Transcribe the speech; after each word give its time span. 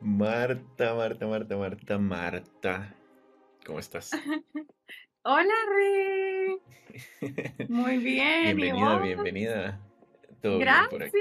Marta, 0.00 0.94
Marta, 0.94 1.26
Marta, 1.26 1.56
Marta, 1.56 1.98
Marta. 1.98 2.94
¿Cómo 3.64 3.78
estás? 3.78 4.10
Hola, 5.24 5.54
Rick. 5.76 7.68
Muy 7.68 7.98
bien. 7.98 8.56
Bienvenida, 8.56 8.98
bienvenida. 8.98 9.80
Todo 10.40 10.58
gracias, 10.58 11.12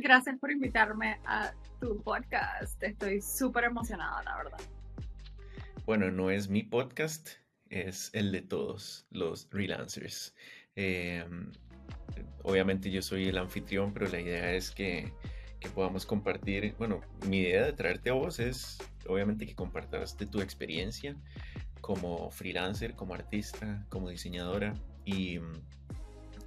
gracias 0.00 0.38
por 0.38 0.50
invitarme 0.50 1.18
a 1.24 1.54
tu 1.80 2.02
podcast. 2.02 2.82
Estoy 2.82 3.22
súper 3.22 3.64
emocionada, 3.64 4.22
la 4.24 4.36
verdad. 4.36 4.60
Bueno, 5.86 6.10
no 6.10 6.30
es 6.30 6.50
mi 6.50 6.62
podcast, 6.62 7.30
es 7.70 8.10
el 8.12 8.30
de 8.30 8.42
todos 8.42 9.06
los 9.10 9.46
freelancers. 9.46 10.34
Em, 10.76 11.50
obviamente 12.42 12.90
yo 12.90 13.00
soy 13.00 13.28
el 13.28 13.38
anfitrión, 13.38 13.94
pero 13.94 14.06
la 14.08 14.20
idea 14.20 14.52
es 14.52 14.70
que, 14.70 15.10
que, 15.60 15.68
podamos 15.68 16.06
compartir, 16.06 16.74
bueno, 16.78 17.00
mi 17.26 17.38
idea 17.38 17.64
de 17.64 17.72
traerte 17.72 18.10
a 18.10 18.14
vos 18.14 18.38
es 18.38 18.78
obviamente 19.06 19.46
que 19.46 19.54
compartas 19.54 20.16
de 20.16 20.26
tu 20.26 20.40
experiencia 20.40 21.16
como 21.80 22.30
freelancer, 22.30 22.94
como 22.94 23.14
artista, 23.14 23.86
como 23.88 24.08
diseñadora 24.08 24.74
y, 25.04 25.38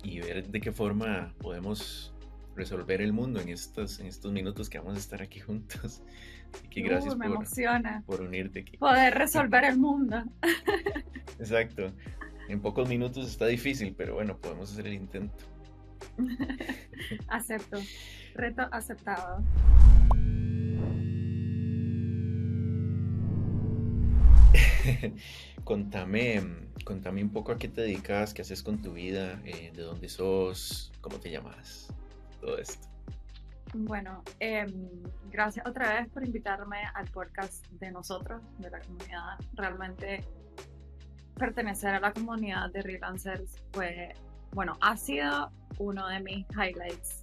y 0.03 0.19
ver 0.19 0.47
de 0.47 0.61
qué 0.61 0.71
forma 0.71 1.33
podemos 1.39 2.13
resolver 2.55 3.01
el 3.01 3.13
mundo 3.13 3.39
en 3.39 3.49
estos, 3.49 3.99
en 3.99 4.07
estos 4.07 4.31
minutos 4.31 4.69
que 4.69 4.77
vamos 4.77 4.95
a 4.95 4.99
estar 4.99 5.21
aquí 5.21 5.39
juntos. 5.39 6.01
Así 6.53 6.67
que 6.67 6.81
gracias 6.81 7.17
me 7.17 7.27
por, 7.27 7.37
emociona. 7.37 8.03
por 8.05 8.21
unirte 8.21 8.59
aquí. 8.59 8.77
Poder 8.77 9.13
resolver 9.13 9.63
el 9.63 9.77
mundo. 9.77 10.23
Exacto. 11.39 11.93
En 12.49 12.61
pocos 12.61 12.89
minutos 12.89 13.29
está 13.29 13.47
difícil, 13.47 13.95
pero 13.97 14.15
bueno, 14.15 14.37
podemos 14.37 14.71
hacer 14.71 14.87
el 14.87 14.93
intento. 14.93 15.45
Acepto. 17.27 17.79
Reto 18.35 18.67
aceptado. 18.71 19.43
contame, 25.63 26.41
contame 26.83 27.23
un 27.23 27.29
poco 27.29 27.51
a 27.51 27.57
qué 27.57 27.67
te 27.67 27.81
dedicas, 27.81 28.33
qué 28.33 28.41
haces 28.41 28.63
con 28.63 28.81
tu 28.81 28.93
vida, 28.93 29.39
eh, 29.45 29.71
de 29.73 29.83
dónde 29.83 30.09
sos, 30.09 30.91
cómo 31.01 31.19
te 31.19 31.31
llamas, 31.31 31.87
todo 32.39 32.57
esto. 32.57 32.87
Bueno, 33.73 34.21
em, 34.39 34.89
gracias 35.29 35.65
otra 35.65 35.93
vez 35.93 36.09
por 36.09 36.25
invitarme 36.25 36.83
al 36.93 37.05
podcast 37.09 37.65
de 37.79 37.91
nosotros, 37.91 38.41
de 38.59 38.69
la 38.69 38.81
comunidad. 38.81 39.39
Realmente 39.53 40.25
pertenecer 41.35 41.95
a 41.95 41.99
la 41.99 42.11
comunidad 42.11 42.69
de 42.71 42.81
freelancers 42.81 43.63
fue, 43.71 44.13
bueno, 44.51 44.77
ha 44.81 44.97
sido 44.97 45.51
uno 45.79 46.07
de 46.07 46.19
mis 46.19 46.45
highlights 46.51 47.20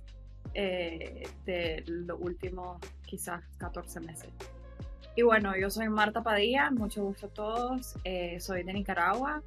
eh, 0.55 1.29
de 1.45 1.85
los 1.87 2.19
últimos 2.21 2.79
quizás 3.07 3.43
14 3.59 4.01
meses. 4.01 4.31
Y 5.17 5.23
bueno, 5.23 5.57
yo 5.57 5.71
soy 5.71 5.89
Marta 5.89 6.23
Padilla, 6.23 6.71
mucho 6.71 7.03
gusto 7.05 7.27
a 7.27 7.31
todos. 7.31 7.95
Eh, 8.05 8.39
soy 8.41 8.63
de 8.63 8.73
Nicaragua. 8.73 9.43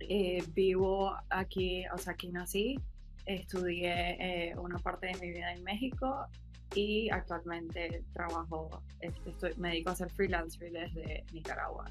Eh, 0.00 0.44
vivo 0.54 1.16
aquí, 1.30 1.84
o 1.92 1.98
sea, 1.98 2.12
aquí 2.12 2.28
nací. 2.28 2.78
Estudié 3.24 4.54
una 4.56 4.78
parte 4.78 5.08
de 5.08 5.14
mi 5.14 5.32
vida 5.32 5.52
en 5.52 5.64
México 5.64 6.28
y 6.74 7.10
actualmente 7.10 8.04
trabajo, 8.12 8.82
este, 9.00 9.30
estoy, 9.30 9.54
me 9.56 9.70
dedico 9.70 9.90
a 9.90 9.92
hacer 9.94 10.10
freelancer 10.10 10.70
desde 10.70 11.24
Nicaragua. 11.32 11.86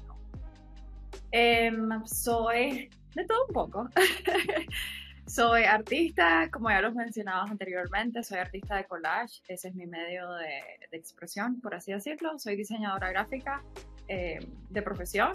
Em, 1.32 2.04
soy 2.06 2.88
de 3.14 3.24
todo 3.24 3.46
un 3.48 3.52
poco. 3.52 3.88
Soy 5.26 5.64
artista, 5.64 6.48
como 6.52 6.70
ya 6.70 6.80
los 6.80 6.94
mencionabas 6.94 7.50
anteriormente, 7.50 8.22
soy 8.22 8.38
artista 8.38 8.76
de 8.76 8.84
collage, 8.84 9.42
ese 9.48 9.68
es 9.68 9.74
mi 9.74 9.84
medio 9.84 10.30
de, 10.34 10.60
expresión, 10.92 11.60
por 11.60 11.74
así 11.74 11.92
decirlo. 11.92 12.38
Soy 12.38 12.54
diseñadora 12.54 13.10
gráfica 13.10 13.62
eh, 14.06 14.38
de 14.70 14.82
profesión 14.82 15.32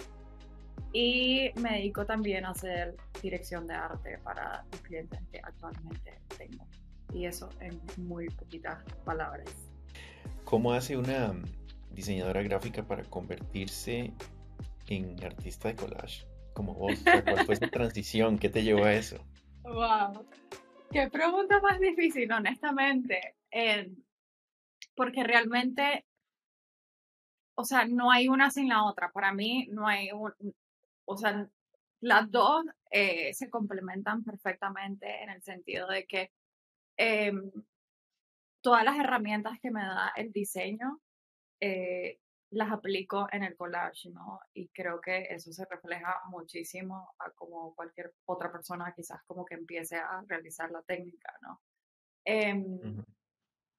y 0.94 1.52
me 1.58 1.74
dedico 1.74 2.06
también 2.06 2.46
a 2.46 2.52
hacer 2.52 2.96
dirección 3.22 3.68
de 3.68 3.74
arte 3.74 4.18
para 4.24 4.64
los 4.72 4.82
clientes 4.82 5.20
que 5.30 5.40
actualmente 5.44 6.20
tengo. 6.38 6.66
Y 7.14 7.26
eso 7.26 7.50
en 7.60 7.80
muy 7.98 8.30
poquitas 8.30 8.82
palabras. 9.04 9.50
¿Cómo 10.46 10.72
hace 10.72 10.96
una 10.96 11.34
diseñadora 11.92 12.42
gráfica 12.44 12.88
para 12.88 13.04
convertirse 13.04 14.14
en 14.88 15.22
artista 15.22 15.68
de 15.68 15.76
collage? 15.76 16.26
Como 16.54 16.74
vos, 16.76 16.98
¿cuál 17.04 17.46
fue 17.46 17.56
esa 17.56 17.68
transición? 17.72 18.40
¿Qué 18.40 18.50
te 18.50 18.64
llevó 18.64 18.86
a 18.86 18.94
eso? 18.94 19.18
Wow. 19.64 20.26
Qué 20.92 21.10
pregunta 21.10 21.60
más 21.62 21.80
difícil, 21.80 22.32
honestamente. 22.32 23.36
porque 24.96 25.24
realmente, 25.24 26.06
o 27.56 27.64
sea, 27.64 27.86
no 27.86 28.12
hay 28.12 28.28
una 28.28 28.52
sin 28.52 28.70
la 28.70 28.84
otra. 28.86 29.12
Para 29.12 29.34
mí, 29.34 29.68
no 29.72 29.88
hay 29.88 30.12
un, 30.12 30.34
o 31.06 31.18
sea, 31.18 31.48
las 32.02 32.32
dos 32.32 32.66
eh, 32.92 33.34
se 33.34 33.50
complementan 33.50 34.24
perfectamente 34.24 35.24
en 35.24 35.30
el 35.30 35.42
sentido 35.44 35.88
de 35.88 36.06
que 36.06 36.32
em, 36.98 37.52
todas 38.62 38.84
las 38.84 38.98
herramientas 38.98 39.60
que 39.62 39.72
me 39.72 39.82
da 39.82 40.12
el 40.16 40.32
diseño 40.32 41.00
eh, 41.60 42.20
las 42.52 42.72
aplico 42.72 43.28
en 43.32 43.44
el 43.44 43.56
collage, 43.56 44.10
¿no? 44.10 44.42
Y 44.54 44.68
creo 44.70 45.00
que 45.00 45.28
eso 45.30 45.52
se 45.54 45.66
refleja 45.66 46.22
muchísimo 46.30 47.14
a 47.20 47.32
como 47.32 47.74
cualquier 47.76 48.14
otra 48.26 48.52
persona 48.52 48.94
quizás 48.96 49.22
como 49.26 49.46
que 49.46 49.56
empiece 49.56 49.96
a 49.96 50.22
realizar 50.28 50.70
la 50.70 50.82
técnica, 50.82 51.34
¿no? 51.42 51.62
Em, 52.26 53.04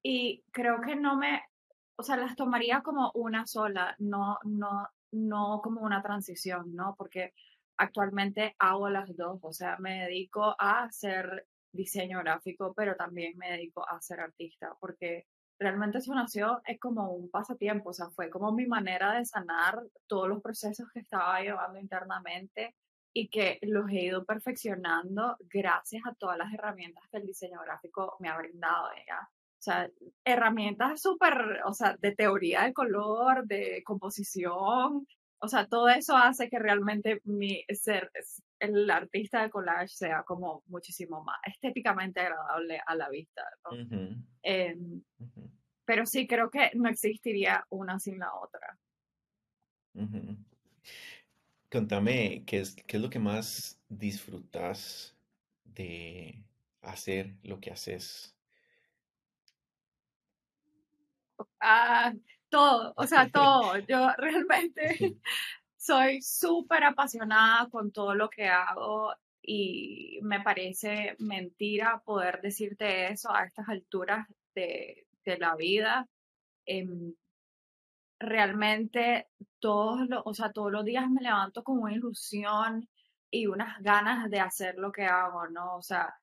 y 0.03 0.43
creo 0.51 0.81
que 0.81 0.97
no 0.97 1.17
me, 1.17 1.43
o 1.97 2.03
sea, 2.03 2.17
las 2.17 2.35
tomaría 2.35 2.81
como 2.83 3.13
una 3.15 3.47
sola, 3.47 3.95
no, 3.99 4.39
no, 4.45 4.89
no 5.13 5.61
como 5.63 5.83
una 5.83 6.03
transición, 6.03 6.75
¿no? 6.75 6.95
Porque 6.97 7.35
actualmente 7.77 8.57
hago 8.59 8.89
las 8.89 9.15
dos, 9.17 9.39
o 9.43 9.53
sea, 9.53 9.77
me 9.79 10.05
dedico 10.05 10.57
a 10.59 10.85
hacer 10.85 11.47
diseño 11.73 12.21
gráfico, 12.21 12.73
pero 12.75 12.97
también 12.97 13.37
me 13.37 13.51
dedico 13.51 13.87
a 13.89 14.01
ser 14.01 14.21
artista, 14.21 14.75
porque 14.81 15.27
realmente 15.63 15.99
eso 15.99 16.15
nació 16.15 16.61
es 16.67 16.79
como 16.79 17.13
un 17.13 17.31
pasatiempo, 17.31 17.91
o 17.91 17.93
sea, 17.93 18.11
fue 18.11 18.31
como 18.31 18.53
mi 18.53 18.67
manera 18.67 19.13
de 19.13 19.25
sanar 19.25 19.83
todos 20.07 20.29
los 20.29 20.43
procesos 20.43 20.89
que 20.93 21.01
estaba 21.01 21.41
llevando 21.41 21.79
internamente 21.79 22.75
y 23.15 23.29
que 23.29 23.59
los 23.63 23.89
he 23.91 24.05
ido 24.05 24.25
perfeccionando 24.25 25.37
gracias 25.41 26.03
a 26.07 26.15
todas 26.15 26.39
las 26.39 26.53
herramientas 26.53 27.05
que 27.11 27.19
el 27.19 27.27
diseño 27.27 27.61
gráfico 27.63 28.17
me 28.21 28.29
ha 28.29 28.39
brindado, 28.39 28.89
¿ya? 29.07 29.21
O 29.21 29.65
sea, 29.65 29.89
herramientas 30.25 31.01
súper, 31.01 31.61
o 31.65 31.73
sea, 31.73 31.97
de 32.01 32.15
teoría 32.15 32.65
de 32.65 32.73
color, 32.73 33.47
de 33.47 33.83
composición, 33.85 35.07
o 35.45 35.49
sea, 35.49 35.67
todo 35.67 35.89
eso 35.89 36.17
hace 36.17 36.49
que 36.49 36.59
realmente 36.59 37.21
mi 37.25 37.65
ser, 37.69 38.11
el 38.63 38.89
artista 38.91 39.43
de 39.43 39.51
collage 39.51 39.89
sea 39.89 40.23
como 40.23 40.63
muchísimo 40.67 41.23
más 41.25 41.39
estéticamente 41.45 42.21
agradable 42.21 42.81
a 42.87 42.95
la 42.95 43.09
vista, 43.09 43.43
¿no? 43.65 44.17
Em, 44.43 45.03
pero 45.85 46.07
sí, 46.07 46.29
creo 46.29 46.49
que 46.49 46.71
no 46.75 46.89
existiría 46.89 47.67
una 47.71 47.99
sin 47.99 48.21
la 48.21 48.33
otra. 48.35 48.79
Contame, 51.71 52.45
¿qué 52.47 52.61
es, 52.61 52.77
¿qué 52.87 52.97
es 52.99 53.03
lo 53.03 53.11
que 53.11 53.19
más 53.19 53.81
disfrutas 53.89 55.17
de 55.65 56.45
hacer 56.83 57.35
lo 57.43 57.61
que 57.61 57.73
haces? 57.73 58.37
Ah, 61.61 62.13
todo, 62.49 62.93
o 62.97 63.07
sea, 63.07 63.29
todo. 63.29 63.77
Yo 63.79 64.09
realmente 64.19 65.17
soy 65.83 66.23
súper 66.23 66.85
apasionada 66.85 67.69
con 67.69 67.91
todo 67.93 68.15
lo 68.15 68.31
que 68.31 68.47
hago 68.47 69.13
y 69.43 70.21
me 70.23 70.41
parece 70.41 71.17
mentira 71.19 72.01
poder 72.05 72.41
decirte 72.41 73.09
eso 73.09 73.35
a 73.35 73.45
estas 73.47 73.69
alturas 73.69 74.29
de, 74.55 75.07
la 75.25 75.57
vida. 75.57 76.09
Em, 76.67 77.15
realmente 78.21 79.29
todos 79.59 80.09
los, 80.09 80.23
o 80.25 80.35
sea, 80.35 80.53
todos 80.53 80.71
los 80.73 80.85
días 80.85 81.11
me 81.11 81.23
levanto 81.23 81.65
con 81.65 81.79
una 81.81 81.95
ilusión 81.95 82.89
y 83.31 83.47
unas 83.47 83.81
ganas 83.83 84.31
de 84.31 84.41
hacer 84.41 84.77
lo 84.79 84.93
que 84.93 85.05
hago, 85.07 85.49
¿no? 85.49 85.77
O 85.77 85.83
sea, 85.83 86.15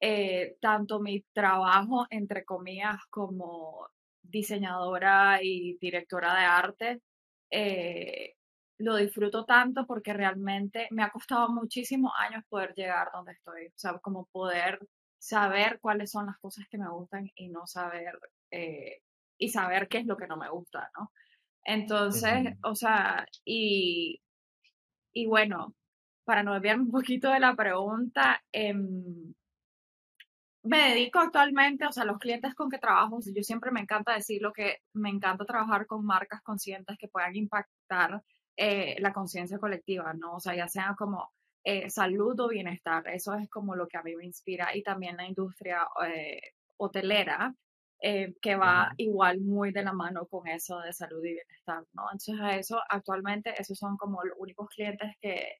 eh, 0.00 0.56
tanto 0.60 1.00
mi 1.00 1.22
trabajo, 1.32 2.06
entre 2.10 2.44
comillas, 2.44 2.96
como 3.10 3.88
diseñadora 4.22 5.40
y 5.42 5.76
directora 5.78 6.34
de 6.34 6.44
arte, 6.44 7.02
eh, 7.50 8.34
lo 8.78 8.96
disfruto 8.96 9.44
tanto 9.44 9.86
porque 9.86 10.12
realmente 10.12 10.88
me 10.90 11.02
ha 11.02 11.10
costado 11.10 11.48
muchísimos 11.48 12.12
años 12.18 12.44
poder 12.48 12.74
llegar 12.74 13.08
donde 13.12 13.32
estoy, 13.32 13.66
o 13.66 13.72
sea, 13.76 13.98
como 13.98 14.26
poder 14.26 14.80
saber 15.18 15.78
cuáles 15.80 16.10
son 16.10 16.26
las 16.26 16.38
cosas 16.38 16.66
que 16.68 16.78
me 16.78 16.90
gustan 16.90 17.30
y 17.36 17.48
no 17.48 17.66
saber, 17.66 18.18
eh, 18.50 19.00
y 19.38 19.48
saber 19.48 19.88
qué 19.88 19.98
es 19.98 20.06
lo 20.06 20.16
que 20.16 20.26
no 20.26 20.36
me 20.36 20.50
gusta, 20.50 20.90
¿no? 20.98 21.12
Entonces, 21.64 22.56
o 22.62 22.74
sea, 22.74 23.26
y, 23.44 24.20
y 25.14 25.26
bueno, 25.26 25.74
para 26.24 26.42
no 26.42 26.52
desviarme 26.54 26.84
un 26.84 26.90
poquito 26.90 27.30
de 27.30 27.40
la 27.40 27.54
pregunta, 27.54 28.42
em, 28.52 29.34
me 30.62 30.90
dedico 30.90 31.20
actualmente, 31.20 31.86
o 31.86 31.92
sea, 31.92 32.04
los 32.04 32.18
clientes 32.18 32.54
con 32.54 32.70
que 32.70 32.78
trabajo, 32.78 33.18
yo 33.34 33.42
siempre 33.42 33.70
me 33.70 33.80
encanta 33.80 34.14
decir 34.14 34.40
lo 34.42 34.52
que 34.52 34.78
me 34.94 35.10
encanta 35.10 35.44
trabajar 35.44 35.86
con 35.86 36.04
marcas 36.04 36.42
conscientes 36.42 36.96
que 36.98 37.08
puedan 37.08 37.36
impactar 37.36 38.22
eh, 38.56 38.96
la 39.00 39.12
conciencia 39.12 39.58
colectiva, 39.58 40.12
¿no? 40.14 40.36
O 40.36 40.40
sea, 40.40 40.54
ya 40.54 40.68
sea 40.68 40.94
como 40.96 41.32
eh, 41.64 41.90
salud 41.90 42.38
o 42.38 42.48
bienestar, 42.48 43.06
eso 43.08 43.34
es 43.34 43.48
como 43.50 43.74
lo 43.74 43.88
que 43.88 43.96
a 43.96 44.02
mí 44.02 44.14
me 44.14 44.26
inspira 44.26 44.76
y 44.76 44.82
también 44.82 45.16
la 45.16 45.26
industria 45.26 45.88
eh, 46.06 46.40
hotelera, 46.76 47.54
que 48.42 48.54
va 48.56 48.92
igual 48.98 49.40
muy 49.40 49.72
de 49.72 49.82
la 49.82 49.94
mano 49.94 50.26
con 50.26 50.46
eso 50.46 50.78
de 50.80 50.92
salud 50.92 51.24
y 51.24 51.32
bienestar, 51.32 51.84
¿no? 51.94 52.02
Entonces, 52.12 52.38
a 52.38 52.54
eso 52.56 52.78
actualmente, 52.90 53.54
esos 53.58 53.78
son 53.78 53.96
como 53.96 54.22
los 54.22 54.36
únicos 54.38 54.68
clientes 54.68 55.16
que, 55.22 55.56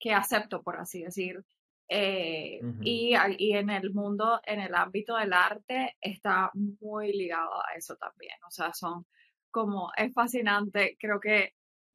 que 0.00 0.14
acepto, 0.14 0.62
por 0.62 0.78
así 0.80 1.02
decir. 1.02 1.44
y, 1.90 3.14
y, 3.38 3.52
en 3.52 3.70
el 3.70 3.92
mundo, 3.92 4.40
en 4.44 4.60
el 4.60 4.74
ámbito 4.74 5.16
del 5.16 5.34
arte, 5.34 5.96
está 6.00 6.50
muy 6.54 7.12
ligado 7.12 7.54
a 7.62 7.74
eso 7.76 7.96
también. 7.96 8.36
O 8.46 8.50
sea, 8.50 8.72
son 8.72 9.04
como, 9.50 9.90
es 9.96 10.14
fascinante. 10.14 10.96
Creo 10.98 11.20
que 11.20 11.52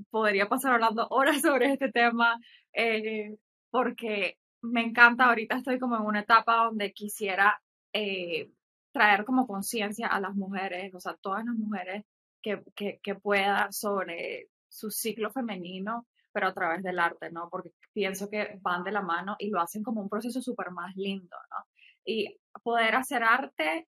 podría 0.09 0.47
pasar 0.49 0.73
hablando 0.73 1.07
horas 1.09 1.41
sobre 1.41 1.73
este 1.73 1.91
tema 1.91 2.37
eh, 2.73 3.37
porque 3.69 4.37
me 4.61 4.81
encanta. 4.81 5.25
Ahorita 5.25 5.57
estoy 5.57 5.79
como 5.79 5.95
en 5.97 6.03
una 6.03 6.21
etapa 6.21 6.65
donde 6.65 6.93
quisiera 6.93 7.61
eh, 7.93 8.51
traer 8.91 9.25
como 9.25 9.47
conciencia 9.47 10.07
a 10.07 10.19
las 10.19 10.35
mujeres, 10.35 10.93
o 10.93 10.99
sea, 10.99 11.15
todas 11.21 11.45
las 11.45 11.55
mujeres 11.55 12.03
que, 12.41 12.61
que, 12.75 12.99
que 13.01 13.15
pueda 13.15 13.71
sobre 13.71 14.49
su 14.69 14.89
ciclo 14.91 15.31
femenino, 15.31 16.07
pero 16.31 16.47
a 16.47 16.53
través 16.53 16.83
del 16.83 16.99
arte, 16.99 17.31
¿no? 17.31 17.49
Porque 17.49 17.71
pienso 17.93 18.29
que 18.29 18.57
van 18.61 18.83
de 18.83 18.91
la 18.91 19.01
mano 19.01 19.35
y 19.39 19.49
lo 19.49 19.61
hacen 19.61 19.83
como 19.83 20.01
un 20.01 20.09
proceso 20.09 20.41
súper 20.41 20.71
más 20.71 20.95
lindo, 20.95 21.35
¿no? 21.49 21.57
Y 22.05 22.39
poder 22.63 22.95
hacer 22.95 23.23
arte 23.23 23.87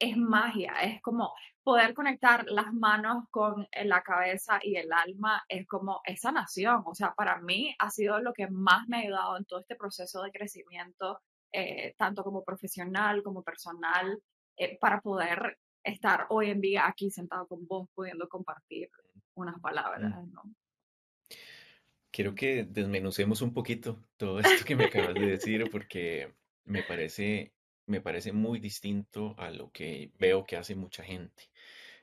es 0.00 0.16
magia, 0.16 0.72
es 0.82 1.00
como 1.02 1.32
poder 1.62 1.94
conectar 1.94 2.46
las 2.48 2.72
manos 2.72 3.24
con 3.30 3.68
eh, 3.70 3.84
la 3.84 4.02
cabeza 4.02 4.58
y 4.62 4.76
el 4.76 4.90
alma, 4.92 5.44
es 5.48 5.66
como 5.68 6.00
esa 6.04 6.32
nación. 6.32 6.82
O 6.86 6.94
sea, 6.94 7.12
para 7.14 7.38
mí 7.40 7.74
ha 7.78 7.90
sido 7.90 8.18
lo 8.20 8.32
que 8.32 8.48
más 8.48 8.88
me 8.88 8.96
ha 8.96 9.00
ayudado 9.00 9.36
en 9.36 9.44
todo 9.44 9.60
este 9.60 9.76
proceso 9.76 10.22
de 10.22 10.32
crecimiento, 10.32 11.20
eh, 11.52 11.94
tanto 11.98 12.24
como 12.24 12.42
profesional 12.42 13.22
como 13.22 13.42
personal, 13.44 14.18
eh, 14.56 14.78
para 14.80 15.00
poder 15.02 15.58
estar 15.84 16.26
hoy 16.30 16.50
en 16.50 16.60
día 16.60 16.86
aquí 16.86 17.10
sentado 17.10 17.46
con 17.46 17.66
vos, 17.66 17.88
pudiendo 17.94 18.28
compartir 18.28 18.88
unas 19.34 19.60
palabras, 19.60 20.10
mm. 20.10 20.32
¿no? 20.32 20.42
Quiero 22.10 22.34
que 22.34 22.64
desmenucemos 22.64 23.40
un 23.42 23.54
poquito 23.54 24.02
todo 24.16 24.40
esto 24.40 24.64
que 24.64 24.74
me 24.74 24.86
acabas 24.86 25.14
de 25.14 25.26
decir, 25.26 25.70
porque 25.70 26.34
me 26.64 26.82
parece 26.82 27.52
me 27.90 28.00
parece 28.00 28.32
muy 28.32 28.60
distinto 28.60 29.34
a 29.38 29.50
lo 29.50 29.70
que 29.72 30.12
veo 30.18 30.44
que 30.44 30.56
hace 30.56 30.74
mucha 30.74 31.02
gente. 31.02 31.50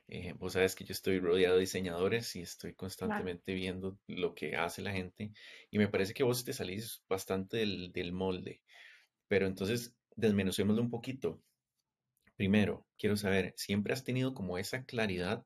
Eh, 0.10 0.34
vos 0.38 0.54
sabes 0.54 0.76
que 0.76 0.86
yo 0.86 0.94
estoy 0.94 1.20
rodeado 1.20 1.56
de 1.56 1.62
diseñadores 1.62 2.36
y 2.36 2.42
estoy 2.42 2.74
constantemente 2.74 3.54
viendo 3.54 3.98
lo 4.08 4.36
que 4.36 4.56
hace 4.56 4.82
la 4.82 4.94
gente 4.94 5.32
y 5.70 5.78
me 5.78 5.90
parece 5.90 6.14
que 6.14 6.24
vos 6.24 6.46
te 6.46 6.54
salís 6.54 7.04
bastante 7.10 7.58
del, 7.58 8.14
molde. 8.14 8.62
Pero 9.28 9.48
entonces, 9.48 9.96
desmenucémoslo 10.16 10.82
un 10.82 10.90
poquito. 10.90 11.42
Primero, 12.36 12.86
quiero 12.98 13.18
saber, 13.18 13.54
¿siempre 13.58 13.94
has 13.94 14.04
tenido 14.04 14.34
como 14.34 14.58
esa 14.58 14.86
claridad 14.86 15.46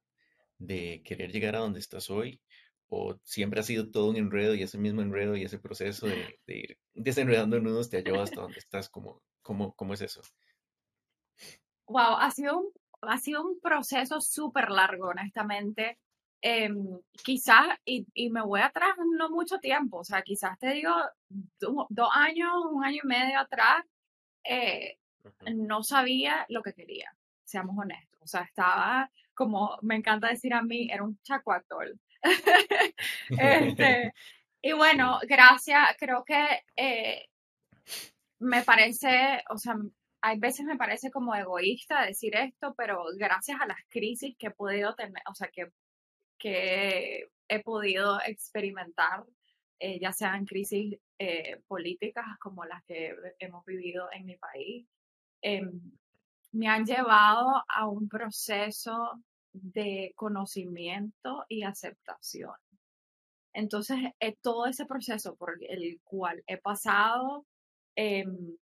de 0.60 1.02
querer 1.06 1.32
llegar 1.32 1.56
a 1.56 1.60
donde 1.60 1.80
estás 1.80 2.10
hoy? 2.10 2.42
¿O 2.90 3.20
siempre 3.24 3.62
ha 3.62 3.64
sido 3.64 3.90
todo 3.90 4.10
un 4.10 4.18
enredo 4.18 4.54
y 4.54 4.64
ese 4.64 4.78
mismo 4.78 5.02
enredo 5.02 5.36
y 5.36 5.44
ese 5.44 5.60
proceso 5.60 6.08
de, 6.08 6.40
de 6.46 6.58
ir 6.58 6.78
desenredando 6.94 7.60
nudos 7.60 7.90
te 7.90 7.98
ha 7.98 8.02
llevado 8.02 8.24
hasta 8.24 8.42
donde 8.42 8.60
estás? 8.60 8.90
como 8.90 9.24
¿Cómo, 9.42 9.74
cómo 9.76 9.94
es 9.94 10.02
eso? 10.02 10.22
Wow, 11.88 12.18
ha 12.20 12.32
sido 12.32 12.60
un, 12.60 12.72
ha 13.02 13.18
sido 13.18 13.44
un 13.44 13.60
proceso 13.60 14.22
súper 14.22 14.70
largo, 14.70 15.10
honestamente. 15.10 16.00
Em, 16.42 17.00
quizás, 17.24 17.68
y, 17.86 18.08
y, 18.14 18.30
me 18.30 18.42
voy 18.42 18.62
atrás 18.62 18.96
no 19.18 19.30
mucho 19.30 19.60
tiempo, 19.60 19.98
o 19.98 20.04
sea, 20.04 20.24
quizás 20.24 20.58
te 20.58 20.74
digo 20.74 20.92
dos 21.60 22.10
años, 22.14 22.52
un 22.72 22.84
año 22.84 23.02
y 23.04 23.08
medio 23.08 23.40
atrás, 23.40 23.86
eh, 24.44 24.98
no 25.54 25.84
sabía 25.84 26.46
lo 26.50 26.64
que 26.64 26.74
quería, 26.74 27.16
seamos 27.44 27.78
honestos. 27.78 28.20
O 28.24 28.28
sea, 28.28 28.42
estaba, 28.42 29.12
como 29.36 29.78
me 29.82 29.96
encanta 29.96 30.30
decir 30.30 30.54
a 30.54 30.64
mí, 30.64 30.90
era 30.92 31.04
un 31.04 31.20
chacuatol. 31.22 32.00
este, 33.30 34.14
y 34.62 34.74
bueno, 34.74 35.20
gracias, 35.28 35.96
creo 36.00 36.24
que 36.24 36.64
eh, 36.76 37.28
me 38.42 38.64
parece, 38.64 39.44
o 39.50 39.58
sea, 39.58 39.76
hay 40.22 40.40
veces 40.40 40.66
me 40.66 40.78
parece 40.78 41.12
como 41.12 41.36
egoísta 41.36 42.06
decir 42.06 42.36
esto, 42.36 42.74
pero 42.76 43.04
gracias 43.18 43.60
a 43.62 43.68
las 43.68 43.78
crisis 43.90 44.36
que 44.38 44.48
he 44.48 44.52
podido 44.52 44.96
tener, 44.96 45.22
o 45.30 45.36
sea, 45.36 45.50
que, 45.50 45.72
que 46.40 47.30
he 47.48 47.64
podido 47.64 48.20
experimentar, 48.26 49.24
eh, 49.80 50.00
ya 50.00 50.12
sean 50.12 50.46
crisis 50.46 50.98
eh, 51.20 51.62
políticas 51.68 52.26
como 52.40 52.66
las 52.66 52.84
que 52.86 53.16
hemos 53.40 53.64
vivido 53.66 54.10
en 54.12 54.26
mi 54.26 54.38
país, 54.38 54.88
em, 55.42 55.80
me 56.52 56.68
han 56.68 56.86
llevado 56.86 57.64
a 57.68 57.88
un 57.88 58.10
proceso 58.10 59.24
de 59.54 60.14
conocimiento 60.16 61.46
y 61.48 61.64
aceptación. 61.64 62.56
Entonces, 63.54 63.98
eh, 64.20 64.36
todo 64.42 64.66
ese 64.66 64.86
proceso 64.86 65.36
por 65.36 65.58
el 65.64 66.00
cual 66.04 66.44
he 66.48 66.58
pasado 66.58 67.46
Em, 67.96 68.58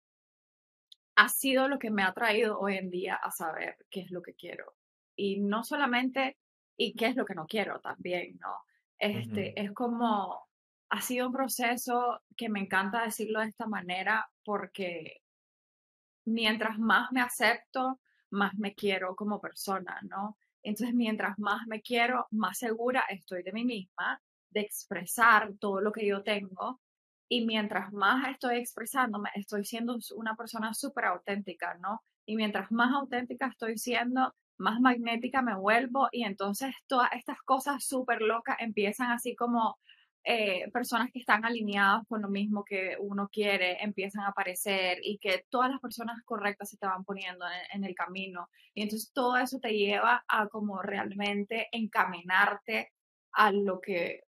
ha 1.17 1.29
sido 1.29 1.69
lo 1.69 1.79
que 1.79 1.91
me 1.91 2.03
ha 2.03 2.13
traído 2.13 2.59
hoy 2.59 2.77
en 2.77 2.91
día 2.91 3.15
a 3.17 3.31
saber 3.31 3.77
qué 3.91 4.01
es 4.01 4.11
lo 4.11 4.23
que 4.23 4.35
quiero. 4.35 4.75
Y 5.17 5.41
no 5.41 5.63
solamente, 5.65 6.39
y 6.77 6.95
qué 6.95 7.07
es 7.07 7.17
lo 7.17 7.25
que 7.25 7.35
no 7.35 7.47
quiero 7.47 7.81
también, 7.81 8.39
¿no? 8.41 8.65
Este, 8.99 9.59
Es 9.61 9.73
como, 9.73 10.49
ha 10.91 11.01
sido 11.01 11.29
un 11.29 11.33
proceso 11.33 12.23
que 12.37 12.49
me 12.49 12.61
encanta 12.61 13.05
decirlo 13.05 13.41
de 13.41 13.49
esta 13.49 13.67
manera 13.67 14.29
porque 14.45 15.23
mientras 16.27 16.79
más 16.79 17.13
me 17.13 17.21
acepto, 17.21 18.01
más 18.31 18.55
me 18.57 18.75
quiero 18.75 19.15
como 19.15 19.41
persona, 19.41 20.01
¿no? 20.03 20.37
Entonces, 20.63 20.95
mientras 20.95 21.39
más 21.39 21.67
me 21.67 21.83
quiero, 21.83 22.27
más 22.31 22.59
segura 22.59 23.05
estoy 23.09 23.43
de 23.43 23.53
mí 23.53 23.65
misma, 23.65 24.21
de 24.51 24.61
expresar 24.61 25.53
todo 25.61 25.81
lo 25.81 25.93
que 25.93 26.07
yo 26.07 26.23
tengo 26.23 26.81
y 27.29 27.47
mientras 27.47 27.93
más 27.93 28.29
estoy 28.29 28.59
expresándome, 28.59 29.31
estoy 29.35 29.65
siendo 29.65 29.97
una 30.17 30.37
persona 30.37 30.75
súper 30.75 31.07
auténtica, 31.07 31.75
¿no? 31.75 32.03
Y 32.27 32.37
mientras 32.37 32.71
más 32.73 32.93
auténtica 32.95 33.47
estoy 33.49 33.79
siendo, 33.79 34.35
más 34.59 34.81
magnética 34.81 35.43
me 35.43 35.57
vuelvo 35.57 36.09
y 36.13 36.25
entonces 36.25 36.75
todas 36.87 37.11
estas 37.13 37.39
cosas 37.43 37.85
súper 37.85 38.23
locas 38.23 38.57
empiezan 38.61 39.11
así 39.11 39.35
como 39.35 39.79
eh, 40.27 40.71
personas 40.73 41.11
que 41.13 41.19
están 41.19 41.45
alineadas 41.45 42.07
con 42.09 42.23
lo 42.23 42.29
mismo 42.31 42.65
que 42.65 42.97
uno 42.99 43.29
quiere 43.31 43.83
empiezan 43.83 44.23
a 44.25 44.29
aparecer 44.29 44.99
y 45.03 45.19
que 45.19 45.45
todas 45.51 45.71
las 45.71 45.81
personas 45.81 46.23
correctas 46.25 46.71
se 46.71 46.79
te 46.79 46.87
van 46.87 47.05
poniendo 47.05 47.45
en, 47.47 47.79
en 47.79 47.85
el 47.85 47.95
camino. 47.95 48.49
Y 48.75 48.83
entonces 48.83 49.13
todo 49.13 49.37
eso 49.37 49.59
te 49.61 49.77
lleva 49.77 50.25
a 50.29 50.49
como 50.49 50.81
realmente 50.81 51.69
encaminarte 51.73 52.93
a 53.33 53.53
lo 53.53 53.81
que 53.81 54.23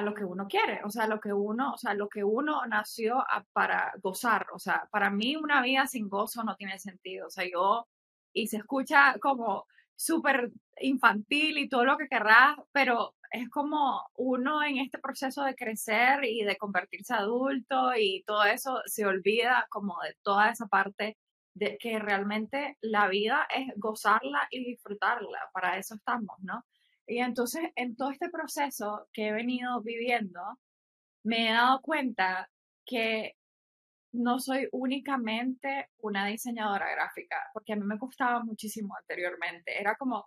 a 0.00 0.02
lo 0.02 0.14
que 0.14 0.24
uno 0.24 0.46
quiere, 0.48 0.80
o 0.84 0.90
sea, 0.90 1.06
lo 1.06 1.20
que 1.20 1.32
uno, 1.32 1.74
o 1.74 1.78
sea, 1.78 1.94
lo 1.94 2.08
que 2.08 2.24
uno 2.24 2.64
nació 2.66 3.24
para 3.52 3.92
gozar, 4.02 4.46
o 4.54 4.58
sea, 4.58 4.88
para 4.90 5.10
mí 5.10 5.36
una 5.36 5.62
vida 5.62 5.86
sin 5.86 6.08
gozo 6.08 6.42
no 6.42 6.56
tiene 6.56 6.78
sentido, 6.78 7.26
o 7.28 7.30
sea, 7.30 7.44
yo, 7.50 7.86
y 8.32 8.48
se 8.48 8.58
escucha 8.58 9.16
como 9.20 9.66
súper 9.94 10.50
infantil 10.80 11.58
y 11.58 11.68
todo 11.68 11.84
lo 11.84 11.98
que 11.98 12.08
querrás, 12.08 12.56
pero 12.72 13.14
es 13.30 13.48
como 13.50 14.02
uno 14.16 14.62
en 14.64 14.78
este 14.78 14.98
proceso 14.98 15.44
de 15.44 15.54
crecer 15.54 16.24
y 16.24 16.42
de 16.44 16.56
convertirse 16.56 17.14
adulto 17.14 17.92
y 17.96 18.24
todo 18.26 18.44
eso 18.44 18.80
se 18.86 19.06
olvida 19.06 19.66
como 19.70 19.96
de 20.02 20.16
toda 20.22 20.50
esa 20.50 20.66
parte 20.66 21.18
de 21.54 21.76
que 21.78 21.98
realmente 21.98 22.78
la 22.80 23.08
vida 23.08 23.46
es 23.54 23.72
gozarla 23.76 24.48
y 24.50 24.64
disfrutarla, 24.64 25.50
para 25.52 25.78
eso 25.78 25.94
estamos, 25.94 26.36
¿no? 26.40 26.64
Y 27.10 27.18
entonces, 27.18 27.62
en 27.74 27.96
todo 27.96 28.12
este 28.12 28.30
proceso 28.30 29.08
que 29.12 29.28
he 29.28 29.32
venido 29.32 29.82
viviendo, 29.82 30.40
me 31.24 31.48
he 31.48 31.52
dado 31.52 31.80
cuenta 31.82 32.48
que 32.86 33.34
no 34.12 34.38
soy 34.38 34.68
únicamente 34.70 35.88
una 35.98 36.26
diseñadora 36.26 36.88
gráfica, 36.92 37.36
porque 37.52 37.72
a 37.72 37.76
mí 37.76 37.84
me 37.84 37.98
costaba 37.98 38.44
muchísimo 38.44 38.94
anteriormente. 38.96 39.80
Era 39.80 39.96
como, 39.96 40.24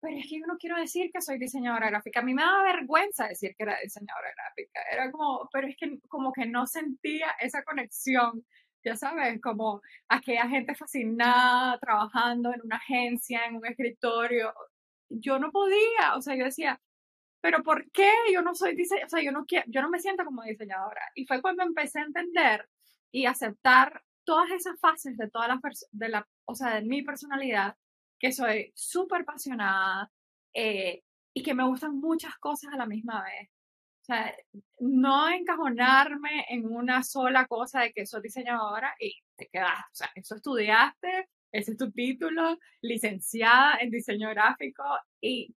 pero 0.00 0.16
es 0.16 0.26
que 0.28 0.40
yo 0.40 0.46
no 0.48 0.58
quiero 0.58 0.76
decir 0.78 1.12
que 1.12 1.20
soy 1.20 1.38
diseñadora 1.38 1.90
gráfica. 1.90 2.20
A 2.20 2.24
mí 2.24 2.34
me 2.34 2.42
daba 2.42 2.64
vergüenza 2.64 3.28
decir 3.28 3.54
que 3.56 3.62
era 3.62 3.78
diseñadora 3.80 4.32
gráfica. 4.36 4.80
Era 4.90 5.12
como, 5.12 5.48
pero 5.52 5.68
es 5.68 5.76
que 5.78 6.00
como 6.08 6.32
que 6.32 6.46
no 6.46 6.66
sentía 6.66 7.28
esa 7.40 7.62
conexión, 7.62 8.44
ya 8.84 8.96
sabes, 8.96 9.40
como 9.40 9.80
aquella 10.08 10.48
gente 10.48 10.74
fascinada 10.74 11.78
trabajando 11.78 12.52
en 12.52 12.62
una 12.64 12.78
agencia, 12.78 13.46
en 13.46 13.56
un 13.56 13.66
escritorio 13.66 14.52
yo 15.20 15.38
no 15.38 15.50
podía, 15.50 16.16
o 16.16 16.22
sea, 16.22 16.36
yo 16.36 16.44
decía, 16.44 16.80
pero 17.40 17.62
¿por 17.62 17.90
qué 17.90 18.10
yo 18.32 18.42
no 18.42 18.54
soy 18.54 18.74
diseñadora? 18.74 19.06
O 19.06 19.10
sea, 19.10 19.22
yo 19.22 19.32
no, 19.32 19.44
quiero, 19.44 19.66
yo 19.68 19.82
no 19.82 19.90
me 19.90 20.00
siento 20.00 20.24
como 20.24 20.42
diseñadora. 20.42 21.02
Y 21.14 21.26
fue 21.26 21.42
cuando 21.42 21.62
empecé 21.62 22.00
a 22.00 22.04
entender 22.04 22.68
y 23.12 23.26
aceptar 23.26 24.02
todas 24.24 24.50
esas 24.50 24.80
fases 24.80 25.16
de 25.18 25.28
todas 25.30 25.48
las 25.48 25.60
de 25.92 26.08
la, 26.08 26.26
o 26.46 26.54
sea, 26.54 26.76
de 26.76 26.82
mi 26.82 27.02
personalidad, 27.02 27.76
que 28.18 28.32
soy 28.32 28.72
súper 28.74 29.22
apasionada 29.22 30.10
eh, 30.54 31.02
y 31.34 31.42
que 31.42 31.54
me 31.54 31.66
gustan 31.66 31.98
muchas 31.98 32.36
cosas 32.38 32.72
a 32.72 32.76
la 32.78 32.86
misma 32.86 33.22
vez. 33.22 33.50
O 34.02 34.04
sea, 34.06 34.34
no 34.80 35.30
encajonarme 35.30 36.46
en 36.48 36.66
una 36.66 37.02
sola 37.02 37.46
cosa 37.46 37.80
de 37.82 37.92
que 37.92 38.06
soy 38.06 38.22
diseñadora 38.22 38.94
y 39.00 39.14
te 39.36 39.48
quedaste. 39.48 39.84
O 39.92 39.94
sea, 39.94 40.10
eso 40.14 40.36
estudiaste, 40.36 41.28
ese 41.54 41.70
es 41.72 41.78
tu 41.78 41.90
título, 41.92 42.58
licenciada 42.82 43.78
en 43.80 43.90
diseño 43.90 44.28
gráfico 44.30 44.82
y 45.20 45.54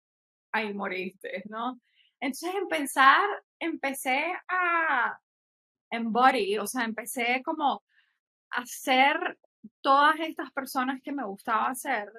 ahí 0.51 0.73
moriste, 0.73 1.43
¿no? 1.45 1.79
Entonces, 2.19 2.53
empezar, 2.55 3.25
empecé 3.59 4.33
a 4.49 5.17
embody, 5.89 6.57
o 6.57 6.67
sea, 6.67 6.83
empecé 6.83 7.41
como 7.45 7.83
a 8.51 8.61
hacer 8.61 9.37
todas 9.81 10.19
estas 10.19 10.51
personas 10.51 11.01
que 11.01 11.13
me 11.13 11.25
gustaba 11.25 11.69
hacer 11.69 12.11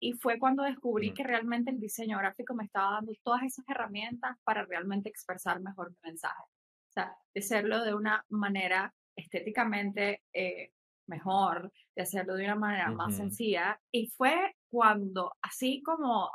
y 0.00 0.14
fue 0.14 0.38
cuando 0.38 0.62
descubrí 0.62 1.12
que 1.12 1.24
realmente 1.24 1.70
el 1.70 1.80
diseño 1.80 2.16
gráfico 2.18 2.54
me 2.54 2.64
estaba 2.64 2.92
dando 2.92 3.12
todas 3.22 3.42
esas 3.42 3.68
herramientas 3.68 4.38
para 4.42 4.64
realmente 4.64 5.10
expresar 5.10 5.60
mejor 5.60 5.90
mi 5.90 5.98
mensaje. 6.02 6.42
O 6.42 6.92
sea, 6.92 7.14
de 7.34 7.40
hacerlo 7.40 7.84
de 7.84 7.94
una 7.94 8.24
manera 8.30 8.94
estéticamente 9.14 10.22
eh, 10.32 10.72
mejor, 11.08 11.72
de 11.94 12.02
hacerlo 12.02 12.34
de 12.34 12.44
una 12.44 12.56
manera 12.56 12.90
más 12.90 13.16
sencilla. 13.16 13.80
Y 13.92 14.08
fue 14.08 14.54
cuando, 14.70 15.32
así 15.42 15.82
como 15.82 16.30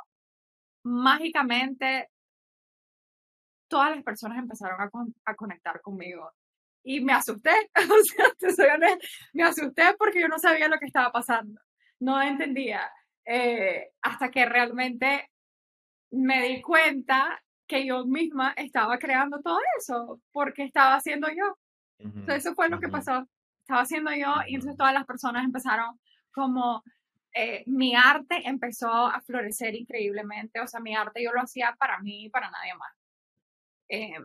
mágicamente, 0.84 2.10
todas 3.68 3.94
las 3.94 4.04
personas 4.04 4.38
empezaron 4.38 4.80
a, 4.80 4.90
a 5.24 5.34
conectar 5.34 5.80
conmigo. 5.80 6.30
Y 6.84 7.00
me 7.00 7.14
asusté, 7.14 7.50
o 7.76 8.04
sea, 8.04 8.26
te 8.38 8.52
soy 8.52 8.66
honesta, 8.66 9.06
me 9.32 9.44
asusté 9.44 9.94
porque 9.98 10.20
yo 10.20 10.28
no 10.28 10.38
sabía 10.38 10.68
lo 10.68 10.78
que 10.78 10.86
estaba 10.86 11.10
pasando, 11.10 11.60
no 12.00 12.20
entendía. 12.20 12.90
Eh, 13.26 13.90
hasta 14.02 14.30
que 14.30 14.44
realmente 14.44 15.30
me 16.10 16.42
di 16.42 16.60
cuenta 16.60 17.42
que 17.66 17.86
yo 17.86 18.04
misma 18.04 18.52
estaba 18.56 18.98
creando 18.98 19.40
todo 19.40 19.58
eso, 19.78 20.20
porque 20.30 20.64
estaba 20.64 20.96
haciendo 20.96 21.28
yo. 21.28 21.56
entonces, 21.98 22.44
eso 22.44 22.54
fue 22.54 22.68
lo 22.68 22.78
que 22.78 22.88
pasó. 22.88 23.26
Estaba 23.64 23.82
haciendo 23.82 24.12
yo 24.12 24.34
y 24.46 24.54
entonces 24.54 24.76
todas 24.76 24.92
las 24.92 25.06
personas 25.06 25.44
empezaron 25.44 25.98
como, 26.32 26.82
eh, 27.34 27.64
mi 27.66 27.94
arte 27.94 28.42
empezó 28.44 28.88
a 28.90 29.20
florecer 29.22 29.74
increíblemente. 29.74 30.60
O 30.60 30.66
sea, 30.66 30.80
mi 30.80 30.94
arte 30.94 31.22
yo 31.24 31.32
lo 31.32 31.40
hacía 31.40 31.74
para 31.78 31.98
mí 32.00 32.26
y 32.26 32.30
para 32.30 32.50
nadie 32.50 32.74
más. 32.74 32.92
Eh, 33.88 34.18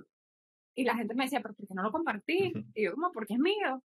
y 0.76 0.84
la 0.84 0.96
gente 0.96 1.16
me 1.16 1.26
decía, 1.26 1.42
pero 1.42 1.54
¿por 1.56 1.68
qué 1.68 1.74
no 1.74 1.84
lo 1.84 1.92
compartí? 1.92 2.54
Y 2.74 2.86
yo 2.86 2.94
como, 2.94 3.12
porque 3.12 3.34
es 3.34 3.40
mío 3.40 3.84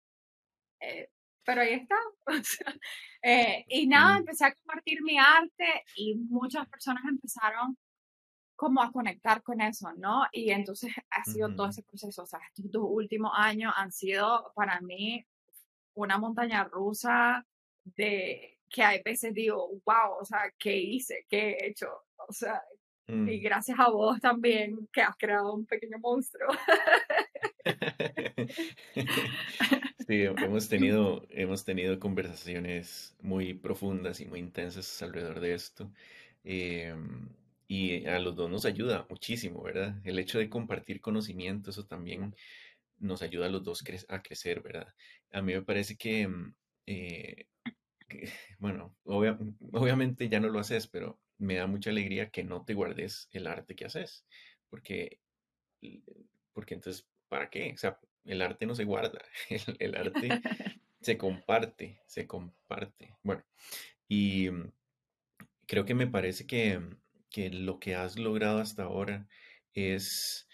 pero 1.46 1.62
ahí 1.62 1.72
está. 1.74 1.96
Eh, 3.28 3.64
y 3.68 3.88
nada, 3.88 4.18
empecé 4.18 4.44
a 4.44 4.54
compartir 4.54 5.02
mi 5.02 5.18
arte 5.18 5.82
y 5.96 6.14
muchas 6.14 6.68
personas 6.68 7.02
empezaron 7.08 7.76
como 8.54 8.80
a 8.80 8.92
conectar 8.92 9.42
con 9.42 9.60
eso, 9.60 9.92
¿no? 9.96 10.26
Y 10.30 10.52
entonces 10.52 10.92
ha 11.10 11.24
sido 11.24 11.52
todo 11.56 11.66
ese 11.66 11.82
proceso, 11.82 12.22
o 12.22 12.26
sea, 12.26 12.38
estos 12.46 12.70
dos 12.70 12.84
últimos 12.86 13.32
años 13.34 13.72
han 13.76 13.90
sido 13.90 14.52
para 14.54 14.80
mí 14.80 15.26
una 15.96 16.18
montaña 16.18 16.64
rusa 16.64 17.44
de 17.84 18.58
que 18.68 18.82
hay 18.82 19.02
veces 19.02 19.34
digo, 19.34 19.68
wow, 19.84 20.18
o 20.20 20.24
sea, 20.24 20.52
¿qué 20.58 20.76
hice? 20.76 21.24
¿Qué 21.28 21.50
he 21.50 21.68
hecho? 21.68 21.88
O 22.28 22.32
sea, 22.32 22.62
y 23.08 23.12
mm. 23.12 23.42
gracias 23.42 23.78
a 23.78 23.88
vos 23.88 24.20
también 24.20 24.88
que 24.92 25.00
has 25.00 25.16
creado 25.16 25.54
un 25.54 25.66
pequeño 25.66 25.98
monstruo. 25.98 26.48
Sí, 30.06 30.22
hemos 30.22 30.68
tenido, 30.68 31.26
hemos 31.30 31.64
tenido 31.64 31.98
conversaciones 31.98 33.16
muy 33.20 33.54
profundas 33.54 34.20
y 34.20 34.26
muy 34.26 34.38
intensas 34.38 35.02
alrededor 35.02 35.40
de 35.40 35.54
esto. 35.54 35.90
Em, 36.44 37.28
y 37.66 38.06
a 38.06 38.20
los 38.20 38.36
dos 38.36 38.48
nos 38.48 38.66
ayuda 38.66 39.04
muchísimo, 39.10 39.64
¿verdad? 39.64 39.96
El 40.04 40.20
hecho 40.20 40.38
de 40.38 40.48
compartir 40.48 41.00
conocimiento, 41.00 41.70
eso 41.70 41.86
también 41.86 42.36
nos 42.98 43.22
ayuda 43.22 43.46
a 43.46 43.50
los 43.50 43.62
dos 43.62 43.84
a 44.08 44.22
crecer, 44.22 44.62
¿verdad? 44.62 44.92
A 45.32 45.42
mí 45.42 45.52
me 45.52 45.62
parece 45.62 45.96
que, 45.96 46.28
mm, 46.28 46.54
eh, 46.86 47.46
bueno, 48.58 48.96
obviamente 49.04 50.28
ya 50.28 50.40
no 50.40 50.48
lo 50.48 50.58
haces, 50.58 50.86
pero 50.86 51.18
me 51.38 51.56
da 51.56 51.66
mucha 51.66 51.90
alegría 51.90 52.30
que 52.30 52.44
no 52.44 52.64
te 52.64 52.74
guardes 52.74 53.28
el 53.32 53.46
arte 53.46 53.74
que 53.74 53.84
haces, 53.84 54.24
porque, 54.70 55.20
porque 56.52 56.74
entonces, 56.74 57.06
¿para 57.28 57.50
qué? 57.50 57.72
O 57.74 57.76
sea, 57.76 57.98
el 58.24 58.42
arte 58.42 58.66
no 58.66 58.74
se 58.74 58.84
guarda, 58.84 59.20
el, 59.78 59.94
arte 59.96 60.28
se 61.00 61.18
comparte, 61.18 62.00
se 62.06 62.26
comparte. 62.26 63.16
Bueno, 63.22 63.44
y 64.08 64.50
mm, 64.50 64.72
creo 65.66 65.84
que 65.84 65.94
me 65.94 66.06
parece 66.06 66.46
que, 66.46 66.80
que 67.30 67.50
lo 67.50 67.78
que 67.78 67.94
has 67.94 68.18
logrado 68.18 68.58
hasta 68.60 68.84
ahora 68.84 69.26
es 69.74 70.45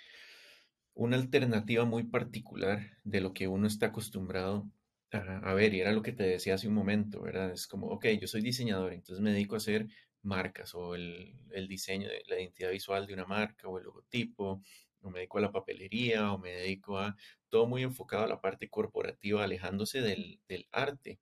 una 0.94 1.16
alternativa 1.16 1.84
muy 1.84 2.04
particular 2.04 2.98
de 3.04 3.20
lo 3.20 3.32
que 3.32 3.48
uno 3.48 3.66
está 3.66 3.86
acostumbrado 3.86 4.70
a, 5.12 5.52
ver, 5.54 5.74
y 5.74 5.80
era 5.80 5.92
lo 5.92 6.02
que 6.02 6.12
te 6.12 6.22
decía 6.22 6.54
hace 6.54 6.68
un 6.68 6.74
momento, 6.74 7.20
¿verdad? 7.20 7.52
Es 7.52 7.66
como, 7.66 7.88
ok, 7.88 8.06
yo 8.20 8.26
soy 8.26 8.40
diseñador, 8.40 8.94
entonces 8.94 9.22
me 9.22 9.32
dedico 9.32 9.54
a 9.56 9.58
hacer 9.58 9.86
marcas 10.22 10.74
o 10.74 10.94
el, 10.94 11.34
el 11.50 11.68
diseño 11.68 12.08
de 12.08 12.22
la 12.28 12.40
identidad 12.40 12.70
visual 12.70 13.06
de 13.06 13.12
una 13.12 13.26
marca 13.26 13.68
o 13.68 13.76
el 13.78 13.84
logotipo 13.84 14.62
o 15.02 15.10
me 15.10 15.18
dedico 15.20 15.38
a 15.38 15.42
la 15.42 15.52
papelería, 15.52 16.32
o 16.32 16.38
me 16.38 16.50
dedico 16.50 16.98
a 16.98 17.16
todo 17.48 17.66
muy 17.66 17.82
enfocado 17.82 18.24
a 18.24 18.28
la 18.28 18.40
parte 18.40 18.70
corporativa, 18.70 19.44
alejándose 19.44 20.00
del, 20.00 20.40
arte 20.70 21.20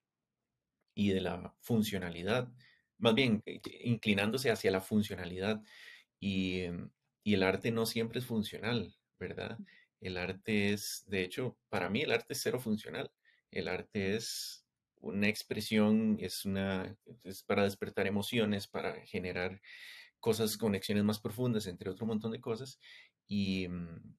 y 0.94 1.10
de 1.10 1.20
la 1.20 1.54
funcionalidad, 1.60 2.52
más 2.98 3.14
bien 3.14 3.42
eh, 3.46 3.60
inclinándose 3.84 4.50
hacia 4.50 4.70
la 4.70 4.80
funcionalidad. 4.80 5.62
Y, 6.20 6.60
em, 6.60 6.90
y 7.24 7.34
el 7.34 7.42
arte 7.42 7.70
no 7.72 7.86
siempre 7.86 8.20
es 8.20 8.26
funcional, 8.26 8.94
¿verdad? 9.20 9.58
El 10.00 10.16
arte 10.16 10.72
es, 10.72 11.04
de 11.06 11.22
hecho, 11.22 11.56
para 11.68 11.90
mí 11.90 12.02
el 12.02 12.10
arte 12.10 12.32
es 12.32 12.40
cero 12.42 12.58
funcional. 12.58 13.12
El 13.52 13.68
arte 13.68 14.16
es 14.16 14.66
una 14.96 15.28
expresión, 15.28 16.16
es 16.20 16.44
una, 16.44 16.96
es 17.24 17.42
para 17.42 17.64
despertar 17.64 18.06
emociones, 18.06 18.66
para 18.66 18.94
generar 19.06 19.60
cosas, 20.18 20.56
conexiones 20.56 21.04
más 21.04 21.20
profundas, 21.20 21.66
entre 21.66 21.90
otro 21.90 22.06
montón 22.06 22.32
de 22.32 22.40
cosas. 22.40 22.80
Y, 23.28 23.68
mm, 23.68 24.16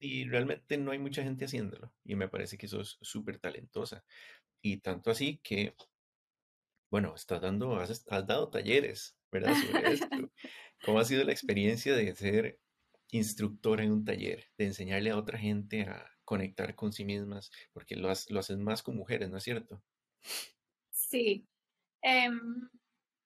y 0.00 0.24
realmente 0.28 0.76
no 0.76 0.92
hay 0.92 0.98
mucha 0.98 1.22
gente 1.22 1.46
haciéndolo. 1.46 1.92
Y 2.04 2.14
me 2.14 2.28
parece 2.28 2.58
que 2.58 2.66
eso 2.66 2.80
es 2.80 2.98
súper 3.00 3.38
talentosa. 3.38 4.04
Y 4.60 4.78
tanto 4.78 5.10
así 5.10 5.40
que, 5.42 5.74
bueno, 6.90 7.14
estás 7.14 7.40
dando, 7.40 7.76
has, 7.76 8.04
dado 8.06 8.50
talleres, 8.50 9.16
¿verdad? 9.32 9.54
Sobre 9.54 9.92
esto. 9.92 10.32
¿Cómo 10.84 10.98
ha 10.98 11.04
sido 11.04 11.24
la 11.24 11.32
experiencia 11.32 11.94
de 11.96 12.14
ser 12.14 12.60
instructora 13.16 13.84
en 13.84 13.92
un 13.92 14.04
taller, 14.04 14.44
de 14.58 14.66
enseñarle 14.66 15.10
a 15.10 15.16
otra 15.16 15.38
gente 15.38 15.82
a 15.82 16.04
conectar 16.24 16.74
con 16.74 16.92
sí 16.92 17.04
mismas? 17.04 17.50
Porque 17.72 17.96
lo, 17.96 18.08
lo 18.28 18.40
haces 18.40 18.58
más 18.58 18.82
con 18.82 18.96
mujeres, 18.96 19.30
¿no 19.30 19.38
es 19.38 19.44
cierto? 19.44 19.82
Sí. 20.90 21.46
Em, 22.02 22.68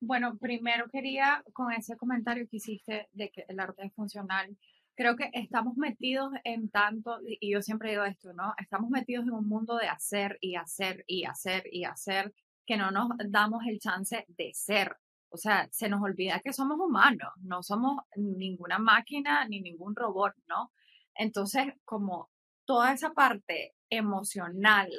bueno, 0.01 0.39
primero 0.39 0.87
quería, 0.93 1.43
con 1.53 1.73
ese 1.73 1.97
comentario 1.97 2.47
que 2.49 2.59
hiciste 2.59 3.09
de 3.13 3.31
que 3.31 3.45
el 3.49 3.59
arte 3.59 3.87
es 3.87 3.95
funcional, 3.95 4.57
creo 4.95 5.17
que 5.17 5.31
estamos 5.33 5.77
metidos 5.77 6.33
en 6.45 6.71
tanto, 6.71 7.21
y 7.25 7.53
yo 7.53 7.63
siempre 7.63 7.91
digo 7.91 8.05
esto, 8.05 8.33
¿no? 8.33 8.55
Estamos 8.59 8.91
metidos 8.91 9.27
en 9.27 9.33
un 9.33 9.49
mundo 9.49 9.77
de 9.77 9.87
hacer 9.87 10.39
y 10.41 10.57
hacer 10.57 11.05
y 11.07 11.25
hacer 11.25 11.65
y 11.71 11.85
hacer 11.85 12.33
que 12.67 12.77
no 12.77 12.91
nos 12.91 13.09
damos 13.29 13.63
el 13.67 13.79
chance 13.79 14.25
de 14.29 14.51
ser. 14.53 14.97
O 15.31 15.37
sea, 15.37 15.69
se 15.71 15.89
nos 15.89 16.03
olvida 16.03 16.41
que 16.41 16.53
somos 16.53 16.79
humanos, 16.81 17.33
no 17.43 17.63
somos 17.63 18.03
ninguna 18.17 18.79
máquina 18.79 19.47
ni 19.49 19.61
ningún 19.61 19.95
robot, 19.97 20.35
¿no? 20.49 20.73
Entonces, 21.15 21.67
como 21.85 22.31
toda 22.65 22.93
esa 22.93 23.13
parte 23.13 23.75
emocional 23.91 24.91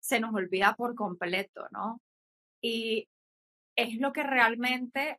se 0.00 0.20
nos 0.20 0.34
olvida 0.34 0.74
por 0.76 0.94
completo, 0.94 1.66
¿no? 1.72 2.00
Y 2.62 3.08
es 3.76 3.98
lo 3.98 4.12
que 4.12 4.22
realmente 4.24 5.18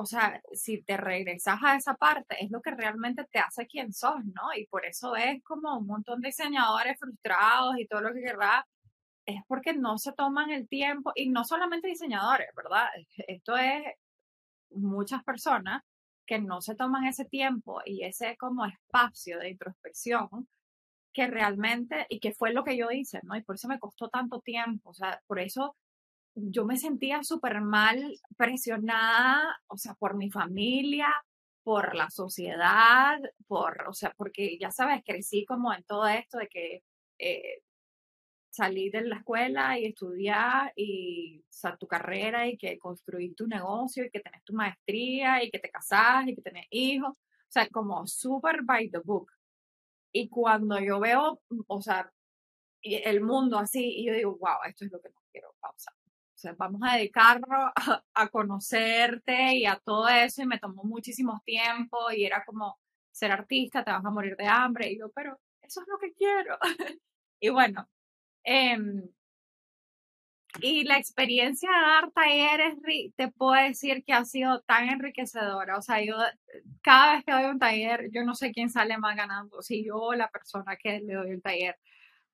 o 0.00 0.06
sea, 0.06 0.40
si 0.52 0.82
te 0.82 0.96
regresas 0.96 1.60
a 1.62 1.76
esa 1.76 1.94
parte, 1.94 2.42
es 2.42 2.50
lo 2.50 2.62
que 2.62 2.70
realmente 2.70 3.24
te 3.30 3.38
hace 3.38 3.66
quien 3.66 3.92
sos, 3.92 4.24
¿no? 4.24 4.54
Y 4.56 4.66
por 4.66 4.86
eso 4.86 5.14
es 5.14 5.42
como 5.44 5.78
un 5.78 5.86
montón 5.86 6.22
de 6.22 6.28
diseñadores 6.28 6.98
frustrados 6.98 7.74
y 7.78 7.86
todo 7.86 8.00
lo 8.00 8.14
que 8.14 8.22
querrá, 8.22 8.66
es 9.26 9.42
porque 9.46 9.74
no 9.74 9.98
se 9.98 10.12
toman 10.12 10.50
el 10.50 10.68
tiempo, 10.68 11.12
y 11.14 11.28
no 11.28 11.44
solamente 11.44 11.88
diseñadores, 11.88 12.48
¿verdad? 12.56 12.88
Esto 13.28 13.56
es 13.56 13.82
muchas 14.70 15.22
personas 15.24 15.82
que 16.26 16.38
no 16.38 16.60
se 16.60 16.76
toman 16.76 17.06
ese 17.06 17.24
tiempo 17.24 17.80
y 17.84 18.04
ese 18.04 18.36
como 18.36 18.64
espacio 18.64 19.38
de 19.38 19.50
introspección 19.50 20.48
que 21.12 21.26
realmente, 21.26 22.06
y 22.08 22.20
que 22.20 22.32
fue 22.32 22.52
lo 22.52 22.62
que 22.64 22.76
yo 22.76 22.90
hice, 22.92 23.20
¿no? 23.24 23.36
Y 23.36 23.42
por 23.42 23.56
eso 23.56 23.68
me 23.68 23.80
costó 23.80 24.08
tanto 24.08 24.40
tiempo, 24.40 24.90
o 24.90 24.94
sea, 24.94 25.20
por 25.26 25.40
eso 25.40 25.76
yo 26.36 26.64
me 26.64 26.76
sentía 26.76 27.24
súper 27.24 27.60
mal, 27.60 28.16
presionada, 28.36 29.42
o 29.66 29.76
sea, 29.76 29.94
por 29.94 30.16
mi 30.16 30.30
familia, 30.30 31.08
por 31.64 31.96
la 31.96 32.10
sociedad, 32.10 33.18
por, 33.48 33.88
o 33.88 33.92
sea, 33.92 34.12
porque 34.16 34.56
ya 34.58 34.70
sabes, 34.70 35.02
crecí 35.04 35.44
como 35.44 35.72
en 35.74 35.82
todo 35.84 36.06
esto 36.06 36.38
de 36.38 36.48
que, 36.48 36.82
eh, 37.18 37.62
salir 38.60 38.92
de 38.92 39.02
la 39.02 39.16
escuela 39.16 39.78
y 39.78 39.86
estudiar 39.86 40.72
y 40.76 41.40
o 41.40 41.44
sea, 41.48 41.76
tu 41.76 41.86
carrera 41.86 42.46
y 42.46 42.58
que 42.58 42.78
construir 42.78 43.34
tu 43.34 43.46
negocio 43.46 44.04
y 44.04 44.10
que 44.10 44.20
tenés 44.20 44.44
tu 44.44 44.52
maestría 44.52 45.42
y 45.42 45.50
que 45.50 45.58
te 45.58 45.70
casás 45.70 46.28
y 46.28 46.34
que 46.34 46.42
tenés 46.42 46.66
hijos. 46.70 47.12
O 47.12 47.52
sea, 47.52 47.68
como 47.68 48.06
súper 48.06 48.62
by 48.62 48.90
the 48.90 48.98
book. 48.98 49.30
Y 50.12 50.28
cuando 50.28 50.78
yo 50.78 51.00
veo, 51.00 51.40
o 51.66 51.82
sea, 51.82 52.12
el 52.82 53.20
mundo 53.22 53.58
así, 53.58 53.82
y 53.82 54.06
yo 54.06 54.12
digo, 54.14 54.36
wow, 54.38 54.58
esto 54.68 54.84
es 54.84 54.92
lo 54.92 55.00
que 55.00 55.08
no 55.08 55.20
quiero 55.32 55.54
pausar. 55.60 55.94
O 56.34 56.38
sea, 56.38 56.54
vamos 56.58 56.80
a 56.84 56.96
dedicarnos 56.96 57.50
a, 57.50 58.04
a, 58.14 58.28
conocerte 58.28 59.56
y 59.56 59.66
a 59.66 59.76
todo 59.84 60.08
eso, 60.08 60.42
y 60.42 60.46
me 60.46 60.58
tomó 60.58 60.84
muchísimo 60.84 61.42
tiempo, 61.44 62.10
y 62.12 62.24
era 62.24 62.44
como 62.44 62.78
ser 63.12 63.32
artista, 63.32 63.84
te 63.84 63.90
vas 63.90 64.04
a 64.04 64.10
morir 64.10 64.36
de 64.36 64.46
hambre, 64.46 64.90
y 64.90 64.98
yo, 64.98 65.10
pero 65.12 65.38
eso 65.62 65.80
es 65.82 65.88
lo 65.88 65.98
que 65.98 66.12
quiero. 66.14 66.58
y 67.40 67.48
bueno, 67.50 67.88
eh, 68.50 68.76
y 70.60 70.84
la 70.84 70.98
experiencia 70.98 71.70
de 71.70 71.80
dar 71.80 72.10
talleres, 72.10 72.74
te 73.16 73.28
puedo 73.28 73.52
decir 73.52 74.04
que 74.04 74.12
ha 74.12 74.24
sido 74.24 74.60
tan 74.62 74.88
enriquecedora. 74.88 75.78
O 75.78 75.82
sea, 75.82 76.04
yo 76.04 76.16
cada 76.82 77.14
vez 77.14 77.24
que 77.24 77.32
doy 77.32 77.44
un 77.44 77.58
taller, 77.58 78.10
yo 78.12 78.24
no 78.24 78.34
sé 78.34 78.52
quién 78.52 78.68
sale 78.68 78.98
más 78.98 79.16
ganando, 79.16 79.62
si 79.62 79.84
yo 79.84 79.96
o 79.96 80.14
la 80.14 80.28
persona 80.28 80.76
que 80.76 81.00
le 81.00 81.14
doy 81.14 81.30
el 81.30 81.42
taller, 81.42 81.76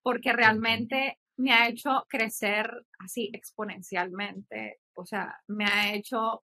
porque 0.02 0.32
realmente 0.32 1.18
me 1.36 1.52
ha 1.52 1.68
hecho 1.68 2.06
crecer 2.08 2.70
así 2.98 3.30
exponencialmente. 3.34 4.80
O 4.94 5.04
sea, 5.04 5.38
me 5.46 5.66
ha 5.66 5.94
hecho 5.94 6.42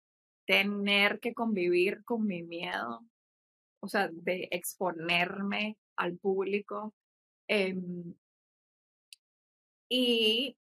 tener 0.46 1.20
que 1.20 1.34
convivir 1.34 2.04
con 2.06 2.26
mi 2.26 2.44
miedo, 2.44 3.02
o 3.82 3.88
sea, 3.90 4.10
de 4.12 4.48
exponerme 4.52 5.78
al 5.98 6.18
público. 6.18 6.94
Eh, 7.50 7.76
y 9.90 10.58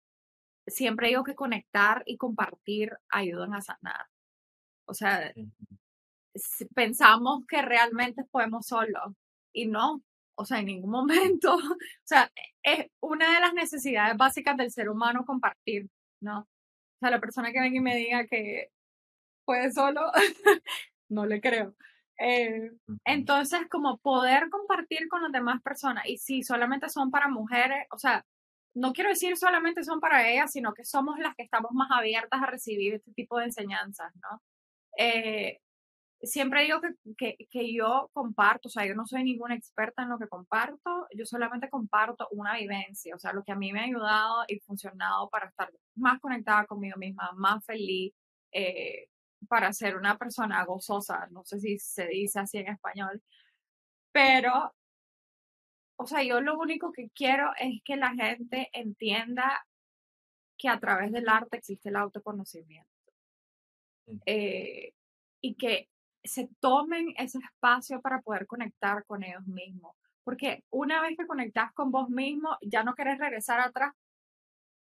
siempre 0.68 1.10
digo 1.10 1.24
que 1.24 1.36
conectar 1.36 2.04
y 2.06 2.18
compartir 2.18 2.92
ayudan 3.10 3.54
a 3.54 3.62
sanar. 3.62 4.08
O 4.86 4.94
sea, 4.94 5.34
pensamos 6.76 7.46
que 7.48 7.62
realmente 7.62 8.24
podemos 8.26 8.68
solos 8.68 9.14
y 9.54 9.68
no, 9.68 10.02
o 10.36 10.46
sea, 10.46 10.60
en 10.60 10.68
ningún 10.68 10.92
momento, 10.92 11.56
o 11.56 11.78
sea, 12.04 12.32
es 12.64 12.88
una 13.02 13.34
de 13.34 13.40
las 13.42 13.54
necesidades 13.54 14.18
básicas 14.18 14.58
del 14.58 14.72
ser 14.72 14.90
humano 14.90 15.26
compartir, 15.26 15.90
¿no? 16.22 16.42
O 16.42 17.00
sea, 17.00 17.12
la 17.12 17.20
persona 17.20 17.52
que 17.52 17.60
venga 17.60 17.78
y 17.78 17.82
me 17.82 17.96
diga 17.96 18.28
que 18.28 18.70
puede 19.46 19.72
solo, 19.72 20.12
no 21.10 21.26
le 21.26 21.42
creo. 21.42 21.76
Eh, 22.20 22.72
entonces, 23.06 23.62
como 23.70 23.98
poder 23.98 24.50
compartir 24.50 25.08
con 25.10 25.24
las 25.24 25.32
demás 25.32 25.62
personas, 25.62 26.06
y 26.08 26.18
si 26.18 26.44
solamente 26.44 26.90
son 26.90 27.12
para 27.12 27.28
mujeres, 27.28 27.88
o 27.92 27.98
sea, 27.98 28.26
no 28.76 28.94
quiero 28.94 29.10
decir 29.10 29.38
solamente 29.38 29.84
son 29.84 30.00
para 30.00 30.30
ellas, 30.30 30.52
sino 30.52 30.74
que 30.74 30.86
somos 30.86 31.20
las 31.20 31.36
que 31.36 31.44
estamos 31.44 31.72
más 31.74 31.90
abiertas 31.92 32.42
a 32.42 32.48
recibir 32.48 32.96
este 32.96 33.12
tipo 33.14 33.38
de 33.38 33.46
enseñanzas, 33.46 34.14
¿no? 34.16 34.42
Eh, 34.98 35.60
siempre 36.22 36.64
digo 36.64 36.82
que, 36.82 36.90
que, 37.18 37.48
que, 37.50 37.74
yo 37.74 38.10
comparto, 38.14 38.70
o 38.70 38.72
sea, 38.72 38.86
yo 38.86 38.96
no 38.96 39.06
soy 39.06 39.24
ninguna 39.24 39.56
experta 39.56 40.04
en 40.04 40.10
lo 40.10 40.20
que 40.20 40.28
comparto, 40.28 41.08
yo 41.16 41.26
solamente 41.26 41.70
comparto 41.70 42.28
una 42.32 42.56
vivencia, 42.58 43.16
o 43.16 43.20
sea, 43.20 43.34
lo 43.34 43.44
que 43.44 43.52
a 43.52 43.56
mí 43.56 43.74
me 43.74 43.82
ha 43.82 43.84
ayudado 43.84 44.44
y 44.48 44.60
funcionado 44.60 45.30
para 45.30 45.48
estar 45.50 45.72
más 45.96 46.20
conectada 46.20 46.66
conmigo 46.66 46.98
misma, 46.98 47.32
más 47.36 47.66
feliz, 47.66 48.14
eh, 48.52 49.08
para 49.48 49.74
ser 49.74 49.98
una 49.98 50.18
persona 50.18 50.64
gozosa, 50.66 51.28
no 51.32 51.44
sé 51.46 51.60
si 51.60 51.78
se 51.80 52.08
dice 52.08 52.40
así 52.40 52.58
en 52.60 52.70
español, 52.70 53.22
pero 54.12 54.74
o 56.04 56.08
sea, 56.08 56.22
yo 56.22 56.42
lo 56.42 56.58
único 56.60 56.92
que 56.92 57.10
quiero 57.16 57.52
es 57.58 57.82
que 57.86 57.96
la 57.96 58.14
gente 58.14 58.70
entienda 58.74 59.66
que 60.58 60.68
a 60.68 60.80
través 60.80 61.12
del 61.14 61.30
arte 61.30 61.58
existe 61.58 61.90
el 61.90 61.96
autoconocimiento. 61.96 62.90
Mm. 64.08 64.18
Eh, 64.26 64.94
y 65.42 65.56
que 65.56 65.90
se 66.24 66.50
tomen 66.60 67.14
ese 67.18 67.40
espacio 67.40 68.02
para 68.02 68.22
poder 68.22 68.48
conectar 68.48 69.06
con 69.06 69.24
ellos 69.24 69.46
mismos. 69.48 69.96
Porque 70.26 70.64
una 70.72 71.02
vez 71.02 71.16
que 71.18 71.28
conectas 71.28 71.74
con 71.74 71.92
vos 71.92 72.10
mismo, 72.10 72.58
ya 72.62 72.84
no 72.84 72.96
querés 72.96 73.18
regresar 73.20 73.62
atrás. 73.62 73.94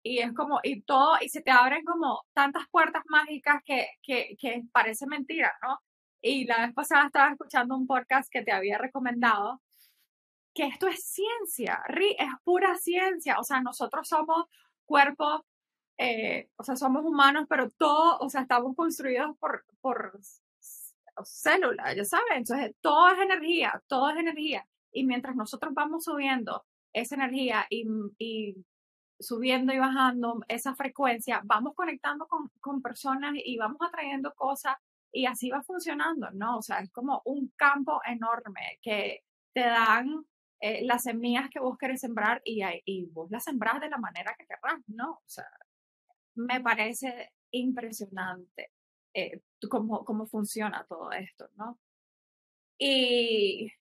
Y 0.03 0.19
es 0.19 0.33
como, 0.33 0.61
y 0.63 0.83
todo, 0.83 1.17
y 1.21 1.29
se 1.29 1.43
te 1.43 1.51
abren 1.51 1.85
como 1.85 2.23
tantas 2.35 2.67
puertas 2.71 3.03
mágicas 3.09 3.63
que, 3.65 3.87
que, 4.03 4.37
que 4.39 4.63
parece 4.73 5.07
mentira, 5.07 5.53
¿no? 5.63 5.79
Y 6.23 6.47
la 6.47 6.67
vez 6.67 6.75
pasada 6.75 7.07
estaba 7.07 7.33
escuchando 7.33 7.77
un 7.77 7.87
podcast 7.87 8.31
que 8.31 8.43
te 8.43 8.53
había 8.53 8.79
recomendado 8.79 9.61
que 10.55 10.65
esto 10.67 10.87
es 10.87 11.05
ciencia, 11.05 11.83
es 11.89 12.29
pura 12.45 12.77
ciencia, 12.77 13.39
o 13.39 13.45
sea, 13.45 13.61
nosotros 13.61 14.09
somos 14.09 14.47
cuerpos, 14.85 15.43
eh, 15.99 16.49
o 16.57 16.65
sea, 16.65 16.77
somos 16.77 17.05
humanos, 17.05 17.47
pero 17.49 17.71
todo, 17.71 18.19
o 18.19 18.29
sea, 18.29 18.43
estamos 18.43 18.77
construidos 18.77 19.37
por, 19.39 19.65
por 19.81 20.19
células, 21.25 21.97
ya 21.97 22.05
saben, 22.05 22.39
entonces 22.39 22.75
todo 22.81 23.11
es 23.11 23.19
energía, 23.21 23.83
todo 23.87 24.11
es 24.11 24.17
energía, 24.17 24.67
y 24.93 25.05
mientras 25.05 25.37
nosotros 25.37 25.73
vamos 25.75 26.05
subiendo 26.05 26.65
esa 26.93 27.15
energía 27.15 27.67
y, 27.71 27.87
y 28.19 28.57
subiendo 29.19 29.73
y 29.73 29.79
bajando 29.79 30.41
esa 30.49 30.75
frecuencia, 30.75 31.41
vamos 31.45 31.75
conectando 31.75 32.27
con, 32.27 32.51
con 32.61 32.83
personas 32.83 33.33
y 33.37 33.57
vamos 33.57 33.79
atrayendo 33.81 34.35
cosas 34.35 34.77
y 35.13 35.27
así 35.27 35.51
va 35.51 35.63
funcionando, 35.63 36.31
¿no? 36.33 36.59
O 36.59 36.63
sea, 36.63 36.81
es 36.81 36.91
como 36.91 37.23
un 37.25 37.53
campo 37.57 38.01
enorme 38.05 38.79
que 38.83 39.23
te 39.53 39.61
dan 39.61 40.27
eh, 40.63 40.85
las 40.85 41.03
semillas 41.03 41.51
que 41.51 41.59
vos 41.59 41.77
querés 41.77 42.01
sembrar 42.01 42.41
y, 42.45 42.63
y 42.85 43.07
vos 43.07 43.29
las 43.33 43.43
sembrás 43.43 43.81
de 43.81 43.91
la 43.91 43.99
manera 43.99 44.37
que 44.39 44.47
querrás, 44.47 44.81
¿no? 44.87 45.15
O 45.15 45.23
sea, 45.27 45.49
me 46.37 46.61
parece 46.61 47.33
impresionante 47.51 48.71
eh, 49.13 49.43
cómo, 49.69 50.05
cómo 50.05 50.27
funciona 50.27 50.87
todo 50.89 51.11
esto, 51.11 51.49
¿no? 51.57 51.81
Y, 52.79 53.73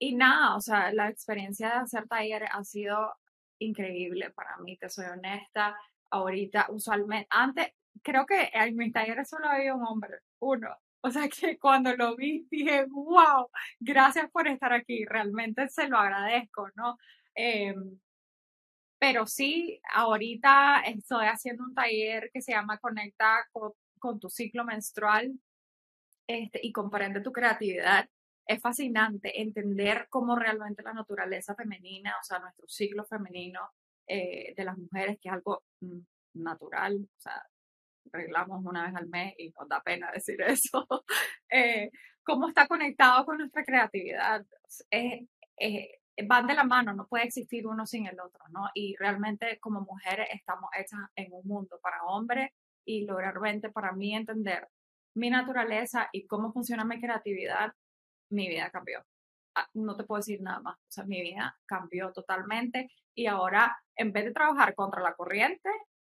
y 0.00 0.16
nada, 0.16 0.56
o 0.56 0.60
sea, 0.60 0.92
la 0.92 1.08
experiencia 1.08 1.68
de 1.68 1.74
hacer 1.76 2.08
taller 2.08 2.44
ha 2.50 2.64
sido 2.64 3.14
increíble 3.60 4.30
para 4.30 4.56
mí, 4.58 4.76
te 4.78 4.90
soy 4.90 5.06
honesta. 5.06 5.76
Ahorita, 6.10 6.66
usualmente, 6.70 7.28
antes, 7.30 7.68
creo 8.02 8.26
que 8.26 8.50
en 8.52 8.76
mis 8.76 8.92
talleres 8.92 9.28
solo 9.28 9.48
había 9.48 9.76
un 9.76 9.84
hombre, 9.86 10.18
uno, 10.40 10.76
o 11.02 11.10
sea 11.10 11.28
que 11.28 11.58
cuando 11.58 11.94
lo 11.96 12.16
vi 12.16 12.46
dije, 12.50 12.84
wow, 12.86 13.48
gracias 13.78 14.30
por 14.30 14.48
estar 14.48 14.72
aquí, 14.72 15.04
realmente 15.06 15.68
se 15.68 15.88
lo 15.88 15.98
agradezco, 15.98 16.68
¿no? 16.76 16.98
Em, 17.34 17.98
pero 18.98 19.26
sí, 19.26 19.80
ahorita 19.94 20.82
estoy 20.82 21.26
haciendo 21.26 21.64
un 21.64 21.74
taller 21.74 22.30
que 22.32 22.42
se 22.42 22.52
llama 22.52 22.78
Conecta 22.78 23.46
con, 23.52 24.20
tu 24.20 24.28
ciclo 24.28 24.64
menstrual 24.64 25.32
este, 26.26 26.60
y 26.62 26.72
comprende 26.72 27.20
tu 27.22 27.32
creatividad. 27.32 28.08
Es 28.46 28.60
fascinante 28.60 29.40
entender 29.40 30.06
cómo 30.10 30.36
realmente 30.36 30.82
la 30.82 30.92
naturaleza 30.92 31.54
femenina, 31.54 32.14
o 32.20 32.24
sea, 32.24 32.40
nuestro 32.40 32.66
ciclo 32.68 33.04
femenino 33.06 33.60
eh, 34.06 34.54
de 34.56 34.64
las 34.64 34.76
mujeres, 34.76 35.18
que 35.20 35.28
es 35.28 35.34
algo 35.34 35.62
mm, 35.80 36.00
natural, 36.34 36.96
o 37.02 37.20
sea, 37.20 37.42
arreglamos 38.12 38.64
una 38.64 38.86
vez 38.86 38.94
al 38.96 39.08
mes 39.08 39.34
y 39.38 39.50
nos 39.50 39.68
da 39.68 39.82
pena 39.82 40.10
decir 40.14 40.40
eso, 40.42 40.86
eh, 41.50 41.90
cómo 42.24 42.48
está 42.48 42.66
conectado 42.66 43.24
con 43.24 43.38
nuestra 43.38 43.64
creatividad. 43.64 44.44
van 46.26 46.46
de 46.46 46.54
la 46.54 46.64
mano, 46.64 46.92
no 46.92 47.06
puede 47.06 47.24
existir 47.24 47.66
uno 47.66 47.86
sin 47.86 48.06
el 48.06 48.20
otro, 48.20 48.44
¿no? 48.50 48.68
Y 48.74 48.94
realmente 48.98 49.58
como 49.60 49.80
mujeres 49.80 50.28
estamos 50.32 50.70
hechas 50.78 51.00
en 51.16 51.32
un 51.32 51.46
mundo 51.46 51.78
para 51.82 52.04
hombres 52.04 52.50
y 52.84 53.06
lograrmente 53.06 53.70
para 53.70 53.92
mí 53.92 54.14
entender 54.14 54.68
mi 55.14 55.30
naturaleza 55.30 56.08
y 56.12 56.26
cómo 56.26 56.52
funciona 56.52 56.84
mi 56.84 57.00
creatividad, 57.00 57.72
mi 58.30 58.48
vida 58.48 58.70
cambió. 58.70 59.04
Ah, 59.56 59.68
no 59.74 59.96
te 59.96 60.04
puedo 60.04 60.20
decir 60.20 60.40
nada 60.40 60.60
más. 60.60 60.76
O 60.76 60.90
sea, 60.90 61.04
mi 61.04 61.20
vida 61.20 61.58
cambió 61.66 62.12
totalmente 62.12 62.88
y 63.14 63.26
ahora 63.26 63.76
en 63.96 64.12
vez 64.12 64.24
de 64.24 64.32
trabajar 64.32 64.74
contra 64.74 65.02
la 65.02 65.14
corriente, 65.14 65.68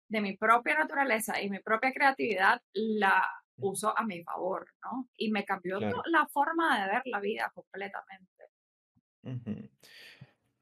de 0.08 0.20
mi 0.20 0.36
propia 0.36 0.78
naturaleza 0.78 1.40
y 1.40 1.50
mi 1.50 1.60
propia 1.60 1.92
creatividad 1.92 2.60
la 2.72 3.28
uso 3.58 3.96
a 3.96 4.04
mi 4.04 4.22
favor, 4.22 4.68
¿no? 4.82 5.08
Y 5.16 5.30
me 5.30 5.44
cambió 5.44 5.80
la 5.80 6.26
forma 6.28 6.80
de 6.80 6.92
ver 6.92 7.02
la 7.06 7.20
vida 7.20 7.50
completamente. 7.54 8.44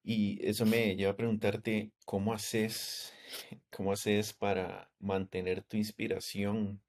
Y 0.02 0.46
eso 0.46 0.66
me 0.66 0.96
lleva 0.96 1.12
a 1.12 1.16
preguntarte, 1.16 1.92
¿cómo 2.04 2.32
haces, 2.34 3.12
cómo 3.70 3.92
haces 3.92 4.32
para 4.32 4.90
mantener 4.98 5.62
tu 5.62 5.76
inspiración 5.76 6.82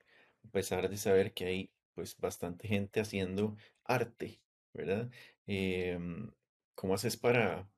a 0.46 0.52
pesar 0.52 0.90
de 0.90 0.98
saber 0.98 1.34
que 1.34 1.46
hay 1.46 1.72
pues 1.94 2.18
bastante 2.18 2.68
gente 2.68 3.00
haciendo 3.00 3.56
arte, 3.86 4.42
¿verdad? 4.74 5.10
Em, 5.48 6.32
¿cómo 6.76 6.94
haces 6.94 7.18
para, 7.18 7.70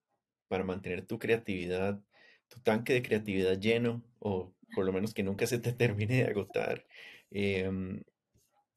para 0.48 0.63
mantener 0.63 1.06
tu 1.06 1.20
creatividad, 1.20 2.02
tu 2.48 2.60
tanque 2.62 2.94
de 2.94 3.04
creatividad 3.04 3.60
lleno 3.60 4.04
o 4.20 4.54
por 4.76 4.86
lo 4.86 4.94
menos 4.94 5.14
que 5.14 5.24
nunca 5.24 5.48
se 5.48 5.60
te 5.60 5.74
termine 5.74 6.24
de 6.24 6.30
agotar. 6.30 6.86
Em, 7.32 8.02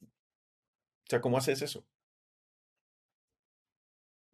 o 0.02 1.10
sea, 1.10 1.20
¿cómo 1.20 1.38
haces 1.38 1.62
eso? 1.62 1.84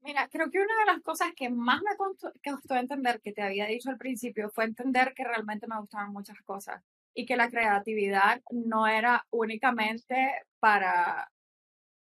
Mira, 0.06 0.28
creo 0.28 0.50
que 0.50 0.58
una 0.58 0.78
de 0.78 0.92
las 0.92 1.02
cosas 1.02 1.32
que 1.34 1.50
más 1.50 1.80
me 1.82 1.96
costó, 1.96 2.76
entender, 2.76 3.20
que 3.20 3.32
te 3.32 3.42
había 3.42 3.66
dicho 3.66 3.90
al 3.90 3.98
principio, 3.98 4.50
fue 4.50 4.64
entender 4.64 5.14
que 5.14 5.24
realmente 5.24 5.66
me 5.66 5.80
gustaban 5.80 6.12
muchas 6.12 6.40
cosas 6.44 6.80
y 7.12 7.26
que 7.26 7.36
la 7.36 7.50
creatividad 7.50 8.40
no 8.52 8.86
era 8.86 9.26
únicamente 9.30 10.14
para 10.60 11.28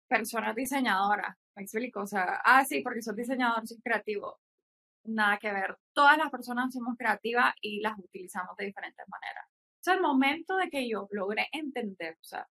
personas 0.08 0.56
diseñadoras. 0.56 1.36
¿Me 1.56 1.64
explico? 1.64 2.02
O 2.02 2.08
sea, 2.08 2.40
ah, 2.46 2.64
sí, 2.66 2.82
porque 2.82 3.02
soy 3.02 3.16
diseñador, 3.16 3.68
soy 3.68 3.82
creativo. 3.82 4.40
Nada 5.04 5.38
que 5.38 5.52
ver. 5.52 5.78
Todas 5.94 6.18
las 6.18 6.30
personas 6.30 6.74
somos 6.74 6.96
creativas 6.98 7.54
y 7.62 7.82
las 7.82 7.98
utilizamos 7.98 8.56
de 8.58 8.66
diferentes 8.66 9.06
maneras. 9.10 9.46
O 9.48 9.84
sea, 9.84 9.96
el 9.96 10.02
momento 10.02 10.58
de 10.58 10.70
que 10.70 10.88
yo 10.88 11.08
logré 11.12 11.48
entender, 11.52 12.18
o 12.22 12.24
sea, 12.24 12.48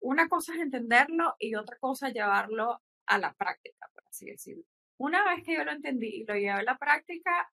una 0.00 0.28
cosa 0.28 0.54
es 0.54 0.60
entenderlo 0.60 1.34
y 1.38 1.54
otra 1.54 1.78
cosa 1.78 2.10
llevarlo 2.10 2.82
a 3.06 3.18
la 3.18 3.32
práctica, 3.34 3.88
por 3.94 4.04
así 4.06 4.26
decirlo. 4.26 4.64
Una 4.98 5.24
vez 5.24 5.42
que 5.44 5.54
yo 5.54 5.64
lo 5.64 5.72
entendí 5.72 6.08
y 6.08 6.24
lo 6.26 6.34
llevé 6.34 6.50
a 6.50 6.62
la 6.62 6.76
práctica, 6.76 7.50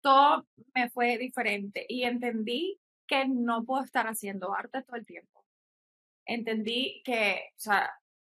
todo 0.00 0.46
me 0.74 0.90
fue 0.90 1.18
diferente 1.18 1.86
y 1.88 2.04
entendí 2.04 2.80
que 3.06 3.26
no 3.28 3.64
puedo 3.64 3.82
estar 3.84 4.06
haciendo 4.06 4.54
arte 4.54 4.82
todo 4.82 4.96
el 4.96 5.06
tiempo. 5.06 5.44
Entendí 6.26 7.02
que, 7.04 7.50
o 7.56 7.60
sea, 7.60 7.90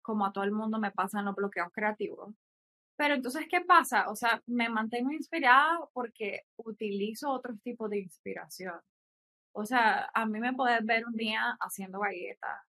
como 0.01 0.25
a 0.25 0.33
todo 0.33 0.43
el 0.43 0.51
mundo 0.51 0.79
me 0.79 0.91
pasan 0.91 1.25
los 1.25 1.35
bloqueos 1.35 1.69
creativos. 1.73 2.33
Pero 3.03 3.15
entonces, 3.15 3.47
¿qué 3.49 3.59
pasa? 3.59 4.09
O 4.09 4.15
sea, 4.15 4.41
me 4.47 4.69
mantengo 4.69 5.11
inspirada 5.11 5.77
porque 5.91 6.43
utilizo 6.55 7.31
otros 7.31 7.61
tipos 7.61 7.89
de 7.89 7.99
inspiración. 7.99 8.79
O 9.53 9.65
sea, 9.65 10.09
a 10.13 10.25
mí 10.25 10.39
me 10.39 10.53
puedes 10.53 10.85
ver 10.85 11.05
un 11.05 11.13
día 11.13 11.57
haciendo 11.59 11.99
galletas, 11.99 12.61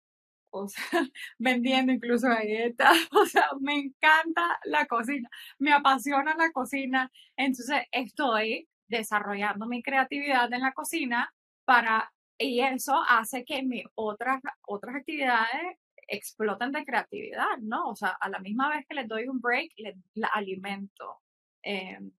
o 0.50 0.68
sea, 0.68 0.80
vendiendo 1.38 1.92
incluso 1.92 2.28
galletas, 2.28 2.96
o 3.12 3.26
sea, 3.26 3.48
me 3.60 3.74
encanta 3.74 4.58
la 4.64 4.86
cocina, 4.86 5.28
me 5.58 5.74
apasiona 5.74 6.34
la 6.34 6.50
cocina, 6.52 7.12
entonces 7.36 7.82
estoy 7.92 8.70
desarrollando 8.88 9.66
mi 9.66 9.82
creatividad 9.82 10.50
en 10.50 10.62
la 10.62 10.72
cocina 10.72 11.30
para, 11.66 12.10
y 12.38 12.60
eso 12.60 12.94
hace 13.06 13.44
que 13.44 13.62
mis 13.64 13.84
otras, 13.96 14.40
otras 14.66 14.96
actividades 14.96 15.76
exploten 16.08 16.72
de 16.72 16.84
creatividad, 16.84 17.58
¿no? 17.60 17.90
O 17.90 17.96
sea, 17.96 18.10
a 18.20 18.28
la 18.28 18.38
misma 18.40 18.68
vez 18.70 18.86
que 18.88 18.94
les 18.94 19.08
doy 19.08 19.28
un 19.28 19.40
break, 19.40 19.72
les 19.76 19.96
la 20.14 20.28
alimento. 20.28 21.20
Em, 21.62 22.12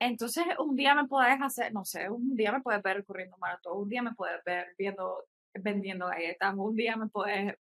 entonces, 0.00 0.44
un 0.58 0.76
día 0.76 0.94
me 0.94 1.06
puedes 1.08 1.40
hacer, 1.42 1.72
no 1.72 1.84
sé, 1.84 2.08
un 2.08 2.36
día 2.36 2.52
me 2.52 2.60
puedes 2.62 2.82
ver 2.82 3.04
corriendo 3.04 3.36
maratón, 3.38 3.78
un 3.82 3.88
día 3.88 4.02
me 4.02 4.14
puedes 4.14 4.42
ver 4.44 4.74
viendo 4.78 5.24
vendiendo 5.54 6.06
galletas, 6.06 6.54
un 6.56 6.76
día 6.76 6.96
me 6.96 7.08
puedes 7.08 7.54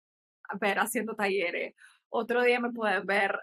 ver 0.60 0.80
haciendo 0.80 1.16
talleres, 1.16 1.76
otro 2.10 2.44
día 2.44 2.60
me 2.60 2.72
puedes 2.72 3.06
ver 3.06 3.40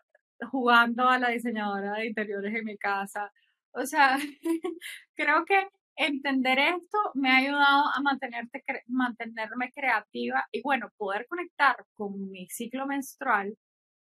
jugando 0.50 1.08
a 1.08 1.18
la 1.18 1.30
diseñadora 1.30 1.94
de 1.94 2.06
interiores 2.06 2.54
en 2.54 2.64
mi 2.64 2.76
casa. 2.78 3.32
O 3.72 3.86
sea, 3.86 4.18
creo 5.16 5.44
que 5.46 5.68
entender 5.96 6.58
esto 6.58 6.98
me 7.14 7.30
ha 7.30 7.36
ayudado 7.38 7.84
a 7.94 8.00
mantenerte, 8.02 8.64
mantenerme 8.88 9.72
creativa 9.72 10.46
y 10.52 10.62
bueno, 10.62 10.90
poder 10.96 11.26
conectar 11.28 11.76
con 11.94 12.30
mi 12.30 12.48
ciclo 12.48 12.86
menstrual 12.86 13.56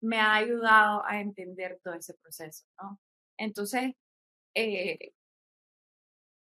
me 0.01 0.19
ha 0.19 0.35
ayudado 0.35 1.05
a 1.05 1.19
entender 1.21 1.79
todo 1.83 1.93
ese 1.95 2.13
proceso, 2.15 2.65
¿no? 2.81 2.99
Entonces, 3.37 3.93
eh, 4.55 5.13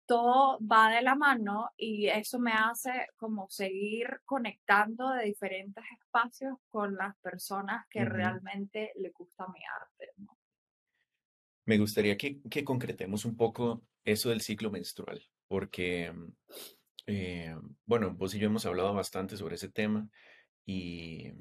todo 0.07 0.59
va 0.61 0.91
de 0.91 1.03
la 1.03 1.15
mano 1.15 1.71
y 1.77 2.09
eso 2.09 2.39
me 2.39 2.53
hace 2.53 3.09
como 3.17 3.49
seguir 3.49 4.21
conectando 4.25 5.11
de 5.11 5.25
diferentes 5.25 5.85
espacios 5.99 6.59
con 6.71 6.97
las 6.97 7.17
personas 7.19 7.87
que 7.89 8.05
realmente 8.05 8.93
le 8.97 9.11
gusta 9.11 9.47
mi 9.49 9.61
arte. 9.65 10.13
Me 11.65 11.79
gustaría 11.79 12.17
que, 12.17 12.41
concretemos 12.65 13.25
un 13.25 13.37
poco 13.37 13.83
eso 14.05 14.31
del 14.31 14.41
ciclo 14.41 14.71
menstrual, 14.71 15.23
porque, 15.49 16.13
eh, 17.07 17.55
bueno, 17.87 18.15
vos 18.15 18.35
y 18.35 18.39
yo 18.39 18.47
hemos 18.47 18.67
hablado 18.67 18.93
bastante 18.95 19.37
sobre 19.37 19.55
ese 19.55 19.69
tema 19.69 20.09
y 20.67 21.33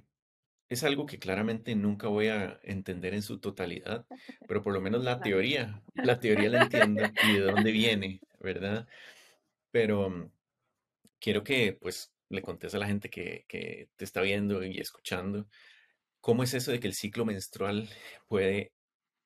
es 0.69 0.83
algo 0.83 1.05
que 1.05 1.19
claramente 1.19 1.75
nunca 1.75 2.07
voy 2.07 2.27
a 2.27 2.59
entender 2.63 3.13
en 3.13 3.23
su 3.23 3.39
totalidad, 3.39 4.05
pero 4.47 4.61
por 4.61 4.73
lo 4.73 4.79
menos 4.81 5.03
la 5.03 5.19
teoría, 5.19 5.83
la 5.95 6.19
teoría 6.19 6.49
la 6.49 6.63
entiendo 6.63 7.03
y 7.27 7.33
de 7.33 7.39
dónde 7.41 7.71
viene, 7.71 8.21
¿verdad? 8.39 8.87
Pero 9.71 10.09
mm, 10.09 10.31
quiero 11.19 11.43
que 11.43 11.73
pues 11.73 12.13
le 12.29 12.41
contes 12.41 12.73
a 12.73 12.79
la 12.79 12.87
gente 12.87 13.09
que, 13.09 13.45
te 13.49 14.05
está 14.05 14.21
viendo 14.21 14.63
y 14.63 14.79
escuchando, 14.79 15.47
¿cómo 16.21 16.43
es 16.43 16.53
eso 16.53 16.71
de 16.71 16.79
que 16.79 16.87
el 16.87 16.93
ciclo 16.93 17.25
menstrual 17.25 17.89
puede 18.27 18.71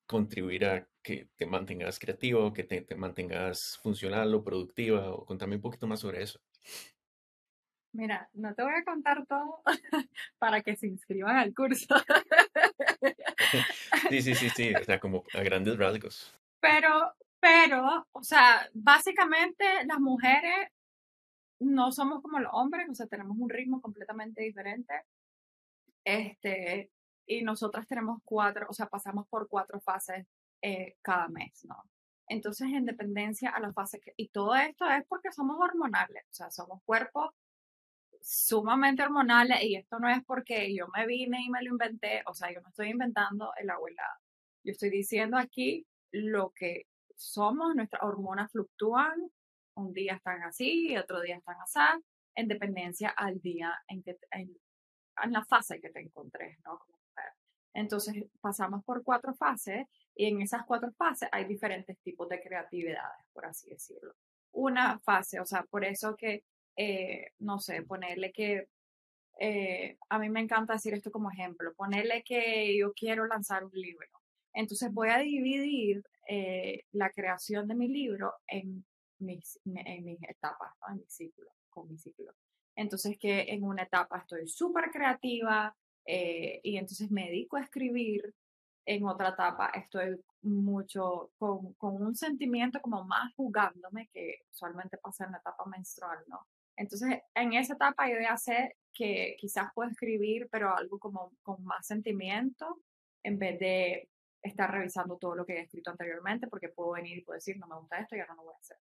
contribuir 0.06 0.66
a 0.66 0.88
que 1.02 1.30
te 1.36 1.46
mantengas 1.46 2.00
creativo, 2.00 2.54
que 2.54 2.64
te, 2.64 2.82
te 2.82 2.96
mantengas 2.96 3.80
funcional 3.82 4.34
o 4.34 4.44
productiva? 4.44 5.12
O 5.12 5.26
contame 5.26 5.56
un 5.56 5.62
poquito 5.62 5.88
más 5.88 6.00
sobre 6.00 6.24
eso. 6.24 6.40
Mira, 7.96 8.30
no 8.34 8.54
te 8.54 8.62
voy 8.62 8.74
a 8.74 8.84
contar 8.84 9.26
todo 9.26 9.62
para 10.38 10.62
que 10.62 10.76
se 10.76 10.88
inscriban 10.88 11.38
al 11.38 11.54
curso. 11.54 11.96
Sí, 14.10 14.22
sí, 14.22 14.36
sí, 14.36 14.50
sí, 14.50 14.74
o 14.74 14.84
sea, 14.84 15.00
como 15.00 15.24
a 15.34 15.42
grandes 15.42 15.78
rasgos. 15.78 16.34
Pero, 16.60 17.14
pero, 17.40 18.08
o 18.12 18.24
sea, 18.24 18.68
básicamente 18.74 19.66
las 19.86 20.00
mujeres 20.00 20.70
no 21.60 21.92
somos 21.92 22.22
como 22.22 22.40
los 22.40 22.52
hombres, 22.54 22.90
o 22.90 22.96
sea, 22.96 23.08
tenemos 23.08 23.38
un 23.38 23.50
ritmo 23.50 23.82
completamente 23.82 24.44
diferente. 24.44 24.94
Este, 26.04 26.92
y 27.26 27.44
nosotras 27.44 27.88
tenemos 27.88 28.20
cuatro, 28.24 28.68
o 28.70 28.74
sea, 28.74 28.88
pasamos 28.88 29.28
por 29.28 29.48
cuatro 29.48 29.80
fases 29.82 30.26
eh, 30.62 30.96
cada 31.02 31.28
mes, 31.28 31.66
¿no? 31.66 31.76
Entonces, 32.28 32.68
en 32.74 32.86
dependencia 32.86 33.52
a 33.52 33.60
las 33.60 33.74
fases, 33.74 34.02
que, 34.04 34.14
y 34.18 34.30
todo 34.30 34.56
esto 34.56 34.90
es 34.90 35.06
porque 35.08 35.32
somos 35.32 35.58
hormonales, 35.60 36.24
o 36.32 36.34
sea, 36.34 36.52
somos 36.52 36.82
cuerpos 36.84 37.32
sumamente 38.22 39.04
hormonales 39.04 39.62
y 39.64 39.76
esto 39.76 40.00
no 40.00 40.10
es 40.10 40.24
porque 40.26 40.74
yo 40.76 40.88
me 40.96 41.06
vine 41.06 41.44
y 41.46 41.50
me 41.50 41.62
lo 41.62 41.70
inventé, 41.70 42.24
o 42.26 42.34
sea, 42.34 42.52
yo 42.52 42.60
no 42.62 42.70
estoy 42.70 42.90
inventando 42.90 43.52
el 43.58 43.70
abuela. 43.70 44.04
Yo 44.64 44.72
estoy 44.72 44.90
diciendo 44.90 45.38
aquí 45.38 45.86
lo 46.12 46.52
que 46.56 46.88
somos, 47.16 47.76
nuestras 47.76 48.02
hormonas 48.02 48.52
fluctúan, 48.52 49.30
un 49.76 49.94
día 49.94 50.16
están 50.16 50.42
así 50.44 50.92
y 50.92 50.98
otro 50.98 51.22
día 51.22 51.38
están 51.38 51.58
así, 51.62 51.80
en 52.36 52.48
dependencia 52.48 53.10
al 53.10 53.40
día 53.42 53.74
en 53.88 54.02
que 54.02 54.18
en, 54.32 54.52
la 55.32 55.46
fase 55.46 55.80
que 55.80 55.90
te 55.90 56.02
encontré, 56.02 56.58
¿no? 56.66 56.80
Entonces 57.76 58.26
pasamos 58.42 58.84
por 58.84 59.04
cuatro 59.04 59.36
fases 59.36 59.86
y 60.16 60.26
en 60.26 60.42
esas 60.42 60.66
cuatro 60.66 60.92
fases 60.94 61.30
hay 61.32 61.46
diferentes 61.46 62.00
tipos 62.00 62.28
de 62.30 62.42
creatividades, 62.42 63.28
por 63.34 63.46
así 63.46 63.70
decirlo. 63.70 64.14
Una 64.54 65.00
fase, 65.00 65.40
o 65.40 65.46
sea, 65.46 65.64
por 65.64 65.86
eso 65.86 66.16
que 66.16 66.44
eh, 66.78 67.28
no 67.40 67.60
sé, 67.60 67.84
ponerle 67.84 68.32
que, 68.34 68.68
eh, 69.40 69.98
a 70.10 70.20
mí 70.20 70.30
me 70.30 70.42
encanta 70.42 70.74
decir 70.74 70.94
esto 70.94 71.12
como 71.12 71.32
ejemplo, 71.32 71.74
ponerle 71.76 72.24
que 72.24 72.78
yo 72.78 72.94
quiero 72.94 73.28
lanzar 73.28 73.66
un 73.66 73.72
libro. 73.74 74.08
Entonces 74.54 74.92
voy 74.94 75.10
a 75.10 75.20
dividir 75.20 76.04
eh, 76.28 76.84
la 76.92 77.12
creación 77.12 77.68
de 77.68 77.76
mi 77.76 77.88
libro 77.88 78.34
en 78.48 78.86
mis, 79.20 79.60
en 79.66 80.06
mis 80.06 80.22
etapas, 80.24 80.74
en 80.90 80.98
mi 80.98 81.06
ciclo, 81.08 81.48
con 81.70 81.90
mi 81.90 81.98
ciclo. 81.98 82.34
Entonces 82.76 83.18
que 83.20 83.42
en 83.50 83.64
una 83.64 83.84
etapa 83.84 84.20
estoy 84.20 84.48
súper 84.48 84.92
creativa 84.92 85.76
y 86.06 86.78
entonces 86.78 87.12
me 87.12 87.26
dedico 87.26 87.58
a 87.58 87.62
escribir. 87.62 88.34
En 88.88 89.04
otra 89.08 89.30
etapa 89.30 89.72
estoy 89.74 90.22
mucho 90.44 91.32
con, 91.40 91.74
con 91.74 92.02
un 92.06 92.16
sentimiento 92.16 92.80
como 92.82 93.04
más 93.04 93.34
jugándome, 93.36 94.10
que 94.14 94.42
usualmente 94.52 94.98
pasa 95.00 95.26
en 95.26 95.32
la 95.32 95.40
etapa 95.40 95.66
menstrual, 95.66 96.20
¿no? 96.28 96.48
Entonces, 96.78 97.20
en 97.34 97.54
esa 97.54 97.74
etapa 97.74 98.08
yo 98.08 98.16
voy 98.16 98.26
a 98.26 98.34
hacer 98.34 98.76
que 98.94 99.36
quizás 99.40 99.72
puedo 99.74 99.90
escribir, 99.90 100.48
pero 100.52 100.76
algo 100.76 101.00
como 101.00 101.32
con 101.42 101.64
más 101.64 101.88
sentimiento, 101.88 102.80
en 103.24 103.40
vez 103.40 103.60
de 103.60 104.10
estar 104.42 104.72
revisando 104.72 105.18
todo 105.18 105.36
lo 105.36 105.46
que 105.46 105.54
he 105.54 105.62
escrito 105.62 105.92
anteriormente, 105.92 106.48
porque 106.48 106.70
puedo 106.70 106.92
venir 106.92 107.18
y 107.18 107.22
puedo 107.22 107.36
decir, 107.36 107.58
no 107.58 107.68
me 107.68 107.78
gusta 107.78 108.00
esto, 108.00 108.16
ya 108.16 108.26
no 108.28 108.36
lo 108.36 108.44
voy 108.44 108.54
a 108.54 108.60
hacer. 108.60 108.78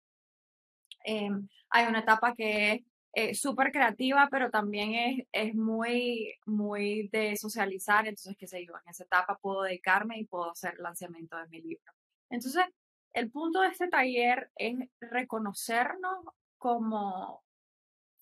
Em, 1.04 1.48
hay 1.70 1.86
una 1.86 2.00
etapa 2.00 2.34
que 2.34 2.72
es 2.72 2.82
eh, 3.14 3.34
súper 3.34 3.70
creativa, 3.72 4.28
pero 4.30 4.50
también 4.50 4.94
es, 4.94 5.26
es 5.32 5.54
muy, 5.54 6.34
muy 6.46 7.08
de 7.08 7.36
socializar, 7.36 8.06
entonces, 8.06 8.36
qué 8.36 8.46
sé 8.46 8.64
yo, 8.66 8.74
en 8.74 8.90
esa 8.90 9.04
etapa 9.04 9.38
puedo 9.40 9.62
dedicarme 9.62 10.18
y 10.18 10.24
puedo 10.26 10.50
hacer 10.50 10.78
lanzamiento 10.78 11.36
de 11.36 11.48
mi 11.48 11.60
libro. 11.62 11.92
Entonces, 12.30 12.64
el 13.12 13.30
punto 13.30 13.60
de 13.60 13.68
este 13.68 13.88
taller 13.88 14.50
es 14.56 14.74
reconocernos 15.00 16.24
como 16.58 17.44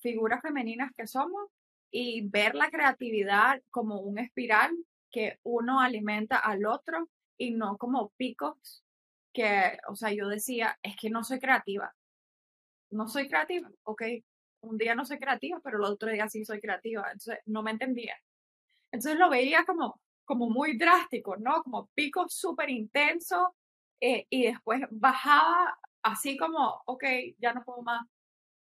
figuras 0.00 0.42
femeninas 0.42 0.92
que 0.96 1.06
somos 1.06 1.48
y 1.90 2.28
ver 2.28 2.54
la 2.54 2.70
creatividad 2.70 3.62
como 3.70 4.00
un 4.00 4.18
espiral 4.18 4.70
que 5.10 5.38
uno 5.42 5.80
alimenta 5.80 6.36
al 6.36 6.66
otro 6.66 7.08
y 7.38 7.52
no 7.52 7.76
como 7.78 8.10
picos 8.16 8.84
que, 9.32 9.78
o 9.88 9.94
sea, 9.94 10.12
yo 10.12 10.28
decía, 10.28 10.78
es 10.82 10.96
que 10.96 11.10
no 11.10 11.24
soy 11.24 11.40
creativa. 11.40 11.94
No 12.90 13.08
soy 13.08 13.28
creativa, 13.28 13.70
ok. 13.84 14.02
Un 14.62 14.78
día 14.78 14.94
no 14.94 15.04
soy 15.04 15.18
creativa, 15.18 15.60
pero 15.62 15.78
el 15.78 15.84
otro 15.84 16.10
día 16.10 16.28
sí 16.28 16.44
soy 16.44 16.60
creativa. 16.60 17.02
Entonces 17.12 17.38
no 17.46 17.62
me 17.62 17.72
entendía. 17.72 18.16
Entonces 18.90 19.18
lo 19.18 19.30
veía 19.30 19.64
como, 19.64 20.00
como 20.24 20.50
muy 20.50 20.76
drásticos, 20.78 21.40
¿no? 21.40 21.62
Como 21.62 21.88
picos 21.94 22.34
súper 22.34 22.70
intensos 22.70 23.48
eh, 24.00 24.26
y 24.30 24.44
después 24.44 24.82
bajaba 24.90 25.78
así 26.02 26.36
como, 26.36 26.82
ok, 26.86 27.04
ya 27.38 27.52
no 27.54 27.64
puedo 27.64 27.82
más. 27.82 28.06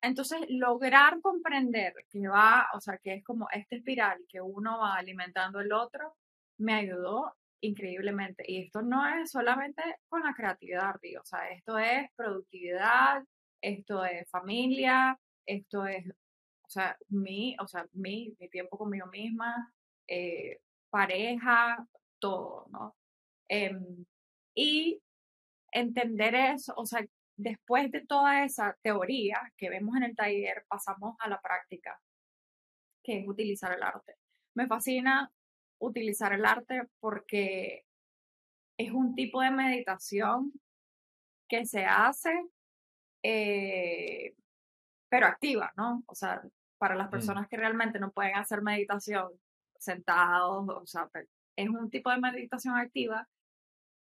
Entonces, 0.01 0.41
lograr 0.49 1.21
comprender 1.21 1.93
que 2.09 2.27
va, 2.27 2.67
o 2.73 2.81
sea, 2.81 2.97
que 2.97 3.15
es 3.15 3.23
como 3.23 3.47
este 3.51 3.77
espiral 3.77 4.19
que 4.27 4.41
uno 4.41 4.79
va 4.79 4.95
alimentando 4.95 5.59
el 5.59 5.71
otro, 5.73 6.15
me 6.57 6.73
ayudó 6.73 7.35
increíblemente. 7.61 8.43
Y 8.47 8.63
esto 8.63 8.81
no 8.81 9.07
es 9.07 9.31
solamente 9.31 9.83
con 10.09 10.23
la 10.23 10.33
creatividad, 10.33 10.95
tío. 10.99 11.21
O 11.21 11.25
sea, 11.25 11.49
esto 11.51 11.77
es 11.77 12.09
productividad, 12.15 13.23
esto 13.61 14.03
es 14.05 14.29
familia, 14.29 15.17
esto 15.45 15.86
es, 15.86 16.06
o 16.08 16.69
sea, 16.69 16.97
mi, 17.10 17.56
o 17.60 17.67
sea, 17.67 17.86
mi, 17.93 18.36
mi 18.39 18.49
tiempo 18.49 18.77
conmigo 18.77 19.08
misma, 19.08 19.73
eh, 20.08 20.60
pareja, 20.89 21.86
todo, 22.19 22.67
¿no? 22.71 22.95
Em, 23.49 24.06
y 24.56 25.01
entender 25.71 26.36
eso, 26.36 26.73
o 26.77 26.86
sea, 26.86 27.06
después 27.38 27.91
de 27.91 28.06
toda 28.06 28.43
esa 28.45 28.77
teoría 28.84 29.51
que 29.58 29.69
vemos 29.69 29.95
en 29.97 30.04
el 30.04 30.15
taller, 30.15 30.65
pasamos 30.67 31.15
a 31.19 31.30
la 31.30 31.41
práctica, 31.41 31.99
que 33.04 33.19
es 33.19 33.27
utilizar 33.27 33.73
el 33.73 33.84
arte. 33.84 34.15
Me 34.56 34.67
fascina 34.67 35.32
utilizar 35.80 36.34
el 36.34 36.45
arte 36.45 36.84
porque 36.99 37.86
es 38.77 38.91
un 38.91 39.15
tipo 39.15 39.41
de 39.41 39.51
meditación 39.51 40.54
que 41.49 41.65
se 41.65 41.86
hace, 41.86 42.32
eh, 43.23 44.36
pero 45.12 45.28
activa, 45.28 45.74
¿no? 45.76 46.04
O 46.08 46.15
sea, 46.15 46.41
para 46.78 46.95
las 46.95 47.10
mm. 47.10 47.12
personas 47.12 47.47
que 47.50 47.58
realmente 47.58 48.00
no 48.00 48.12
pueden 48.12 48.36
hacer 48.38 48.62
meditación 48.62 49.30
sentados, 49.78 50.69
o 50.69 50.86
sea, 50.88 51.10
es 51.58 51.69
un 51.69 51.89
tipo 51.89 52.10
de 52.10 52.19
meditación 52.19 52.78
activa 52.78 53.28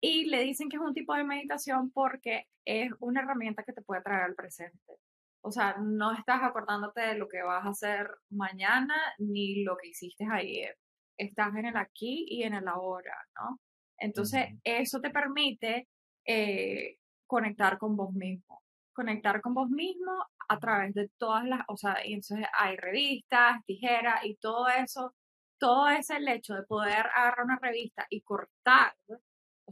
y 0.02 0.26
le 0.26 0.42
dicen 0.42 0.68
que 0.68 0.76
es 0.76 0.82
un 0.82 0.94
tipo 0.94 1.14
de 1.16 1.24
meditación 1.24 1.92
porque 1.92 2.48
es 2.66 2.92
una 3.00 3.22
herramienta 3.22 3.64
que 3.64 3.72
te 3.72 3.82
puede 3.82 4.02
traer 4.02 4.24
al 4.24 4.36
presente. 4.36 4.98
O 5.44 5.52
sea, 5.52 5.78
no 5.80 6.12
estás 6.12 6.44
acordándote 6.44 7.02
de 7.02 7.16
lo 7.16 7.30
que 7.30 7.42
vas 7.42 7.66
a 7.66 7.70
hacer 7.70 8.10
mañana 8.30 8.96
ni 9.18 9.64
lo 9.64 9.78
que 9.78 9.90
hiciste 9.90 10.26
ayer. 10.30 10.78
Estás 11.18 11.56
en 11.56 11.68
el 11.68 11.78
aquí 11.78 12.26
y 12.28 12.44
en 12.44 12.54
el 12.56 12.68
ahora, 12.68 13.16
¿no? 13.36 13.62
Entonces, 13.98 14.48
eso 14.64 15.00
te 15.00 15.10
permite 15.10 15.88
eh, 16.26 16.98
conectar 17.28 17.78
con 17.78 17.96
vos 17.96 18.14
mismo. 18.14 18.61
Conectar 18.94 19.42
con 19.42 19.54
vos 19.54 19.70
mismo 19.70 20.26
a 20.50 20.60
través 20.60 20.94
de 20.94 21.10
todas 21.18 21.46
las, 21.46 21.62
o 21.68 21.78
sea, 21.78 22.06
y 22.06 22.14
entonces 22.14 22.46
hay 22.54 22.78
revistas, 22.78 23.64
tijeras 23.66 24.26
y 24.26 24.36
todo 24.36 24.68
eso. 24.70 25.14
Todo 25.60 25.90
ese 25.90 26.18
el 26.18 26.28
hecho 26.28 26.56
de 26.56 26.64
poder 26.64 27.08
agarrar 27.14 27.46
una 27.46 27.60
revista 27.62 28.06
y 28.10 28.22
cortar 28.22 28.94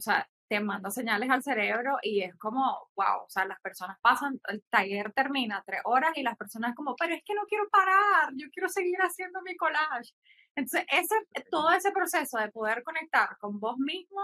sea, 0.00 0.26
te 0.48 0.60
manda 0.60 0.90
señales 0.90 1.30
al 1.30 1.42
cerebro 1.42 1.98
y 2.02 2.22
es 2.22 2.34
como, 2.36 2.62
wow, 2.96 3.24
o 3.26 3.28
sea, 3.28 3.44
las 3.44 3.60
personas 3.60 3.98
pasan, 4.00 4.40
el 4.48 4.62
taller 4.70 5.12
termina 5.12 5.62
tres 5.66 5.82
horas 5.84 6.12
y 6.16 6.22
las 6.22 6.36
personas 6.36 6.74
como, 6.74 6.96
pero 6.96 7.14
es 7.14 7.22
que 7.24 7.34
no 7.34 7.42
quiero 7.46 7.68
parar, 7.70 8.30
yo 8.34 8.48
quiero 8.50 8.68
seguir 8.68 8.98
haciendo 9.00 9.42
mi 9.42 9.56
collage. 9.56 10.12
Entonces, 10.56 10.86
ese, 10.90 11.14
todo 11.50 11.70
ese 11.72 11.92
proceso 11.92 12.38
de 12.38 12.50
poder 12.50 12.82
conectar 12.82 13.36
con 13.38 13.60
vos 13.60 13.76
mismo 13.78 14.22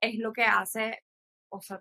es 0.00 0.18
lo 0.18 0.32
que 0.32 0.44
hace, 0.44 1.02
o 1.50 1.60
sea, 1.60 1.80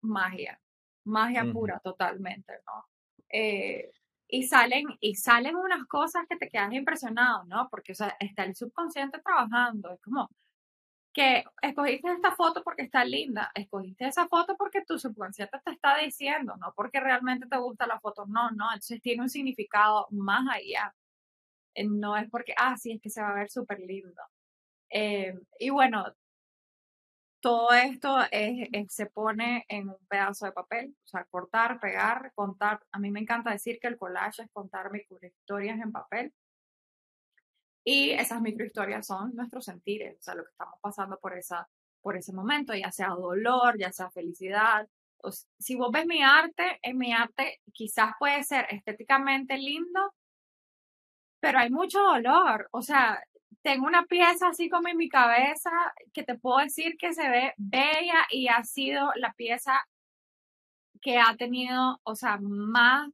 magia, 0.00 0.58
magia 1.06 1.44
pura 1.52 1.80
totalmente, 1.80 2.54
¿no? 2.66 2.86
Eh, 3.30 3.90
y 4.28 4.44
salen, 4.44 4.86
y 5.00 5.14
salen 5.14 5.56
unas 5.56 5.86
cosas 5.86 6.26
que 6.28 6.36
te 6.36 6.48
quedas 6.48 6.72
impresionado, 6.72 7.44
¿no? 7.44 7.68
Porque, 7.70 7.92
o 7.92 7.94
sea, 7.94 8.16
está 8.20 8.44
el 8.44 8.56
subconsciente 8.56 9.20
trabajando, 9.22 9.92
es 9.92 10.00
como, 10.02 10.28
que 11.16 11.44
escogiste 11.62 12.12
esta 12.12 12.32
foto 12.32 12.62
porque 12.62 12.82
está 12.82 13.02
linda, 13.02 13.50
escogiste 13.54 14.06
esa 14.06 14.28
foto 14.28 14.54
porque 14.58 14.84
tu 14.84 14.98
subconsciente 14.98 15.58
te 15.64 15.70
está 15.72 15.96
diciendo, 15.96 16.54
no 16.58 16.74
porque 16.76 17.00
realmente 17.00 17.46
te 17.48 17.56
gusta 17.56 17.86
la 17.86 17.98
foto, 18.00 18.26
no, 18.26 18.50
no, 18.50 18.66
entonces 18.66 19.00
tiene 19.00 19.22
un 19.22 19.30
significado 19.30 20.08
más 20.10 20.46
allá. 20.54 20.94
Eh, 21.74 21.86
no 21.88 22.16
es 22.18 22.28
porque, 22.30 22.54
ah, 22.58 22.76
sí, 22.76 22.92
es 22.92 23.00
que 23.00 23.10
se 23.10 23.22
va 23.22 23.30
a 23.30 23.34
ver 23.34 23.50
súper 23.50 23.80
lindo. 23.80 24.22
Eh, 24.90 25.34
y 25.58 25.70
bueno, 25.70 26.04
todo 27.40 27.72
esto 27.72 28.18
es, 28.30 28.68
se 28.88 29.06
pone 29.06 29.64
en 29.68 29.88
un 29.88 30.06
pedazo 30.08 30.46
de 30.46 30.52
papel, 30.52 30.96
o 31.04 31.08
sea, 31.08 31.24
cortar, 31.24 31.78
pegar, 31.80 32.32
contar. 32.34 32.80
A 32.92 32.98
mí 32.98 33.10
me 33.10 33.20
encanta 33.20 33.50
decir 33.50 33.78
que 33.80 33.88
el 33.88 33.98
collage 33.98 34.42
es 34.42 34.50
contar 34.52 34.90
historias 34.94 35.80
en 35.80 35.92
papel 35.92 36.32
y 37.88 38.10
esas 38.10 38.40
microhistorias 38.40 39.06
son 39.06 39.34
nuestros 39.36 39.64
sentires, 39.64 40.18
o 40.18 40.22
sea, 40.22 40.34
lo 40.34 40.42
que 40.44 40.50
estamos 40.50 40.74
pasando 40.80 41.20
por, 41.20 41.38
esa, 41.38 41.68
por 42.02 42.16
ese 42.16 42.32
momento, 42.32 42.74
ya 42.74 42.90
sea 42.90 43.10
dolor, 43.10 43.78
ya 43.78 43.92
sea 43.92 44.10
felicidad. 44.10 44.88
Si 45.58 45.76
vos 45.76 45.92
ves 45.92 46.04
mi 46.04 46.20
arte, 46.20 46.80
en 46.82 46.98
mi 46.98 47.12
arte 47.12 47.60
quizás 47.72 48.14
puede 48.18 48.42
ser 48.42 48.66
estéticamente 48.70 49.56
lindo, 49.56 50.14
pero 51.38 51.60
hay 51.60 51.70
mucho 51.70 52.00
dolor. 52.02 52.68
O 52.72 52.82
sea, 52.82 53.22
tengo 53.66 53.84
una 53.84 54.06
pieza 54.06 54.46
así 54.50 54.68
como 54.70 54.86
en 54.86 54.96
mi 54.96 55.08
cabeza 55.08 55.72
que 56.12 56.22
te 56.22 56.38
puedo 56.38 56.58
decir 56.58 56.96
que 56.96 57.12
se 57.12 57.28
ve 57.28 57.52
bella 57.56 58.24
y 58.30 58.46
ha 58.46 58.62
sido 58.62 59.10
la 59.16 59.32
pieza 59.32 59.72
que 61.02 61.18
ha 61.18 61.36
tenido, 61.36 62.00
o 62.04 62.14
sea, 62.14 62.38
más, 62.40 63.10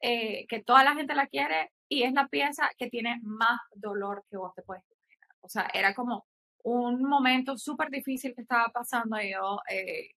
eh, 0.00 0.46
que 0.48 0.62
toda 0.62 0.84
la 0.84 0.94
gente 0.94 1.14
la 1.14 1.26
quiere 1.26 1.70
y 1.86 2.04
es 2.04 2.14
la 2.14 2.28
pieza 2.28 2.70
que 2.78 2.88
tiene 2.88 3.20
más 3.22 3.60
dolor 3.74 4.24
que 4.30 4.38
vos 4.38 4.54
te 4.54 4.62
puedes 4.62 4.82
imaginar. 4.84 5.36
O 5.42 5.50
sea, 5.50 5.70
era 5.74 5.94
como 5.94 6.26
un 6.64 7.04
momento 7.04 7.58
súper 7.58 7.90
difícil 7.90 8.34
que 8.34 8.40
estaba 8.40 8.70
pasando 8.72 9.18
yo 9.20 9.58
eh, 9.68 10.12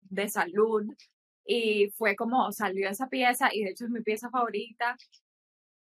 de 0.00 0.28
salud 0.28 0.82
y 1.44 1.90
fue 1.90 2.16
como 2.16 2.50
salió 2.50 2.88
esa 2.88 3.08
pieza 3.08 3.50
y 3.52 3.62
de 3.62 3.70
hecho 3.70 3.84
es 3.84 3.90
mi 3.92 4.02
pieza 4.02 4.30
favorita 4.30 4.96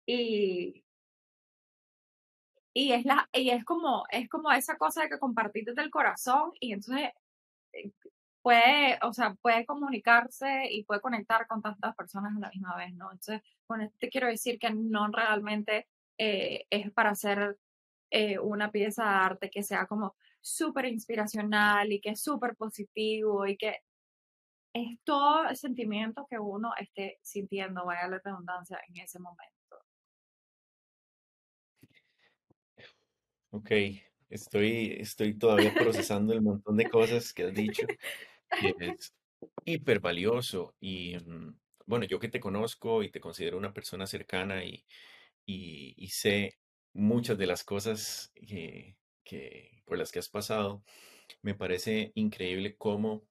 y 0.07 0.84
y 2.75 2.93
es 2.93 3.05
la 3.07 3.29
y 3.33 3.51
es 3.51 3.65
como 3.65 4.05
es 4.11 4.29
como 4.29 4.53
esa 4.53 4.77
cosa 4.77 5.03
de 5.03 5.09
que 5.11 5.19
compartiste 5.19 5.73
del 5.75 5.91
corazón 5.91 6.53
y 6.61 6.73
entonces 6.73 7.11
eh, 7.73 7.93
puede, 8.45 8.99
o 9.03 9.13
sea, 9.15 9.35
puede 9.43 9.67
comunicarse 9.67 10.69
y 10.71 10.85
puede 10.85 11.01
conectar 11.01 11.47
con 11.47 11.63
tantas 11.63 11.97
personas 11.97 12.37
a 12.37 12.41
la 12.41 12.51
misma 12.51 12.77
vez, 12.77 12.95
¿no? 12.95 13.11
Entonces, 13.13 13.43
con 13.67 13.91
te 13.99 14.11
quiero 14.11 14.29
decir 14.29 14.59
que 14.59 14.71
no 14.71 15.09
realmente 15.09 15.89
eh, 16.19 16.67
es 16.71 16.93
para 16.93 17.11
hacer 17.11 17.59
eh, 18.11 18.39
una 18.39 18.71
pieza 18.71 19.05
de 19.05 19.11
arte 19.11 19.51
que 19.51 19.63
sea 19.63 19.87
como 19.87 20.17
súper 20.41 20.87
inspiracional 20.87 21.93
y 21.93 22.01
que 22.01 22.11
es 22.11 22.23
súper 22.23 22.57
positivo 22.57 23.47
y 23.47 23.57
que 23.57 23.81
es 24.75 24.99
todo 25.05 25.49
el 25.49 25.57
sentimiento 25.57 26.27
que 26.29 26.39
uno 26.39 26.73
esté 26.79 27.19
sintiendo, 27.23 27.87
vaya 27.87 28.09
la 28.09 28.21
redundancia, 28.25 28.81
en 28.89 28.99
ese 29.03 29.19
momento. 29.21 29.54
Ok, 33.55 33.71
estoy, 34.31 34.97
estoy 34.99 35.39
todavía 35.39 35.73
procesando 35.73 36.33
el 36.33 36.43
montón 36.43 36.77
de 36.77 36.91
cosas 36.91 37.33
que 37.33 37.45
has 37.45 37.55
dicho 37.55 37.87
es 38.81 39.15
hiper 39.65 40.01
valioso. 40.01 40.75
Y 40.81 41.17
mm, 41.19 41.57
bueno, 41.87 42.05
yo 42.05 42.19
que 42.19 42.29
te 42.29 42.41
conozco 42.41 43.05
y 43.05 43.13
te 43.13 43.21
considero 43.21 43.57
una 43.57 43.73
persona 43.73 44.09
cercana 44.09 44.65
y, 44.65 44.85
y, 45.47 46.09
sé 46.09 46.59
muchas 46.95 47.39
de 47.39 47.47
las 47.47 47.63
cosas 47.63 48.33
que, 48.35 48.97
que, 49.23 49.83
por 49.85 49.99
las 49.99 50.11
que 50.11 50.19
has 50.19 50.29
pasado, 50.29 50.83
me 51.41 51.55
parece 51.55 52.11
increíble 52.17 52.77
cómo, 52.77 53.23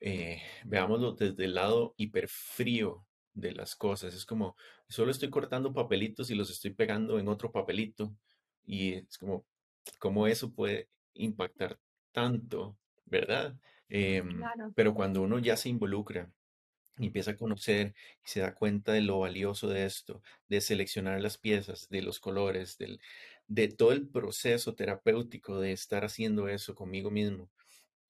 eh, 0.00 0.40
veámoslo 0.64 1.12
desde 1.12 1.44
el 1.44 1.54
lado 1.54 1.94
hiper 1.98 2.28
frío 2.28 3.06
de 3.34 3.52
las 3.52 3.76
cosas. 3.76 4.14
Es 4.14 4.24
como, 4.24 4.56
solo 4.88 5.10
estoy 5.10 5.28
cortando 5.28 5.74
papelitos 5.74 6.30
y 6.30 6.34
los 6.34 6.48
estoy 6.50 6.72
pegando 6.72 7.18
en 7.18 7.28
otro 7.28 7.52
papelito. 7.52 8.16
Y 8.66 8.94
es 8.94 9.18
como, 9.18 9.44
cómo 9.98 10.26
eso 10.26 10.52
puede 10.52 10.88
impactar 11.14 11.78
tanto, 12.12 12.76
¿verdad? 13.06 13.54
Em, 13.88 14.42
pero 14.74 14.94
cuando 14.94 15.22
uno 15.22 15.38
ya 15.38 15.56
se 15.56 15.68
involucra 15.68 16.30
y 16.98 17.06
empieza 17.06 17.32
a 17.32 17.36
conocer 17.36 17.94
y 18.24 18.28
se 18.28 18.40
da 18.40 18.54
cuenta 18.54 18.92
de 18.92 19.02
lo 19.02 19.20
valioso 19.20 19.68
de 19.68 19.84
esto, 19.84 20.22
de 20.48 20.60
seleccionar 20.60 21.20
las 21.20 21.38
piezas, 21.38 21.88
de 21.88 22.02
los 22.02 22.20
colores, 22.20 22.78
del, 22.78 23.00
de 23.46 23.68
todo 23.68 23.92
el 23.92 24.08
proceso 24.08 24.74
terapéutico 24.74 25.60
de 25.60 25.72
estar 25.72 26.04
haciendo 26.04 26.48
eso 26.48 26.74
conmigo 26.74 27.10
mismo. 27.10 27.50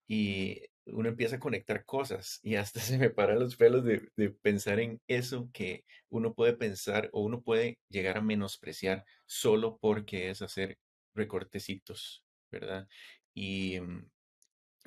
Y 0.06 0.62
uno 0.86 1.08
empieza 1.08 1.36
a 1.36 1.40
conectar 1.40 1.84
cosas 1.84 2.40
y 2.42 2.56
hasta 2.56 2.80
se 2.80 2.98
me 2.98 3.10
paran 3.10 3.38
los 3.38 3.56
pelos 3.56 3.84
de, 3.84 4.00
pensar 4.42 4.80
en 4.80 5.00
eso 5.08 5.50
que 5.52 5.84
uno 6.10 6.34
puede 6.34 6.54
pensar 6.54 7.10
o 7.12 7.22
uno 7.22 7.42
puede 7.42 7.78
llegar 7.88 8.18
a 8.18 8.22
menospreciar 8.22 9.04
solo 9.26 9.78
porque 9.80 10.30
es 10.30 10.42
hacer 10.42 10.78
recortecitos, 11.14 12.24
¿verdad? 12.50 12.88
Y 13.34 13.80
mm, 13.80 14.10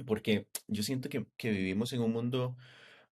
porque 0.06 0.48
yo 0.68 0.84
siento 0.84 1.10
que, 1.10 1.26
vivimos 1.50 1.94
en 1.94 2.02
un 2.02 2.12
mundo 2.14 2.58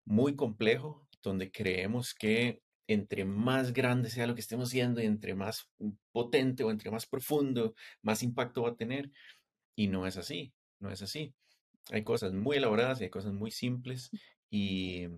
muy 0.05 0.35
complejo 0.37 1.07
donde 1.23 1.53
creemos 1.53 2.15
que 2.15 2.63
entre 2.89 3.25
más 3.25 3.73
grande 3.73 4.11
sea 4.11 4.27
lo 4.27 4.35
que 4.35 4.41
estemos 4.41 4.69
haciendo 4.69 5.01
y 5.01 5.07
entre 5.07 5.35
más 5.35 5.71
potente 6.13 6.65
o 6.65 6.71
entre 6.71 6.91
más 6.91 7.07
profundo, 7.07 7.75
más 8.03 8.23
impacto 8.23 8.63
va 8.63 8.71
a 8.71 8.77
tener. 8.77 9.11
Y 9.77 9.89
no 9.89 10.07
es 10.07 10.17
así, 10.17 10.53
no 10.81 10.91
es 10.91 11.03
así. 11.03 11.35
Hay 11.91 12.05
cosas 12.05 12.33
muy 12.33 12.57
elaboradas 12.57 13.01
y 13.01 13.05
hay 13.05 13.11
cosas 13.11 13.33
muy 13.33 13.51
simples 13.51 14.11
y, 14.51 15.09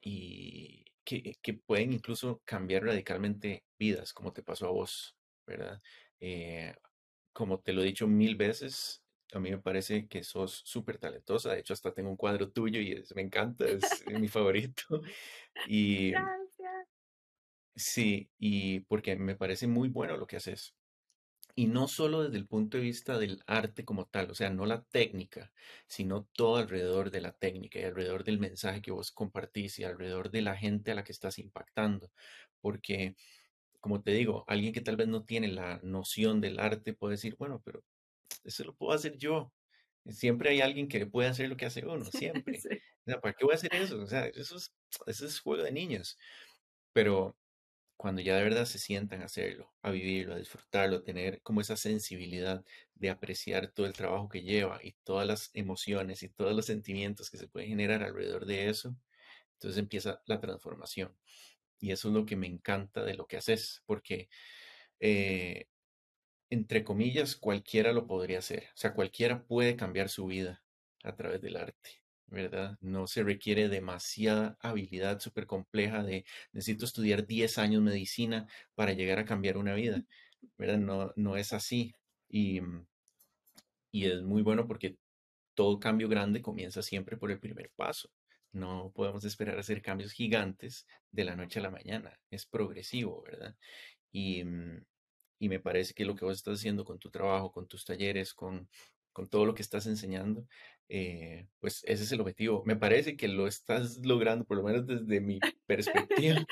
y 0.00 0.84
que, 1.04 1.34
que 1.42 1.54
pueden 1.54 1.92
incluso 1.92 2.42
cambiar 2.44 2.84
radicalmente 2.84 3.64
vidas, 3.78 4.12
como 4.12 4.32
te 4.32 4.42
pasó 4.42 4.66
a 4.66 4.70
vos, 4.72 5.16
¿verdad? 5.46 5.80
Eh, 6.20 6.74
como 7.32 7.60
te 7.60 7.72
lo 7.72 7.82
he 7.82 7.86
dicho 7.86 8.06
mil 8.08 8.36
veces, 8.36 9.04
a 9.32 9.40
mí 9.40 9.50
me 9.50 9.58
parece 9.58 10.08
que 10.08 10.24
sos 10.24 10.62
súper 10.64 10.98
talentosa. 10.98 11.52
De 11.52 11.60
hecho, 11.60 11.74
hasta 11.74 11.94
tengo 11.94 12.10
un 12.10 12.16
cuadro 12.16 12.50
tuyo 12.50 12.80
y 12.80 13.02
me 13.14 13.22
encanta, 13.22 13.66
es 13.66 14.04
mi 14.06 14.28
favorito. 14.28 14.84
Y 15.66 16.12
Gracias. 16.12 16.88
sí, 17.76 18.30
y 18.38 18.80
porque 18.80 19.16
me 19.16 19.36
parece 19.36 19.66
muy 19.66 19.88
bueno 19.88 20.16
lo 20.16 20.26
que 20.26 20.36
haces. 20.36 20.74
Y 21.56 21.66
no 21.68 21.86
solo 21.86 22.24
desde 22.24 22.36
el 22.36 22.48
punto 22.48 22.78
de 22.78 22.82
vista 22.82 23.18
del 23.18 23.42
arte 23.46 23.84
como 23.84 24.06
tal, 24.06 24.30
o 24.30 24.34
sea, 24.34 24.50
no 24.50 24.66
la 24.66 24.82
técnica, 24.82 25.52
sino 25.86 26.24
todo 26.32 26.56
alrededor 26.56 27.10
de 27.10 27.20
la 27.20 27.32
técnica 27.32 27.78
y 27.78 27.84
alrededor 27.84 28.24
del 28.24 28.40
mensaje 28.40 28.82
que 28.82 28.90
vos 28.90 29.12
compartís 29.12 29.78
y 29.78 29.84
alrededor 29.84 30.30
de 30.30 30.42
la 30.42 30.56
gente 30.56 30.90
a 30.90 30.94
la 30.96 31.04
que 31.04 31.12
estás 31.12 31.38
impactando. 31.38 32.10
Porque, 32.60 33.14
como 33.80 34.02
te 34.02 34.12
digo, 34.12 34.44
alguien 34.48 34.72
que 34.72 34.80
tal 34.80 34.96
vez 34.96 35.08
no 35.08 35.24
tiene 35.24 35.48
la 35.48 35.80
noción 35.82 36.40
del 36.40 36.58
arte 36.58 36.92
puede 36.94 37.12
decir, 37.12 37.36
bueno, 37.38 37.62
pero 37.64 37.84
eso 38.44 38.64
lo 38.64 38.74
puedo 38.74 38.92
hacer 38.92 39.16
yo. 39.18 39.52
Siempre 40.08 40.50
hay 40.50 40.60
alguien 40.60 40.88
que 40.88 41.06
puede 41.06 41.28
hacer 41.28 41.48
lo 41.48 41.56
que 41.56 41.66
hace 41.66 41.86
uno, 41.86 42.04
siempre. 42.44 42.60
Sí. 42.60 42.68
O 43.06 43.10
sea, 43.10 43.20
¿para 43.20 43.34
qué 43.34 43.44
voy 43.44 43.52
a 43.52 43.56
hacer 43.56 43.74
eso? 43.74 44.00
O 44.00 44.06
sea, 44.06 44.26
eso 44.26 44.56
es, 44.56 44.74
eso 45.06 45.26
es 45.26 45.40
juego 45.40 45.62
de 45.62 45.72
niños. 45.72 46.18
Pero 46.92 47.36
cuando 47.96 48.20
ya 48.22 48.36
de 48.36 48.44
verdad 48.44 48.64
se 48.66 48.78
sientan 48.78 49.22
a 49.22 49.26
hacerlo, 49.26 49.72
a 49.82 49.90
vivirlo, 49.90 50.34
a 50.34 50.38
disfrutarlo, 50.38 50.96
a 50.98 51.04
tener 51.04 51.42
como 51.42 51.60
esa 51.60 51.76
sensibilidad 51.76 52.64
de 52.94 53.10
apreciar 53.10 53.68
todo 53.68 53.86
el 53.86 53.92
trabajo 53.92 54.28
que 54.28 54.42
lleva 54.42 54.80
y 54.82 54.92
todas 55.04 55.26
las 55.26 55.50
emociones 55.54 56.22
y 56.22 56.28
todos 56.28 56.54
los 56.54 56.66
sentimientos 56.66 57.30
que 57.30 57.38
se 57.38 57.48
pueden 57.48 57.70
generar 57.70 58.02
alrededor 58.02 58.46
de 58.46 58.68
eso, 58.68 58.96
entonces 59.54 59.78
empieza 59.78 60.22
la 60.26 60.40
transformación. 60.40 61.16
Y 61.80 61.92
eso 61.92 62.08
es 62.08 62.14
lo 62.14 62.26
que 62.26 62.36
me 62.36 62.46
encanta 62.46 63.04
de 63.04 63.14
lo 63.14 63.26
que 63.26 63.36
haces, 63.36 63.82
porque 63.86 64.28
eh, 65.00 65.68
entre 66.50 66.84
comillas, 66.84 67.36
cualquiera 67.36 67.92
lo 67.92 68.06
podría 68.06 68.38
hacer. 68.38 68.64
O 68.74 68.76
sea, 68.76 68.94
cualquiera 68.94 69.44
puede 69.44 69.76
cambiar 69.76 70.08
su 70.08 70.26
vida 70.26 70.62
a 71.02 71.16
través 71.16 71.42
del 71.42 71.56
arte, 71.56 72.02
¿verdad? 72.26 72.78
No 72.80 73.06
se 73.06 73.22
requiere 73.22 73.68
demasiada 73.68 74.56
habilidad 74.60 75.20
súper 75.20 75.46
compleja 75.46 76.02
de 76.02 76.24
necesito 76.52 76.84
estudiar 76.84 77.26
10 77.26 77.58
años 77.58 77.82
medicina 77.82 78.46
para 78.74 78.92
llegar 78.92 79.18
a 79.18 79.24
cambiar 79.24 79.56
una 79.56 79.74
vida, 79.74 80.04
¿verdad? 80.58 80.78
No, 80.78 81.12
no 81.16 81.36
es 81.36 81.52
así. 81.52 81.94
Y, 82.28 82.60
mm, 82.60 82.86
y 83.92 84.06
es 84.06 84.22
muy 84.22 84.42
bueno 84.42 84.66
porque 84.66 84.96
todo 85.54 85.78
cambio 85.80 86.08
grande 86.08 86.42
comienza 86.42 86.82
siempre 86.82 87.16
por 87.16 87.30
el 87.30 87.40
primer 87.40 87.70
paso. 87.76 88.10
No 88.52 88.92
podemos 88.94 89.24
esperar 89.24 89.58
hacer 89.58 89.82
cambios 89.82 90.12
gigantes 90.12 90.86
de 91.12 91.24
la 91.24 91.36
noche 91.36 91.60
a 91.60 91.62
la 91.62 91.70
mañana. 91.70 92.18
Es 92.30 92.46
progresivo, 92.46 93.22
¿verdad? 93.22 93.56
Y, 94.12 94.44
mm, 94.44 94.84
y 95.40 95.48
me 95.48 95.60
parece 95.60 95.94
que 95.94 96.04
lo 96.04 96.14
que 96.16 96.24
vos 96.24 96.36
estás 96.36 96.58
haciendo 96.58 96.84
con 96.84 96.98
tu 96.98 97.10
trabajo, 97.10 97.52
con 97.52 97.66
tus 97.68 97.84
talleres, 97.84 98.34
con, 98.34 98.68
con 99.12 99.28
todo 99.28 99.46
lo 99.46 99.54
que 99.54 99.62
estás 99.62 99.86
enseñando, 99.86 100.46
eh, 100.88 101.46
pues 101.60 101.82
ese 101.84 102.04
es 102.04 102.12
el 102.12 102.20
objetivo. 102.20 102.62
Me 102.66 102.76
parece 102.76 103.16
que 103.16 103.28
lo 103.28 103.46
estás 103.46 103.98
logrando, 104.04 104.44
por 104.44 104.56
lo 104.56 104.62
menos 104.62 104.86
desde 104.86 105.20
mi 105.20 105.38
perspectiva. 105.66 106.44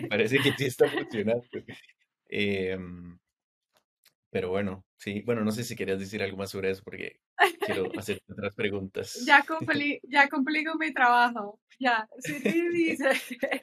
Me 0.00 0.08
parece 0.08 0.38
que 0.38 0.52
sí 0.56 0.64
está 0.66 0.88
funcionando. 0.88 1.44
Em, 2.32 3.18
pero 4.30 4.50
bueno, 4.50 4.84
sí, 4.96 5.22
bueno, 5.22 5.44
no 5.44 5.50
sé 5.50 5.64
si 5.64 5.74
querías 5.74 5.98
decir 5.98 6.22
algo 6.22 6.36
más 6.36 6.50
sobre 6.50 6.70
eso 6.70 6.82
porque 6.84 7.18
quiero 7.66 7.90
hacerte 7.98 8.32
otras 8.32 8.54
preguntas. 8.54 9.24
Ya 9.26 9.42
cumplí, 9.42 10.00
ya 10.04 10.28
cumplí 10.28 10.64
con 10.64 10.78
mi 10.78 10.92
trabajo. 10.92 11.58
Ya, 11.80 12.08
si 12.20 12.40
tú 12.40 12.70
dices 12.72 13.20
que 13.40 13.62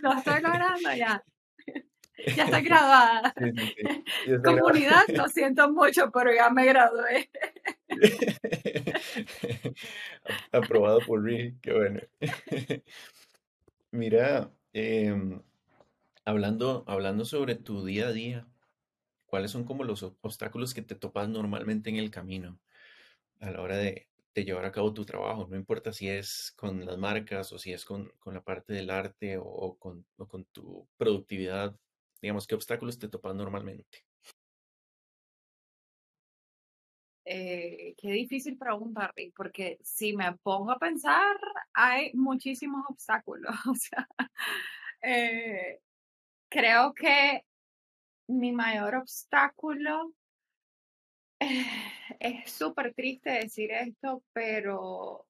lo 0.00 0.14
estoy 0.14 0.40
logrando, 0.40 0.94
ya. 0.96 1.22
Ya 2.36 2.44
estoy 2.44 2.62
graduada. 2.62 3.34
Sí, 3.38 3.52
sí, 3.52 3.72
sí. 3.76 3.82
Ya 4.26 4.36
está 4.36 4.52
grabado. 4.52 4.72
Comunidad, 4.72 5.02
lo 5.14 5.28
siento 5.28 5.70
mucho, 5.72 6.10
pero 6.10 6.32
ya 6.34 6.50
me 6.50 6.66
gradué. 6.66 7.30
Aprobado 10.52 11.04
por 11.04 11.22
Rick, 11.22 11.60
qué 11.60 11.72
bueno. 11.72 12.00
Mira, 13.90 14.52
em, 14.72 15.42
hablando, 16.24 16.84
hablando 16.86 17.24
sobre 17.24 17.54
tu 17.54 17.84
día 17.84 18.08
a 18.08 18.12
día, 18.12 18.46
¿cuáles 19.26 19.50
son 19.50 19.64
como 19.64 19.84
los 19.84 20.02
ob- 20.02 20.16
obstáculos 20.20 20.74
que 20.74 20.82
te 20.82 20.94
topas 20.94 21.28
normalmente 21.28 21.90
en 21.90 21.96
el 21.96 22.10
camino 22.10 22.60
a 23.40 23.50
la 23.50 23.60
hora 23.62 23.76
de, 23.78 24.08
de 24.34 24.44
llevar 24.44 24.66
a 24.66 24.72
cabo 24.72 24.92
tu 24.94 25.04
trabajo? 25.06 25.46
No 25.50 25.56
importa 25.56 25.92
si 25.92 26.08
es 26.08 26.52
con 26.56 26.84
las 26.86 26.98
marcas 26.98 27.52
o 27.52 27.58
si 27.58 27.72
es 27.72 27.84
con, 27.84 28.12
con 28.18 28.34
la 28.34 28.42
parte 28.42 28.72
del 28.74 28.90
arte 28.90 29.38
o, 29.38 29.44
o 29.44 29.78
con, 29.78 30.06
o 30.18 30.28
con 30.28 30.44
tu 30.46 30.86
productividad. 30.98 31.74
Digamos, 32.20 32.46
¿qué 32.46 32.54
obstáculos 32.54 32.98
te 32.98 33.08
topas 33.08 33.34
normalmente? 33.34 34.04
Eh, 37.30 37.94
qué 37.98 38.10
difícil 38.10 38.56
pregunta, 38.56 39.12
Rick, 39.14 39.34
porque 39.36 39.78
si 39.82 40.16
me 40.16 40.34
pongo 40.38 40.70
a 40.70 40.78
pensar, 40.78 41.36
hay 41.74 42.10
muchísimos 42.14 42.84
obstáculos. 42.88 43.54
Eh, 45.00 45.78
creo 46.48 46.92
que 46.92 47.44
mi 48.26 48.50
mayor 48.50 48.96
obstáculo 48.96 50.12
es 52.18 52.50
súper 52.50 52.94
triste 52.94 53.30
decir 53.30 53.70
esto, 53.70 54.24
pero, 54.32 55.24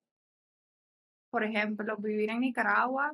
por 1.29 1.43
ejemplo, 1.43 1.97
vivir 1.97 2.31
en 2.31 2.39
Nicaragua, 2.39 3.13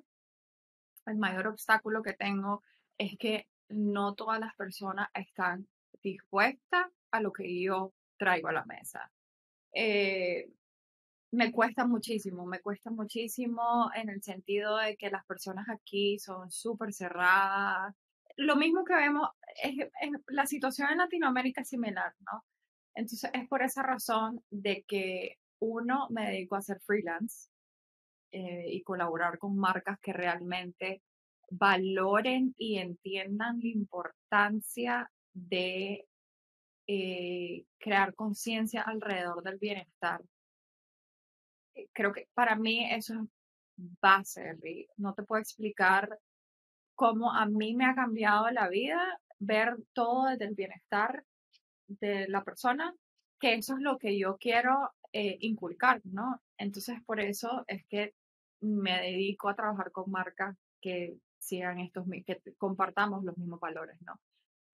el 1.07 1.17
mayor 1.17 1.47
obstáculo 1.47 2.01
que 2.01 2.13
tengo 2.13 2.63
es 2.97 3.17
que 3.17 3.49
no 3.69 4.13
todas 4.15 4.39
las 4.39 4.55
personas 4.55 5.09
están 5.13 5.67
dispuestas 6.01 6.87
a 7.11 7.19
lo 7.19 7.31
que 7.31 7.61
yo 7.61 7.93
traigo 8.17 8.49
a 8.49 8.53
la 8.53 8.65
mesa. 8.65 9.11
Eh, 9.73 10.49
me 11.31 11.51
cuesta 11.51 11.85
muchísimo, 11.85 12.45
me 12.45 12.61
cuesta 12.61 12.91
muchísimo 12.91 13.89
en 13.93 14.09
el 14.09 14.23
sentido 14.23 14.77
de 14.77 14.95
que 14.95 15.09
las 15.09 15.25
personas 15.25 15.67
aquí 15.69 16.17
son 16.19 16.49
súper 16.49 16.93
cerradas. 16.93 17.93
Lo 18.37 18.55
mismo 18.55 18.85
que 18.85 18.95
vemos, 18.95 19.29
es, 19.61 19.75
la 20.27 20.45
situación 20.45 20.89
en 20.91 20.99
Latinoamérica 20.99 21.61
es 21.61 21.69
similar, 21.69 22.13
¿no? 22.31 22.43
Entonces 22.93 23.29
es 23.33 23.47
por 23.49 23.61
esa 23.61 23.83
razón 23.83 24.43
de 24.49 24.83
que 24.87 25.37
uno 25.59 26.07
me 26.09 26.27
dedico 26.31 26.55
a 26.55 26.61
ser 26.61 26.79
freelance 26.81 27.49
eh, 28.31 28.65
y 28.69 28.83
colaborar 28.83 29.37
con 29.37 29.57
marcas 29.57 29.99
que 29.99 30.13
realmente 30.13 31.01
valoren 31.49 32.53
y 32.57 32.77
entiendan 32.77 33.59
la 33.59 33.67
importancia 33.67 35.11
de 35.33 36.07
eh, 36.87 37.65
crear 37.79 38.13
conciencia 38.15 38.81
alrededor 38.81 39.43
del 39.43 39.57
bienestar 39.57 40.21
eh, 41.75 41.89
creo 41.93 42.13
que 42.13 42.27
para 42.33 42.55
mí 42.55 42.89
eso 42.91 43.13
es 43.13 43.29
base, 44.01 44.53
Rick. 44.61 44.89
No 44.97 45.13
te 45.13 45.23
puedo 45.23 45.41
explicar 45.41 46.19
cómo 46.95 47.31
a 47.31 47.45
mí 47.45 47.75
me 47.75 47.85
ha 47.85 47.95
cambiado 47.95 48.49
la 48.51 48.69
vida 48.69 49.19
ver 49.39 49.75
todo 49.93 50.27
desde 50.27 50.45
el 50.45 50.55
bienestar 50.55 51.23
de 51.87 52.27
la 52.29 52.43
persona, 52.43 52.95
que 53.39 53.55
eso 53.55 53.75
es 53.75 53.81
lo 53.81 53.97
que 53.97 54.17
yo 54.17 54.37
quiero 54.37 54.91
eh, 55.11 55.37
inculcar, 55.41 56.01
¿no? 56.05 56.41
Entonces, 56.57 57.01
por 57.05 57.19
eso 57.19 57.65
es 57.67 57.85
que 57.87 58.13
me 58.61 59.01
dedico 59.01 59.49
a 59.49 59.55
trabajar 59.55 59.91
con 59.91 60.09
marcas 60.09 60.55
que 60.81 61.17
sigan 61.45 61.79
estos, 61.79 62.05
que 62.25 62.41
compartamos 62.57 63.23
los 63.23 63.37
mismos 63.37 63.59
valores, 63.59 63.97
¿no? 64.01 64.19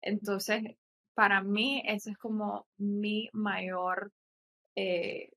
Entonces, 0.01 0.77
para 1.13 1.41
mí, 1.43 1.83
ese 1.85 2.11
es 2.11 2.17
como 2.17 2.67
mi 2.77 3.29
mayor 3.33 4.11
eh, 4.75 5.31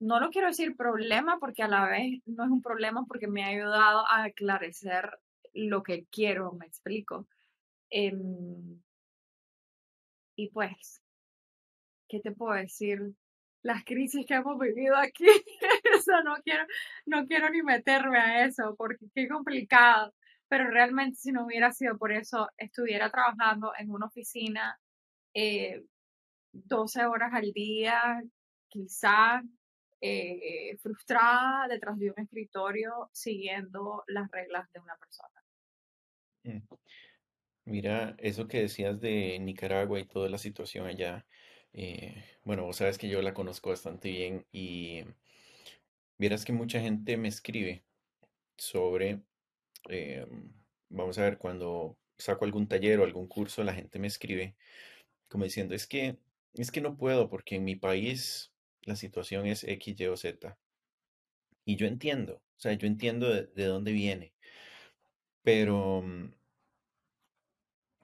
no 0.00 0.20
lo 0.20 0.30
quiero 0.30 0.48
decir 0.48 0.76
problema 0.76 1.38
porque 1.38 1.62
a 1.62 1.68
la 1.68 1.86
vez 1.88 2.20
no 2.26 2.44
es 2.44 2.50
un 2.50 2.62
problema 2.62 3.04
porque 3.06 3.26
me 3.26 3.44
ha 3.44 3.48
ayudado 3.48 4.06
a 4.06 4.24
aclarecer 4.24 5.18
lo 5.54 5.82
que 5.82 6.06
quiero, 6.10 6.52
me 6.52 6.66
explico. 6.66 7.26
Em, 7.90 8.80
y 10.36 10.48
pues, 10.50 11.00
¿qué 12.08 12.20
te 12.20 12.32
puedo 12.32 12.54
decir? 12.54 13.14
Las 13.62 13.84
crisis 13.84 14.26
que 14.26 14.34
hemos 14.34 14.58
vivido 14.58 14.96
aquí, 14.96 15.24
eso 15.94 16.22
no 16.24 16.36
quiero, 16.44 16.66
no 17.06 17.26
quiero 17.26 17.48
ni 17.50 17.62
meterme 17.62 18.18
a 18.18 18.44
eso 18.46 18.74
porque 18.76 19.06
qué 19.14 19.28
complicado. 19.28 20.12
Pero 20.54 20.70
realmente 20.70 21.16
si 21.16 21.32
no 21.32 21.46
hubiera 21.46 21.72
sido 21.72 21.98
por 21.98 22.12
eso, 22.12 22.48
estuviera 22.56 23.10
trabajando 23.10 23.72
en 23.76 23.90
una 23.90 24.06
oficina 24.06 24.78
eh, 25.34 25.82
12 26.52 27.06
horas 27.06 27.32
al 27.34 27.50
día, 27.52 28.22
quizá 28.68 29.42
eh, 30.00 30.76
frustrada 30.80 31.66
detrás 31.66 31.98
de 31.98 32.12
un 32.12 32.20
escritorio 32.22 33.10
siguiendo 33.12 34.04
las 34.06 34.30
reglas 34.30 34.70
de 34.72 34.78
una 34.78 34.94
persona. 34.94 35.42
Mm. 36.44 36.74
Mira, 37.64 38.14
eso 38.18 38.46
que 38.46 38.60
decías 38.60 39.00
de 39.00 39.40
Nicaragua 39.40 39.98
y 39.98 40.04
toda 40.04 40.28
la 40.28 40.38
situación 40.38 40.86
allá, 40.86 41.26
eh, 41.72 42.14
bueno, 42.44 42.62
vos 42.62 42.76
sabes 42.76 42.96
que 42.96 43.08
yo 43.08 43.20
la 43.22 43.34
conozco 43.34 43.70
bastante 43.70 44.08
bien 44.08 44.46
y 44.52 45.02
vieras 46.16 46.44
que 46.44 46.52
mucha 46.52 46.78
gente 46.78 47.16
me 47.16 47.26
escribe 47.26 47.82
sobre, 48.56 49.20
em, 49.88 50.52
vamos 50.88 51.18
a 51.18 51.22
ver, 51.24 51.38
cuando 51.38 51.98
saco 52.18 52.44
algún 52.44 52.68
taller 52.68 53.00
o 53.00 53.04
algún 53.04 53.26
curso, 53.28 53.64
la 53.64 53.74
gente 53.74 53.98
me 53.98 54.06
escribe 54.08 54.56
como 55.28 55.44
diciendo, 55.44 55.74
es 55.74 55.86
que, 55.86 56.18
es 56.54 56.70
que 56.72 56.80
no 56.80 56.96
puedo 56.96 57.28
porque 57.30 57.56
en 57.56 57.64
mi 57.64 57.76
país 57.76 58.52
la 58.82 58.96
situación 58.96 59.46
es 59.46 59.64
X, 59.64 60.00
Y 60.00 60.06
o 60.06 60.16
Z. 60.16 60.58
Y 61.66 61.76
yo 61.76 61.86
entiendo, 61.86 62.36
o 62.36 62.60
sea, 62.60 62.72
yo 62.72 62.86
entiendo 62.86 63.28
de, 63.28 63.46
de 63.48 63.64
dónde 63.66 63.92
viene, 63.92 64.34
pero 65.42 66.02
mm, 66.02 66.32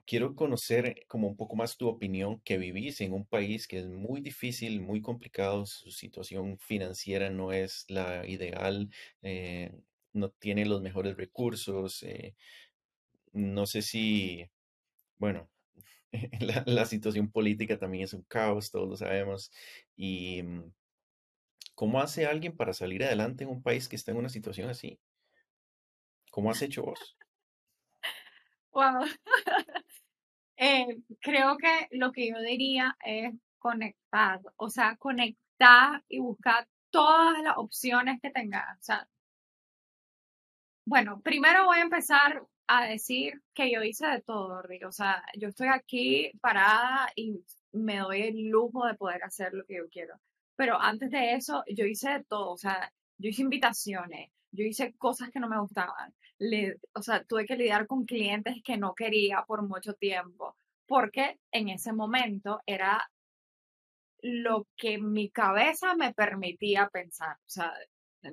quiero 0.05 0.35
conocer 0.35 1.05
como 1.07 1.27
un 1.27 1.35
poco 1.37 1.55
más 1.55 1.77
tu 1.77 1.87
opinión 1.87 2.41
que 2.41 2.57
vivís 2.57 3.01
en 3.01 3.13
un 3.13 3.25
país 3.25 3.67
que 3.67 3.79
es 3.79 3.87
muy 3.87 4.21
difícil, 4.21 4.81
muy 4.81 5.01
complicado, 5.01 5.65
su 5.65 5.91
situación 5.91 6.57
financiera 6.59 7.29
no 7.29 7.51
es 7.53 7.85
la 7.89 8.27
ideal, 8.27 8.89
eh, 9.21 9.71
no 10.13 10.29
tiene 10.29 10.65
los 10.65 10.81
mejores 10.81 11.17
recursos, 11.17 12.03
eh, 12.03 12.35
no 13.33 13.65
sé 13.65 13.81
si, 13.81 14.49
bueno, 15.17 15.49
la, 16.65 16.85
situación 16.85 17.31
política 17.31 17.77
también 17.77 18.03
es 18.03 18.13
un 18.13 18.23
caos, 18.23 18.71
todos 18.71 18.89
lo 18.89 18.97
sabemos, 18.97 19.51
y 19.95 20.43
mm, 20.43 20.73
¿cómo 21.75 22.01
hace 22.01 22.25
alguien 22.25 22.55
para 22.55 22.73
salir 22.73 23.03
adelante 23.03 23.43
en 23.43 23.49
un 23.49 23.63
país 23.63 23.87
que 23.87 23.95
está 23.95 24.11
en 24.11 24.17
una 24.17 24.29
situación 24.29 24.69
así? 24.69 24.99
¿Cómo 26.31 26.51
has 26.51 26.61
hecho 26.61 26.83
vos? 26.83 27.17
Wow. 28.71 29.05
Eh, 30.63 30.85
creo 31.21 31.57
que 31.57 31.87
lo 31.89 32.11
que 32.11 32.29
yo 32.29 32.39
diría 32.39 32.95
es 33.03 33.33
conectar, 33.57 34.41
o 34.57 34.69
sea, 34.69 34.95
conectar 34.97 36.03
y 36.07 36.19
buscar 36.19 36.67
todas 36.91 37.41
las 37.41 37.57
opciones 37.57 38.19
que 38.21 38.29
tengas. 38.29 38.77
O 38.77 38.83
sea, 38.83 39.07
bueno, 40.85 41.21
primero 41.21 41.65
voy 41.65 41.79
a 41.79 41.83
empezar 41.83 42.43
a 42.67 42.85
decir 42.85 43.41
que 43.53 43.71
yo 43.71 43.83
hice 43.83 44.07
de 44.07 44.21
todo, 44.21 44.61
Rick. 44.61 44.85
O 44.87 44.91
sea, 44.91 45.23
yo 45.37 45.49
estoy 45.49 45.67
aquí 45.67 46.31
parada 46.41 47.11
y 47.15 47.43
me 47.73 47.99
doy 47.99 48.21
el 48.23 48.49
lujo 48.49 48.85
de 48.85 48.95
poder 48.95 49.23
hacer 49.23 49.53
lo 49.53 49.65
que 49.65 49.77
yo 49.77 49.89
quiero. 49.89 50.15
Pero 50.55 50.79
antes 50.79 51.11
de 51.11 51.33
eso, 51.33 51.63
yo 51.67 51.85
hice 51.85 52.09
de 52.11 52.23
todo. 52.23 52.51
O 52.51 52.57
sea, 52.57 52.91
yo 53.17 53.29
hice 53.29 53.41
invitaciones, 53.43 54.31
yo 54.51 54.63
hice 54.65 54.93
cosas 54.97 55.29
que 55.31 55.39
no 55.39 55.49
me 55.49 55.59
gustaban. 55.59 56.13
Le, 56.39 56.77
o 56.93 57.01
sea, 57.01 57.23
tuve 57.23 57.45
que 57.45 57.55
lidiar 57.55 57.87
con 57.87 58.05
clientes 58.05 58.55
que 58.63 58.77
no 58.77 58.95
quería 58.95 59.43
por 59.47 59.67
mucho 59.67 59.93
tiempo, 59.93 60.57
porque 60.87 61.39
en 61.51 61.69
ese 61.69 61.93
momento 61.93 62.61
era 62.65 63.09
lo 64.21 64.67
que 64.77 64.97
mi 64.97 65.29
cabeza 65.29 65.95
me 65.95 66.13
permitía 66.13 66.89
pensar. 66.89 67.35
O 67.37 67.49
sea, 67.49 67.73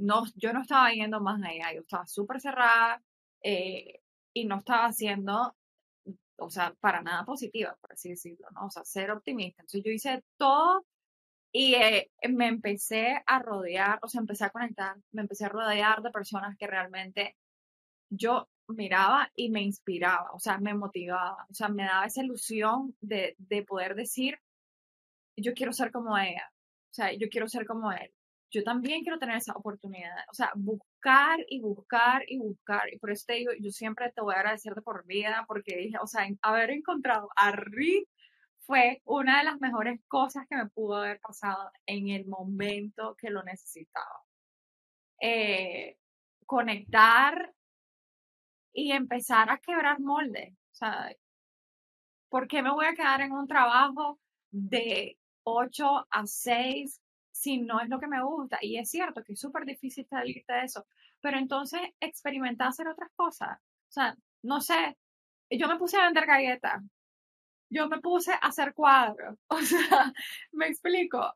no, 0.01 0.24
yo 0.36 0.53
no 0.53 0.62
estaba 0.62 0.91
yendo 0.93 1.20
más 1.20 1.43
allá, 1.43 1.72
yo 1.74 1.80
estaba 1.80 2.07
súper 2.07 2.41
cerrada 2.41 3.03
eh, 3.43 4.01
y 4.34 4.45
no 4.47 4.59
estaba 4.59 4.86
haciendo, 4.86 5.57
o 6.36 6.51
sea, 6.51 6.74
para 6.80 7.03
nada 7.03 7.24
positiva, 7.24 7.76
por 7.80 7.93
así 7.93 8.11
decirlo, 8.11 8.49
¿no? 8.53 8.66
O 8.66 8.70
sea, 8.70 8.84
ser 8.84 9.11
optimista. 9.11 9.62
Entonces 9.62 9.82
yo 9.84 9.93
hice 9.93 10.22
todo 10.36 10.84
y 11.53 11.74
eh, 11.74 12.11
me 12.28 12.49
empecé 12.49 13.22
a 13.26 13.39
rodear, 13.41 13.99
o 14.03 14.09
sea, 14.09 14.20
empecé 14.20 14.45
a 14.45 14.51
conectar, 14.51 14.97
me 15.12 15.22
empecé 15.22 15.47
a 15.47 15.49
rodear 15.51 16.03
de 16.03 16.11
personas 16.11 16.57
que 16.59 16.66
realmente 16.66 17.36
yo 18.11 18.49
miraba 18.68 19.30
y 19.34 19.51
me 19.51 19.62
inspiraba, 19.62 20.30
o 20.32 20.39
sea, 20.39 20.59
me 20.59 20.74
motivaba, 20.74 21.47
o 21.51 21.55
sea, 21.55 21.68
me 21.68 21.84
daba 21.84 22.07
esa 22.07 22.22
ilusión 22.22 22.95
de, 23.01 23.34
de 23.39 23.62
poder 23.64 23.95
decir, 23.95 24.39
yo 25.36 25.55
quiero 25.55 25.72
ser 25.72 25.91
como 25.93 26.16
ella, 26.18 26.51
o 26.91 26.95
sea, 26.95 27.12
yo 27.14 27.28
quiero 27.30 27.49
ser 27.49 27.66
como 27.66 27.93
él, 27.93 28.12
yo 28.51 28.63
también 28.65 29.03
quiero 29.03 29.19
tener 29.19 29.37
esa 29.37 29.53
oportunidad, 29.53 30.17
o 30.31 30.35
sea, 30.35 30.53
buscar 30.55 31.39
y 31.49 31.61
buscar 31.61 32.23
y 32.29 32.39
buscar, 32.39 32.93
y 32.93 32.99
por 32.99 33.11
eso 33.11 33.25
te 33.27 33.35
digo, 33.35 33.53
yo 33.61 33.71
siempre 33.71 34.11
te 34.13 34.23
voy 34.23 34.35
a 34.35 34.39
agradecer 34.39 34.75
de 34.75 34.83
por 34.83 35.05
vida, 35.07 35.45
porque 35.47 35.77
dije, 35.77 35.99
o 36.01 36.07
sea, 36.07 36.27
haber 36.43 36.71
encontrado 36.71 37.29
a 37.37 37.53
Rick 37.53 38.09
fue 38.61 39.03
una 39.05 39.39
de 39.39 39.45
las 39.45 39.61
mejores 39.61 40.01
cosas 40.09 40.47
que 40.49 40.57
me 40.57 40.69
pudo 40.69 40.97
haber 40.97 41.21
pasado 41.21 41.71
en 41.87 42.09
el 42.09 42.27
momento 42.27 43.17
que 43.17 43.31
lo 43.31 43.43
necesitaba. 43.43 44.23
Eh, 45.21 45.97
conectar 46.47 47.53
y 48.73 48.93
empezar 48.93 49.51
a 49.51 49.59
quebrar 49.59 50.01
moldes. 50.01 50.53
O 50.73 50.75
sea, 50.75 51.11
¿por 52.29 52.49
qué 52.49 52.63
me 52.63 52.71
voy 52.71 52.87
a 52.87 52.95
quedar 52.95 53.21
en 53.23 53.33
un 53.33 53.47
trabajo 53.47 54.19
de 54.51 55.19
8 55.45 56.07
a 56.11 56.27
6 56.27 57.01
si 57.39 57.59
no 57.59 57.80
es 57.80 57.89
lo 57.89 58.01
que 58.01 58.09
me 58.09 58.22
gusta? 58.22 58.59
Y 58.62 58.78
es 58.78 58.91
cierto 58.91 59.22
que 59.24 59.34
es 59.34 59.41
súper 59.41 59.64
difícil 59.64 60.07
salirte 60.07 60.53
de 60.53 60.64
eso, 60.64 60.86
pero 61.20 61.39
entonces 61.39 61.80
experimentar 62.01 62.68
hacer 62.68 62.89
otras 62.89 63.11
cosas. 63.16 63.59
O 63.89 63.93
sea, 63.93 64.16
no 64.43 64.61
sé, 64.61 64.97
yo 65.51 65.68
me 65.68 65.78
puse 65.78 65.97
a 65.99 66.05
vender 66.05 66.26
galletas 66.26 66.82
yo 67.70 67.89
me 67.89 68.01
puse 68.01 68.32
a 68.32 68.36
hacer 68.36 68.74
cuadros. 68.74 69.39
O 69.49 69.61
sea, 69.61 70.12
me 70.53 70.66
explico. 70.68 71.34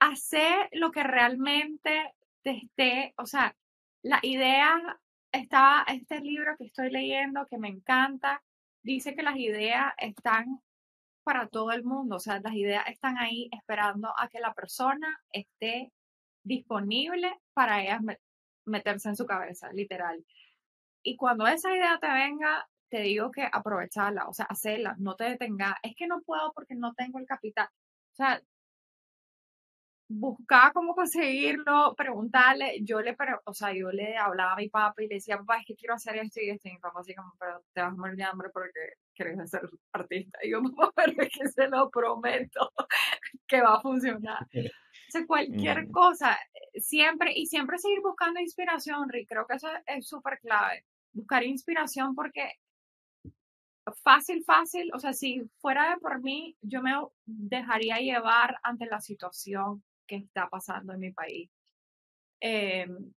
Hacer 0.00 0.68
lo 0.72 0.90
que 0.90 1.02
realmente 1.04 2.14
te 2.42 2.50
esté, 2.56 3.14
o 3.18 3.26
sea, 3.26 3.54
la 4.02 4.18
idea 4.22 4.98
estaba, 5.32 5.84
este 5.88 6.20
libro 6.20 6.56
que 6.58 6.64
estoy 6.64 6.90
leyendo 6.90 7.46
que 7.46 7.58
me 7.58 7.68
encanta, 7.68 8.42
dice 8.82 9.14
que 9.14 9.22
las 9.22 9.36
ideas 9.36 9.94
están 9.98 10.60
para 11.24 11.48
todo 11.48 11.72
el 11.72 11.84
mundo, 11.84 12.16
o 12.16 12.20
sea, 12.20 12.40
las 12.40 12.54
ideas 12.54 12.84
están 12.88 13.18
ahí 13.18 13.48
esperando 13.52 14.12
a 14.18 14.28
que 14.28 14.40
la 14.40 14.54
persona 14.54 15.20
esté 15.32 15.92
disponible 16.44 17.40
para 17.54 17.82
ellas 17.82 18.00
meterse 18.66 19.08
en 19.08 19.16
su 19.16 19.26
cabeza, 19.26 19.72
literal. 19.72 20.24
Y 21.02 21.16
cuando 21.16 21.46
esa 21.46 21.74
idea 21.74 21.98
te 22.00 22.08
venga, 22.08 22.66
te 22.90 23.00
digo 23.00 23.30
que 23.30 23.48
aprovecharla, 23.50 24.28
o 24.28 24.34
sea, 24.34 24.46
hacerla, 24.46 24.94
no 24.98 25.16
te 25.16 25.24
detengas. 25.24 25.74
Es 25.82 25.94
que 25.96 26.06
no 26.06 26.20
puedo 26.22 26.52
porque 26.52 26.74
no 26.74 26.94
tengo 26.94 27.18
el 27.18 27.26
capital. 27.26 27.68
O 28.12 28.14
sea, 28.14 28.40
buscar 30.18 30.72
cómo 30.72 30.94
conseguirlo, 30.94 31.94
preguntarle, 31.96 32.80
yo 32.82 33.00
le, 33.00 33.16
o 33.44 33.54
sea, 33.54 33.72
yo 33.72 33.90
le 33.90 34.16
hablaba 34.16 34.52
a 34.52 34.56
mi 34.56 34.68
papá 34.68 35.02
y 35.02 35.08
le 35.08 35.16
decía, 35.16 35.38
papá, 35.38 35.58
es 35.58 35.66
que 35.66 35.74
quiero 35.74 35.94
hacer 35.94 36.16
esto 36.16 36.40
y 36.40 36.50
esto, 36.50 36.68
y 36.68 36.72
mi 36.72 36.78
papá 36.78 37.00
así 37.00 37.14
como, 37.14 37.32
pero 37.38 37.62
te 37.72 37.80
vas 37.80 37.92
a 37.92 37.96
morir 37.96 38.16
de 38.16 38.24
hambre 38.24 38.50
porque 38.52 38.80
quieres 39.14 39.50
ser 39.50 39.62
artista. 39.92 40.38
Y 40.42 40.50
yo, 40.50 40.62
papá, 40.62 40.92
pero 40.96 41.22
es 41.22 41.28
que 41.28 41.48
se 41.48 41.68
lo 41.68 41.90
prometo 41.90 42.72
que 43.46 43.60
va 43.60 43.76
a 43.76 43.80
funcionar. 43.80 44.42
O 44.42 45.10
sea, 45.10 45.26
cualquier 45.26 45.88
mm. 45.88 45.92
cosa, 45.92 46.38
siempre, 46.74 47.32
y 47.34 47.46
siempre 47.46 47.78
seguir 47.78 48.00
buscando 48.02 48.40
inspiración, 48.40 49.08
Rick, 49.08 49.28
creo 49.28 49.46
que 49.46 49.56
eso 49.56 49.68
es 49.86 50.06
súper 50.06 50.38
clave. 50.40 50.84
Buscar 51.12 51.44
inspiración 51.44 52.14
porque 52.14 52.52
fácil, 54.02 54.44
fácil, 54.44 54.90
o 54.94 54.98
sea, 54.98 55.12
si 55.12 55.42
fuera 55.58 55.90
de 55.90 55.96
por 55.98 56.22
mí, 56.22 56.56
yo 56.62 56.82
me 56.82 56.92
dejaría 57.26 57.96
llevar 57.96 58.56
ante 58.62 58.86
la 58.86 59.00
situación 59.00 59.82
que 60.12 60.24
está 60.26 60.48
pasando 60.48 60.92
en 60.92 61.00
mi 61.00 61.10
país. 61.10 61.50
Em, 62.40 63.12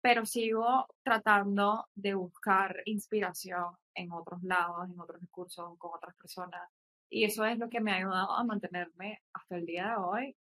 pero 0.00 0.24
sigo 0.24 0.86
tratando 1.02 1.88
de 1.94 2.14
buscar 2.14 2.82
inspiración 2.84 3.76
en 3.94 4.12
otros 4.12 4.42
lados, 4.44 4.88
en 4.88 4.98
otros 5.00 5.20
recursos, 5.20 5.76
con 5.78 5.92
otras 5.94 6.14
personas. 6.16 6.62
Y 7.10 7.24
eso 7.24 7.44
es 7.44 7.58
lo 7.58 7.68
que 7.68 7.80
me 7.80 7.92
ha 7.92 7.96
ayudado 7.96 8.30
a 8.32 8.44
mantenerme 8.44 9.20
hasta 9.32 9.56
el 9.56 9.66
día 9.66 9.88
de 9.88 9.96
hoy 9.96 10.36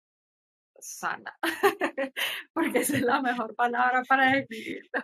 sana, 0.80 1.36
porque 2.52 2.80
esa 2.80 2.96
es 2.98 3.02
la 3.02 3.20
mejor 3.20 3.56
palabra 3.56 4.02
para 4.08 4.30
definirlo. 4.36 5.02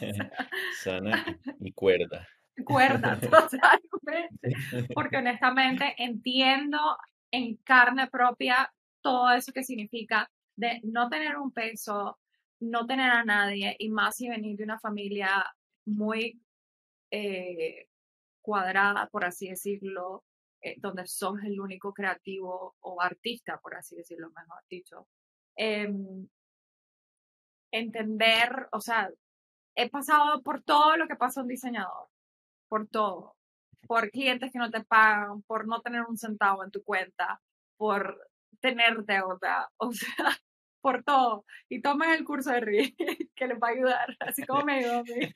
sana 0.82 1.24
y 1.60 1.72
cuerda 1.72 2.26
cuerda 2.64 3.18
totalmente, 3.20 4.30
porque 4.94 5.18
honestamente 5.18 5.94
entiendo 5.98 6.78
en 7.30 7.56
carne 7.56 8.08
propia 8.08 8.72
todo 9.06 9.30
eso 9.30 9.52
que 9.52 9.62
significa 9.64 10.28
de 10.56 10.80
no 10.84 11.08
tener 11.08 11.36
un 11.36 11.52
peso, 11.52 12.18
no 12.60 12.86
tener 12.86 13.10
a 13.10 13.24
nadie 13.24 13.76
y 13.78 13.88
más 13.90 14.16
si 14.16 14.28
venir 14.28 14.56
de 14.56 14.64
una 14.64 14.80
familia 14.80 15.44
muy 15.86 16.40
eh, 17.12 17.88
cuadrada, 18.42 19.08
por 19.08 19.24
así 19.24 19.48
decirlo, 19.48 20.24
eh, 20.60 20.74
donde 20.78 21.06
sos 21.06 21.38
el 21.44 21.60
único 21.60 21.92
creativo 21.92 22.74
o 22.80 23.00
artista, 23.00 23.58
por 23.62 23.76
así 23.76 23.96
decirlo, 23.96 24.30
mejor 24.30 24.62
dicho. 24.68 25.06
Em, 25.56 26.28
entender, 27.70 28.68
o 28.72 28.80
sea, 28.80 29.10
he 29.76 29.88
pasado 29.90 30.42
por 30.42 30.62
todo 30.62 30.96
lo 30.96 31.06
que 31.06 31.16
pasa 31.16 31.42
un 31.42 31.48
diseñador 31.48 32.08
por 32.68 32.88
todo, 32.88 33.36
por 33.86 34.10
clientes 34.10 34.50
que 34.52 34.58
no 34.58 34.70
te 34.70 34.84
pagan, 34.84 35.42
por 35.42 35.66
no 35.68 35.80
tener 35.82 36.02
un 36.02 36.16
centavo 36.18 36.64
en 36.64 36.70
tu 36.70 36.82
cuenta, 36.82 37.40
por 37.76 38.18
tener 38.60 39.04
deuda, 39.04 39.70
o 39.76 39.92
sea, 39.92 40.08
por 40.80 41.02
todo 41.02 41.44
y 41.68 41.80
tomen 41.80 42.10
el 42.10 42.24
curso 42.24 42.52
de 42.52 42.60
RI, 42.60 42.96
que 43.34 43.46
les 43.46 43.58
va 43.58 43.68
a 43.68 43.70
ayudar, 43.72 44.16
así 44.20 44.44
como 44.44 44.64
me 44.64 44.80
mí. 45.02 45.32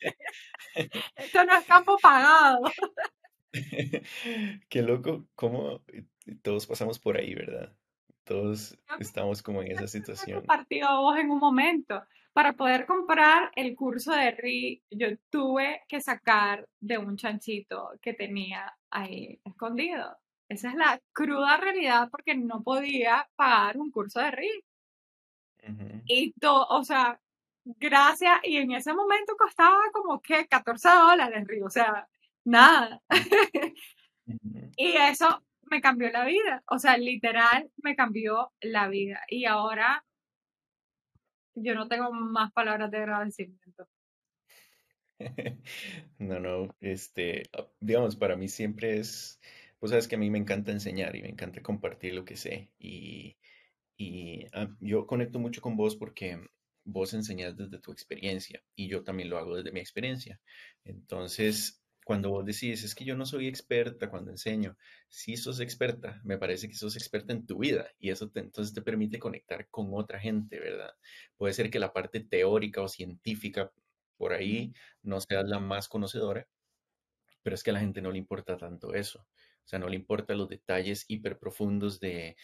Esto 1.17 1.45
no 1.45 1.57
es 1.57 1.65
campo 1.67 1.97
pagado. 2.01 2.71
Qué 4.69 4.83
loco, 4.83 5.27
cómo 5.35 5.83
todos 6.43 6.67
pasamos 6.67 6.99
por 6.99 7.17
ahí, 7.17 7.35
¿verdad? 7.35 7.75
Todos 8.25 8.79
estamos 9.01 9.43
como 9.43 9.63
en 9.63 9.73
esa 9.73 9.89
situación. 9.89 10.45
Partido 10.45 11.01
vos 11.01 11.19
en 11.19 11.31
un 11.31 11.39
momento. 11.39 12.01
Para 12.33 12.53
poder 12.53 12.87
comprar 12.87 13.51
el 13.57 13.75
curso 13.75 14.13
de 14.13 14.31
RI, 14.31 14.85
yo 14.89 15.09
tuve 15.31 15.83
que 15.89 16.01
sacar 16.01 16.69
de 16.79 16.97
un 16.97 17.17
chanchito 17.17 17.91
que 18.01 18.15
tenía 18.15 18.73
ahí 18.89 19.41
escondido. 19.45 20.17
Esa 20.51 20.71
es 20.71 20.75
la 20.75 21.01
cruda 21.13 21.59
realidad 21.59 22.09
porque 22.11 22.35
no 22.35 22.65
podía 22.65 23.31
pagar 23.37 23.79
un 23.79 23.93
curso 23.93 24.19
de 24.19 24.33
RI. 24.33 24.65
Y 26.07 26.33
todo, 26.41 26.67
o 26.69 26.83
sea, 26.83 27.21
gracias, 27.65 28.41
y 28.43 28.57
en 28.57 28.73
ese 28.73 28.93
momento 28.93 29.37
costaba 29.39 29.79
como 29.93 30.21
que 30.21 30.49
14 30.49 30.89
dólares 30.89 31.47
RI, 31.47 31.63
o 31.63 31.71
sea, 31.71 32.09
nada. 32.45 33.01
y 34.77 34.97
eso 34.97 35.41
me 35.63 35.81
cambió 35.81 36.11
la 36.11 36.25
vida, 36.25 36.65
o 36.67 36.81
sea, 36.81 36.97
literal 36.97 37.71
me 37.77 37.95
cambió 37.95 38.53
la 38.61 38.89
vida. 38.89 39.23
Y 39.29 39.45
ahora 39.45 40.05
yo 41.55 41.77
no 41.77 41.87
tengo 41.87 42.11
más 42.11 42.53
palabras 42.53 42.91
de 42.91 42.99
agradecimiento. 42.99 43.89
No, 46.19 46.41
no, 46.41 46.75
este, 46.81 47.45
digamos, 47.79 48.17
para 48.17 48.37
mí 48.37 48.49
siempre 48.49 48.99
es, 48.99 49.41
pues 49.81 49.91
sabes 49.91 50.07
que 50.09 50.17
a 50.17 50.19
mí 50.19 50.31
me 50.31 50.39
encanta 50.39 50.73
enseñar 50.73 51.17
y 51.17 51.23
me 51.23 51.31
encanta 51.31 51.63
compartir 51.63 52.15
lo 52.15 52.25
que 52.25 52.37
sé. 52.37 52.71
Y, 52.79 53.37
ah, 54.53 54.69
yo 54.81 55.07
conecto 55.07 55.39
mucho 55.39 55.61
con 55.61 55.77
vos 55.77 55.97
porque 55.97 56.39
vos 56.85 57.15
enseñas 57.15 57.57
desde 57.57 57.81
tu 57.81 57.93
experiencia 57.93 58.63
y 58.75 58.89
yo 58.89 59.03
también 59.03 59.31
lo 59.31 59.39
hago 59.39 59.57
desde 59.57 59.73
mi 59.73 59.81
experiencia. 59.81 60.41
Entonces, 60.85 61.83
cuando 62.05 62.31
vos 62.31 62.45
decís, 62.45 62.83
es 62.85 62.95
que 62.95 63.05
yo 63.05 63.17
no 63.17 63.25
soy 63.27 63.47
experta 63.49 64.11
cuando 64.11 64.31
enseño, 64.31 64.77
si 65.09 65.37
sos 65.37 65.61
experta, 65.61 66.21
me 66.25 66.39
parece 66.39 66.69
que 66.69 66.75
sos 66.75 66.97
experta 66.97 67.33
en 67.33 67.47
tu 67.47 67.59
vida 67.59 67.89
y 67.99 68.11
eso 68.11 68.31
entonces 68.35 68.75
te 68.75 68.83
permite 68.83 69.19
conectar 69.19 69.69
con 69.71 69.89
otra 69.93 70.19
gente, 70.21 70.59
¿verdad? 70.59 70.91
Puede 71.37 71.55
ser 71.55 71.71
que 71.71 71.79
la 71.79 71.93
parte 71.93 72.21
teórica 72.21 72.83
o 72.83 72.89
científica 72.89 73.73
por 74.17 74.33
ahí 74.33 74.75
no 75.03 75.21
seas 75.21 75.49
la 75.49 75.61
más 75.61 75.89
conocedora, 75.89 76.47
pero 77.43 77.55
es 77.55 77.63
que 77.63 77.71
a 77.71 77.75
la 77.75 77.81
gente 77.81 78.03
no 78.03 78.11
le 78.11 78.19
importa 78.19 78.57
tanto 78.57 78.95
eso. 78.95 79.27
O 79.71 79.77
sea, 79.79 79.79
no 79.79 79.89
le 79.89 79.95
importa 79.95 80.35
los 80.35 80.49
detalles 80.49 81.05
hiper 81.07 81.39
profundos 81.39 82.01
de, 82.01 82.37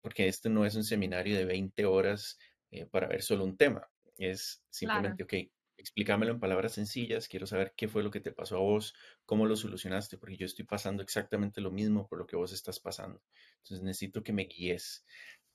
porque 0.00 0.28
este 0.28 0.48
no 0.48 0.64
es 0.64 0.74
un 0.76 0.84
seminario 0.84 1.36
de 1.36 1.44
20 1.44 1.84
horas 1.84 2.38
eh, 2.70 2.86
para 2.86 3.06
ver 3.06 3.20
solo 3.20 3.44
un 3.44 3.58
tema. 3.58 3.86
Es 4.16 4.64
simplemente, 4.70 5.24
ok, 5.24 5.34
explícamelo 5.76 6.32
en 6.32 6.40
palabras 6.40 6.72
sencillas, 6.72 7.28
quiero 7.28 7.46
saber 7.46 7.74
qué 7.76 7.86
fue 7.86 8.02
lo 8.02 8.10
que 8.10 8.20
te 8.20 8.32
pasó 8.32 8.56
a 8.56 8.60
vos, 8.60 8.94
cómo 9.26 9.44
lo 9.44 9.56
solucionaste, 9.56 10.16
porque 10.16 10.38
yo 10.38 10.46
estoy 10.46 10.64
pasando 10.64 11.02
exactamente 11.02 11.60
lo 11.60 11.70
mismo 11.70 12.08
por 12.08 12.18
lo 12.18 12.26
que 12.26 12.36
vos 12.36 12.50
estás 12.54 12.80
pasando. 12.80 13.22
Entonces 13.58 13.82
necesito 13.82 14.22
que 14.22 14.32
me 14.32 14.44
guíes. 14.44 15.04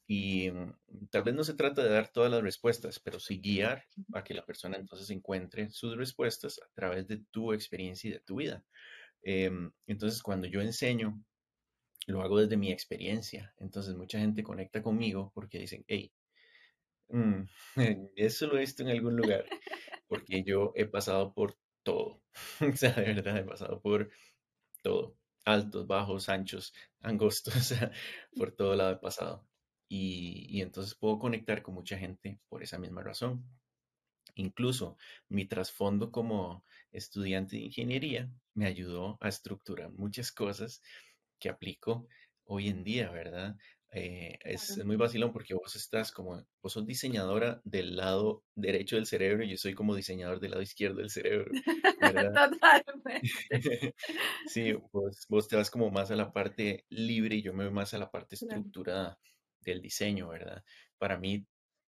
Y 0.05 0.51
mm, 0.51 1.07
tal 1.09 1.23
vez 1.23 1.33
no 1.33 1.43
se 1.43 1.55
trata 1.55 1.81
de 1.81 1.89
dar 1.89 2.09
todas 2.09 2.29
las 2.29 2.43
respuestas, 2.43 2.99
pero 2.99 3.19
sí 3.19 3.41
guiar 3.41 3.83
a 4.13 4.23
que 4.23 4.35
la 4.35 4.45
persona 4.45 4.77
entonces 4.77 5.09
encuentre 5.09 5.71
sus 5.71 5.97
respuestas 5.97 6.59
a 6.59 6.69
través 6.75 7.07
de 7.07 7.17
tu 7.31 7.51
experiencia 7.51 8.11
y 8.11 8.13
de 8.13 8.19
tu 8.19 8.35
vida. 8.35 8.63
Em, 9.23 9.71
entonces, 9.87 10.21
cuando 10.23 10.47
yo 10.47 10.61
enseño, 10.61 11.21
lo 12.07 12.21
hago 12.21 12.39
desde 12.39 12.57
mi 12.57 12.71
experiencia. 12.71 13.53
Entonces, 13.59 13.95
mucha 13.95 14.19
gente 14.19 14.43
conecta 14.43 14.81
conmigo 14.83 15.31
porque 15.35 15.59
dicen, 15.59 15.85
hey, 15.87 16.11
mm, 17.09 17.43
eso 18.15 18.47
lo 18.47 18.57
he 18.57 18.61
visto 18.61 18.83
en 18.83 18.89
algún 18.89 19.15
lugar 19.15 19.45
porque 20.07 20.43
yo 20.43 20.73
he 20.75 20.85
pasado 20.85 21.33
por 21.33 21.57
todo. 21.83 22.21
o 22.73 22.75
sea, 22.75 22.91
de 22.93 23.13
verdad, 23.13 23.37
he 23.37 23.43
pasado 23.43 23.81
por 23.81 24.09
todo. 24.83 25.15
Altos, 25.45 25.87
bajos, 25.87 26.29
anchos, 26.29 26.73
angostos, 27.01 27.55
o 27.55 27.61
sea, 27.61 27.91
por 28.35 28.51
todo 28.51 28.75
lado 28.75 28.93
he 28.93 28.97
pasado. 28.97 29.47
Y, 29.89 30.47
y 30.49 30.61
entonces 30.61 30.95
puedo 30.95 31.19
conectar 31.19 31.63
con 31.63 31.75
mucha 31.75 31.97
gente 31.97 32.39
por 32.49 32.63
esa 32.63 32.79
misma 32.79 33.03
razón. 33.03 33.45
Incluso 34.35 34.97
mi 35.27 35.45
trasfondo 35.45 36.11
como 36.11 36.65
estudiante 36.91 37.57
de 37.57 37.63
ingeniería 37.63 38.31
me 38.59 38.65
ayudó 38.65 39.17
a 39.21 39.29
estructurar 39.29 39.89
muchas 39.93 40.33
cosas 40.33 40.81
que 41.39 41.47
aplico 41.47 42.09
hoy 42.43 42.67
en 42.67 42.83
día, 42.83 43.09
¿verdad? 43.09 43.55
Eh, 43.91 44.37
es, 44.43 44.83
muy 44.85 44.97
vacilón 44.97 45.31
porque 45.31 45.53
vos 45.53 45.77
estás 45.77 46.11
como, 46.11 46.45
vos 46.61 46.73
sos 46.73 46.85
diseñadora 46.85 47.61
del 47.63 47.95
lado 47.95 48.43
derecho 48.55 48.97
del 48.97 49.05
cerebro 49.05 49.45
y 49.45 49.49
yo 49.49 49.57
soy 49.57 49.73
como 49.73 49.95
diseñador 49.95 50.41
del 50.41 50.51
lado 50.51 50.61
izquierdo 50.61 50.97
del 50.97 51.09
cerebro, 51.09 51.49
¿verdad? 52.01 52.33
Totalmente. 52.59 53.21
sí, 54.45 54.73
vos, 54.91 55.25
vos, 55.29 55.47
te 55.47 55.55
vas 55.55 55.71
como 55.71 55.89
más 55.89 56.11
a 56.11 56.17
la 56.17 56.33
parte 56.33 56.85
libre 56.89 57.37
y 57.37 57.41
yo 57.41 57.53
me 57.53 57.63
voy 57.63 57.73
más 57.73 57.93
a 57.93 57.97
la 57.97 58.11
parte 58.11 58.35
estructurada 58.35 59.17
del 59.61 59.81
diseño, 59.81 60.27
¿verdad? 60.27 60.65
Para 60.97 61.17
mí 61.17 61.47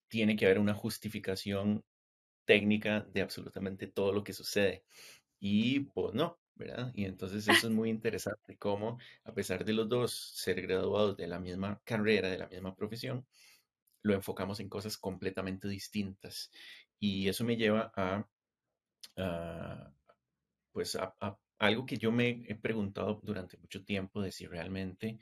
tiene 0.09 0.35
que 0.35 0.45
haber 0.45 0.59
una 0.59 0.73
justificación 0.73 1.85
técnica 2.45 3.07
de 3.13 3.21
absolutamente 3.21 3.87
todo 3.87 4.11
lo 4.11 4.23
que 4.23 4.33
sucede. 4.33 4.83
Y 5.39 5.81
pues 5.91 6.13
no, 6.13 6.39
Y 6.93 7.05
entonces 7.05 7.47
eso 7.47 7.67
es 7.67 7.73
muy 7.73 7.89
interesante, 7.89 8.57
cómo 8.57 8.99
a 9.23 9.33
pesar 9.33 9.63
de 9.63 9.73
los 9.73 9.87
dos 9.87 10.13
ser 10.13 10.61
graduados 10.61 11.17
de 11.17 11.27
la 11.27 11.39
misma 11.39 11.81
carrera, 11.83 12.29
de 12.29 12.37
la 12.37 12.47
misma 12.47 12.75
profesión, 12.75 13.25
lo 14.01 14.13
enfocamos 14.13 14.59
en 14.59 14.69
cosas 14.69 14.97
completamente 14.97 15.67
distintas. 15.67 16.51
Y 16.99 17.27
eso 17.27 17.43
me 17.43 17.57
lleva 17.57 17.91
a, 17.95 18.25
pues 20.71 20.95
a, 20.95 21.15
algo 21.59 21.85
que 21.85 21.97
yo 21.97 22.11
me 22.11 22.43
he 22.47 22.55
preguntado 22.55 23.19
durante 23.23 23.57
mucho 23.57 23.83
tiempo 23.83 24.21
de 24.21 24.31
si 24.31 24.45
realmente 24.45 25.19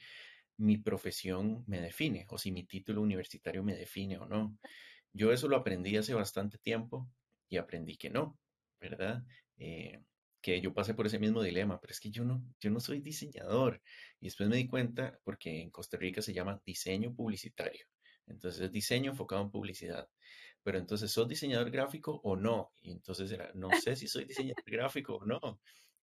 mi 0.58 0.78
profesión 0.78 1.64
me 1.68 1.82
define 1.82 2.26
o 2.30 2.38
si 2.38 2.52
mi 2.52 2.64
título 2.64 3.02
universitario 3.02 3.64
me 3.64 3.76
define 3.76 4.18
o 4.18 4.26
no. 4.26 4.58
Yo 5.14 5.32
eso 5.32 5.48
lo 5.48 5.58
aprendí 5.58 5.98
hace 5.98 6.14
bastante 6.14 6.58
tiempo 6.58 7.10
y 7.50 7.58
aprendí 7.58 7.98
que 7.98 8.10
no, 8.10 8.38
¿verdad? 8.80 9.24
Eh, 9.58 10.02
que 10.46 10.62
yo 10.62 10.76
pasé 10.76 10.94
por 10.94 11.08
ese 11.08 11.18
mismo 11.18 11.42
dilema, 11.42 11.82
pero 11.82 11.90
es 11.90 12.00
que 12.00 12.12
yo 12.12 12.24
no, 12.24 12.40
yo 12.60 12.70
no 12.70 12.80
soy 12.80 13.00
diseñador. 13.00 13.82
Y 14.20 14.28
después 14.28 14.48
me 14.48 14.58
di 14.58 14.68
cuenta, 14.68 15.20
porque 15.24 15.60
en 15.60 15.72
Costa 15.72 15.98
Rica 15.98 16.22
se 16.22 16.36
llama 16.36 16.62
diseño 16.64 17.16
publicitario. 17.16 17.88
Entonces 18.28 18.62
es 18.62 18.72
diseño 18.72 19.10
enfocado 19.10 19.42
en 19.42 19.50
publicidad. 19.50 20.08
Pero 20.62 20.78
entonces, 20.78 21.10
¿sos 21.10 21.28
diseñador 21.28 21.72
gráfico 21.72 22.22
o 22.24 22.36
no? 22.36 22.72
Y 22.84 22.92
entonces 22.92 23.32
era, 23.32 23.52
no 23.56 23.72
sé 23.72 23.96
si 23.96 24.08
soy 24.08 24.26
diseñador 24.26 24.64
gráfico 24.68 25.16
o 25.16 25.26
no. 25.26 25.60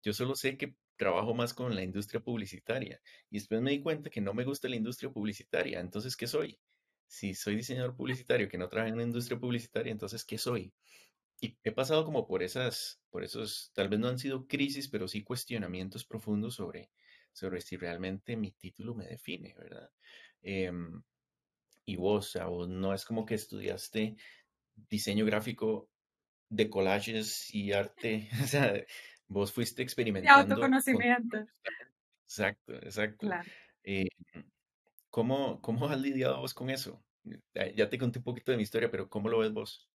Yo 0.01 0.13
solo 0.13 0.33
sé 0.35 0.57
que 0.57 0.77
trabajo 0.95 1.33
más 1.33 1.53
con 1.53 1.75
la 1.75 1.83
industria 1.83 2.21
publicitaria. 2.21 3.01
Y 3.29 3.37
después 3.37 3.59
me 3.59 3.71
di 3.71 3.81
cuenta 3.81 4.09
que 4.09 4.21
no 4.21 4.33
me 4.33 4.45
gusta 4.45 4.69
la 4.69 4.77
industria 4.77 5.11
publicitaria. 5.11 5.81
Entonces, 5.81 6.15
¿qué 6.15 6.27
soy? 6.27 6.57
Si 7.05 7.33
soy 7.33 7.57
diseñador 7.57 7.97
publicitario 7.97 8.47
que 8.47 8.57
no 8.57 8.69
trabaja 8.69 8.87
en 8.87 8.93
una 8.93 9.03
industria 9.03 9.37
publicitaria, 9.37 9.91
entonces, 9.91 10.23
¿qué 10.23 10.37
soy? 10.37 10.71
Y 11.41 11.57
he 11.63 11.71
pasado 11.71 12.05
como 12.05 12.27
por 12.27 12.43
esas, 12.43 13.01
por 13.09 13.23
esos, 13.23 13.71
tal 13.73 13.89
vez 13.89 13.99
no 13.99 14.07
han 14.07 14.19
sido 14.19 14.47
crisis, 14.47 14.87
pero 14.87 15.07
sí 15.07 15.23
cuestionamientos 15.23 16.05
profundos 16.05 16.55
sobre, 16.55 16.91
sobre 17.33 17.61
si 17.61 17.77
realmente 17.77 18.37
mi 18.37 18.51
título 18.51 18.93
me 18.95 19.07
define, 19.07 19.55
¿verdad? 19.57 19.89
Em, 20.43 21.01
y 21.85 21.97
vos, 21.97 22.35
o 22.37 22.49
vos 22.49 22.69
no 22.69 22.93
es 22.93 23.05
como 23.05 23.25
que 23.25 23.35
estudiaste 23.35 24.17
diseño 24.75 25.25
gráfico 25.25 25.89
de 26.49 26.69
collages 26.69 27.53
y 27.53 27.73
arte, 27.73 28.29
o 28.43 28.47
sea, 28.47 28.73
vos 29.27 29.53
fuiste 29.53 29.83
experimentando. 29.83 30.55
De 30.55 30.67
autoconocimiento. 30.67 31.47
Exacto, 32.27 32.73
exacto. 32.75 33.27
Em, 33.83 34.07
¿cómo, 35.09 35.61
¿Cómo 35.61 35.87
has 35.87 35.99
lidiado 35.99 36.39
vos 36.39 36.53
con 36.53 36.69
eso? 36.69 37.03
Ya 37.75 37.89
te 37.89 37.97
conté 37.99 38.19
un 38.19 38.23
poquito 38.23 38.51
de 38.51 38.57
mi 38.57 38.63
historia, 38.63 38.89
pero 38.89 39.09
¿cómo 39.09 39.29
lo 39.29 39.39
ves 39.39 39.53
vos? 39.53 39.90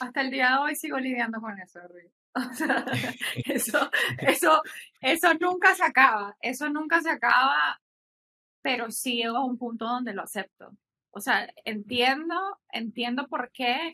Hasta 0.00 0.20
el 0.20 0.30
día 0.30 0.50
de 0.50 0.58
hoy 0.58 0.76
sigo 0.76 0.98
lidiando 0.98 1.40
con 1.40 1.58
eso, 1.58 1.80
O 2.34 2.52
sea, 2.54 2.84
eso, 3.46 3.90
eso, 4.18 4.62
eso 5.00 5.34
nunca 5.34 5.74
se 5.74 5.84
acaba, 5.84 6.36
eso 6.40 6.68
nunca 6.68 7.00
se 7.00 7.10
acaba, 7.10 7.80
pero 8.60 8.90
sí 8.90 9.16
llego 9.16 9.36
a 9.36 9.44
un 9.44 9.56
punto 9.56 9.84
donde 9.84 10.14
lo 10.14 10.22
acepto. 10.22 10.76
O 11.10 11.20
sea, 11.20 11.48
entiendo, 11.64 12.34
entiendo 12.72 13.28
por 13.28 13.52
qué 13.52 13.92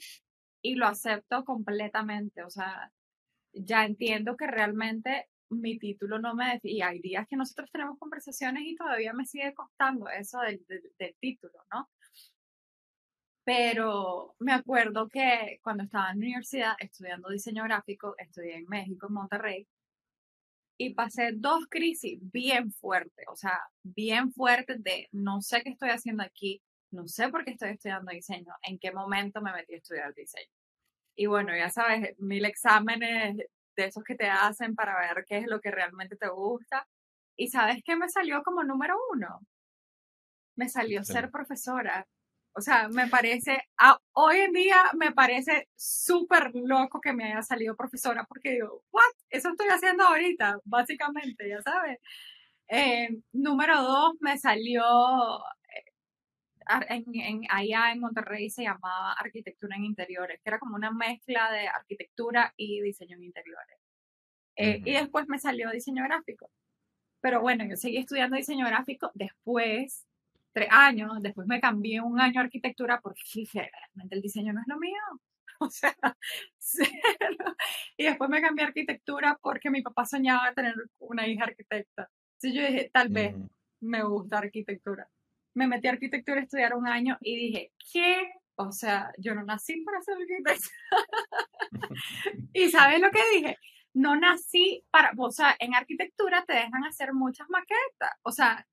y 0.63 0.75
lo 0.77 0.87
acepto 0.87 1.45
completamente. 1.45 2.43
O 2.43 2.51
sea, 2.51 2.91
ya 3.53 3.85
entiendo 3.85 4.37
que 4.37 4.47
realmente 4.47 5.29
mi 5.51 5.79
título 5.79 6.19
no 6.19 6.35
me 6.35 6.61
y 6.63 6.81
hay 6.83 7.01
días 7.01 7.27
que 7.29 7.37
nosotros 7.37 7.71
tenemos 7.71 7.99
conversaciones 7.99 8.63
y 8.65 8.77
todavía 8.77 9.13
me 9.13 9.27
sigue 9.27 9.53
costando 9.53 10.09
eso 10.09 10.41
del, 10.41 10.65
del 10.99 11.15
título, 11.21 11.65
¿no? 11.73 11.91
Pero 13.45 14.35
me 14.39 14.53
acuerdo 14.53 15.09
que 15.09 15.59
cuando 15.63 15.85
estaba 15.85 16.11
en 16.11 16.21
la 16.21 16.27
universidad 16.27 16.75
estudiando 16.79 17.31
diseño 17.31 17.65
gráfico, 17.65 18.15
estudié 18.19 18.57
en 18.57 18.67
México, 18.69 19.07
en 19.09 19.15
Monterrey, 19.15 19.69
y 20.79 20.95
pasé 20.95 21.33
dos 21.35 21.67
crisis 21.69 22.19
bien 22.33 22.73
fuertes, 22.73 23.27
o 23.29 23.37
sea, 23.37 23.61
bien 23.83 24.33
fuertes 24.33 24.83
de 24.83 25.09
no 25.13 25.43
sé 25.43 25.63
qué 25.63 25.71
estoy 25.71 25.91
haciendo 25.91 26.23
aquí, 26.23 26.63
no 26.91 27.07
sé 27.07 27.29
por 27.29 27.45
qué 27.45 27.53
estoy 27.53 27.71
estudiando 27.73 28.13
diseño, 28.13 28.55
en 28.63 28.79
qué 28.79 28.91
momento 28.93 29.43
me 29.43 29.53
metí 29.53 29.75
a 29.75 29.79
estudiar 29.79 30.15
diseño. 30.15 30.51
Y 31.17 31.27
bueno, 31.27 31.55
ya 31.55 31.69
sabes, 31.69 32.19
mil 32.19 32.47
exámenes 32.47 33.37
de 33.77 33.85
esos 33.85 34.03
que 34.05 34.15
te 34.15 34.29
hacen 34.29 34.75
para 34.75 34.99
ver 34.99 35.25
qué 35.27 35.39
es 35.39 35.47
lo 35.47 35.61
que 35.61 35.71
realmente 35.71 36.17
te 36.17 36.29
gusta. 36.29 36.89
Y 37.37 37.49
sabes 37.49 37.83
qué 37.85 37.97
me 37.97 38.09
salió 38.09 38.43
como 38.43 38.65
número 38.65 38.97
uno. 39.13 39.41
Me 40.57 40.69
salió 40.69 41.05
ser 41.05 41.31
profesora. 41.31 42.07
O 42.53 42.61
sea, 42.61 42.89
me 42.89 43.07
parece, 43.09 43.63
hoy 44.13 44.39
en 44.39 44.53
día 44.53 44.77
me 44.99 45.13
parece 45.13 45.69
súper 45.77 46.51
loco 46.55 47.01
que 47.01 47.13
me 47.13 47.25
haya 47.25 47.43
salido 47.43 47.77
profesora 47.77 48.25
porque 48.29 48.53
digo, 48.53 48.83
¿what? 48.91 49.03
Eso 49.31 49.51
estoy 49.51 49.69
haciendo 49.69 50.05
ahorita, 50.05 50.59
básicamente, 50.65 51.49
ya 51.49 51.63
sabes. 51.63 51.99
Eh, 52.69 53.09
número 53.33 53.83
dos, 53.83 54.15
me 54.21 54.39
salió 54.39 54.83
en, 56.89 57.43
allá 57.51 57.93
en 57.93 58.01
Monterrey 58.01 58.51
se 58.51 58.63
llamaba 58.63 59.13
arquitectura 59.13 59.77
en 59.77 59.85
interiores, 59.85 60.41
que 60.43 60.51
era 60.51 60.59
como 60.59 60.77
una 60.77 60.91
mezcla 60.91 61.51
de 61.51 61.69
arquitectura 61.69 62.53
y 62.57 62.81
diseño 62.81 63.17
en 63.17 63.25
interiores. 63.25 63.79
Eh, 64.57 64.83
y 64.85 64.93
después 64.93 65.27
me 65.29 65.39
salió 65.39 65.71
diseño 65.71 66.05
gráfico. 66.05 66.51
Pero 67.21 67.41
bueno, 67.41 67.65
yo 67.69 67.77
seguí 67.77 67.99
estudiando 67.99 68.37
diseño 68.37 68.67
gráfico 68.67 69.11
después, 69.15 70.07
tres 70.53 70.69
años, 70.71 71.13
después 71.21 71.47
me 71.47 71.61
cambié 71.61 72.01
un 72.01 72.21
año 72.21 72.41
a 72.41 72.45
arquitectura 72.45 73.01
porque 73.01 73.23
dije, 73.35 73.71
realmente 73.73 74.17
el 74.17 74.23
diseño 74.23 74.53
no 74.53 74.61
es 74.61 74.67
lo 74.69 74.79
mío. 74.79 75.01
O 75.63 75.69
sea, 75.69 75.95
y 77.99 78.05
después 78.05 78.31
me 78.31 78.41
cambié 78.41 78.65
a 78.65 78.69
arquitectura 78.69 79.39
porque 79.43 79.69
mi 79.69 79.83
papá 79.83 80.07
soñaba 80.07 80.55
tener 80.55 80.75
una 81.01 81.27
hija 81.27 81.45
arquitecta. 81.45 82.09
Entonces 82.41 82.55
yo 82.55 82.67
dije, 82.67 82.91
tal 82.91 83.11
vez 83.11 83.37
me 83.81 84.03
gusta 84.03 84.39
arquitectura 84.39 85.07
me 85.55 85.67
metí 85.67 85.89
a 85.89 85.93
arquitectura 85.93 86.41
a 86.41 86.45
estudiar 86.45 86.75
un 86.75 86.87
año 86.87 87.19
y 87.21 87.37
dije, 87.37 87.73
¿qué? 87.93 88.33
O 88.57 88.73
sea, 88.73 89.13
yo 89.19 89.35
no 89.35 89.43
nací 89.45 89.83
para 89.83 90.03
ser 90.03 90.17
arquitecta. 90.17 90.69
y 92.53 92.71
¿sabes 92.71 93.01
lo 93.01 93.11
que 93.11 93.21
dije? 93.35 93.57
No 93.95 94.17
nací 94.17 94.85
para, 94.91 95.13
o 95.17 95.31
sea, 95.31 95.57
en 95.59 95.75
arquitectura 95.75 96.45
te 96.47 96.55
dejan 96.55 96.85
hacer 96.85 97.13
muchas 97.13 97.49
maquetas. 97.49 98.13
O 98.23 98.31
sea, 98.31 98.67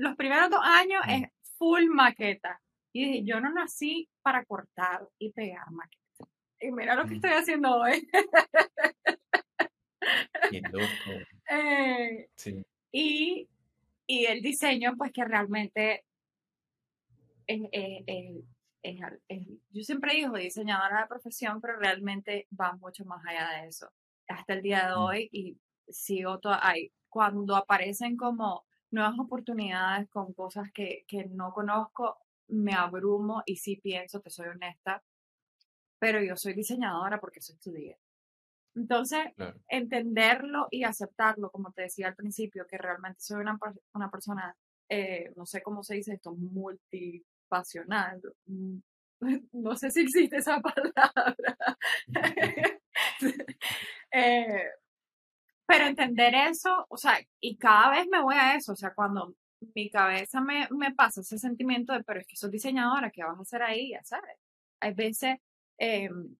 los 0.00 0.16
primeros 0.16 0.50
dos 0.50 0.60
años 0.62 1.02
es 1.08 1.28
full 1.58 1.86
maqueta. 1.90 2.60
Y 2.92 3.04
dije, 3.04 3.24
yo 3.24 3.40
no 3.40 3.52
nací 3.52 4.08
para 4.22 4.44
cortar 4.44 5.08
y 5.18 5.32
pegar 5.32 5.70
maquetas. 5.70 6.28
Y 6.60 6.72
mira 6.72 6.94
lo 6.94 7.06
que 7.06 7.14
estoy 7.14 7.30
haciendo 7.30 7.76
hoy. 7.76 8.08
eh, 11.50 12.28
sí. 12.34 12.64
y, 12.90 13.48
y 14.06 14.26
el 14.26 14.42
diseño, 14.42 14.96
pues 14.96 15.12
que 15.12 15.24
realmente 15.24 16.04
yo 19.70 19.82
siempre 19.82 20.14
digo 20.14 20.36
diseñadora 20.36 21.02
de 21.02 21.08
profesión, 21.08 21.60
pero 21.60 21.78
realmente 21.78 22.46
va 22.58 22.76
mucho 22.76 23.04
más 23.04 23.24
allá 23.26 23.60
de 23.60 23.68
eso. 23.68 23.90
Hasta 24.28 24.54
el 24.54 24.62
día 24.62 24.88
de 24.88 24.94
mm. 24.94 24.98
hoy 24.98 25.28
y 25.32 25.58
sigo 25.88 26.38
ahí. 26.44 26.92
Cuando 27.08 27.56
aparecen 27.56 28.16
como 28.16 28.64
nuevas 28.90 29.18
oportunidades 29.18 30.08
con 30.10 30.32
cosas 30.32 30.70
que, 30.72 31.04
que 31.06 31.26
no 31.26 31.52
conozco, 31.52 32.18
me 32.48 32.74
abrumo 32.74 33.42
y 33.46 33.56
sí 33.56 33.76
pienso, 33.76 34.22
que 34.22 34.30
soy 34.30 34.48
honesta, 34.48 35.02
pero 35.98 36.22
yo 36.22 36.36
soy 36.36 36.54
diseñadora 36.54 37.20
porque 37.20 37.40
eso 37.40 37.52
estudié. 37.52 37.98
Entonces, 38.74 39.20
entenderlo 39.68 40.68
y 40.70 40.84
aceptarlo, 40.84 41.50
como 41.50 41.72
te 41.72 41.82
decía 41.82 42.08
al 42.08 42.14
principio, 42.14 42.66
que 42.66 42.78
realmente 42.78 43.20
soy 43.20 43.40
una, 43.40 43.58
una 43.94 44.10
persona, 44.10 44.56
eh, 44.88 45.32
no 45.36 45.44
sé 45.44 45.62
cómo 45.62 45.82
se 45.82 45.96
dice 45.96 46.14
esto, 46.14 46.34
multi 46.34 47.24
pasional. 47.48 48.20
Mm, 48.46 48.78
no 49.52 49.76
sé 49.76 49.90
si 49.90 50.00
existe 50.02 50.36
esa 50.38 50.60
palabra. 50.94 51.36
Eh, 54.12 54.64
pero 55.70 55.86
entender 55.86 56.34
eso, 56.34 56.84
o 56.88 56.96
sea, 56.96 57.20
y 57.40 57.56
cada 57.56 57.90
vez 57.90 58.08
me 58.10 58.20
voy 58.20 58.34
a 58.34 58.56
eso, 58.56 58.72
o 58.72 58.76
sea, 58.76 58.92
cuando 58.92 59.36
mi 59.74 59.88
cabeza 59.88 60.40
me, 60.40 60.66
me 60.72 60.92
pasa 60.92 61.20
ese 61.20 61.38
sentimiento 61.38 61.92
de, 61.92 62.02
pero 62.02 62.20
es 62.20 62.26
que 62.26 62.36
soy 62.36 62.50
diseñadora, 62.50 63.10
¿qué 63.12 63.22
vas 63.22 63.38
a 63.38 63.42
hacer 63.42 63.62
ahí? 63.62 63.90
Ya 63.90 64.02
sabes. 64.02 64.36
Hay 64.80 64.94
veces, 64.94 65.38
em, 65.78 66.36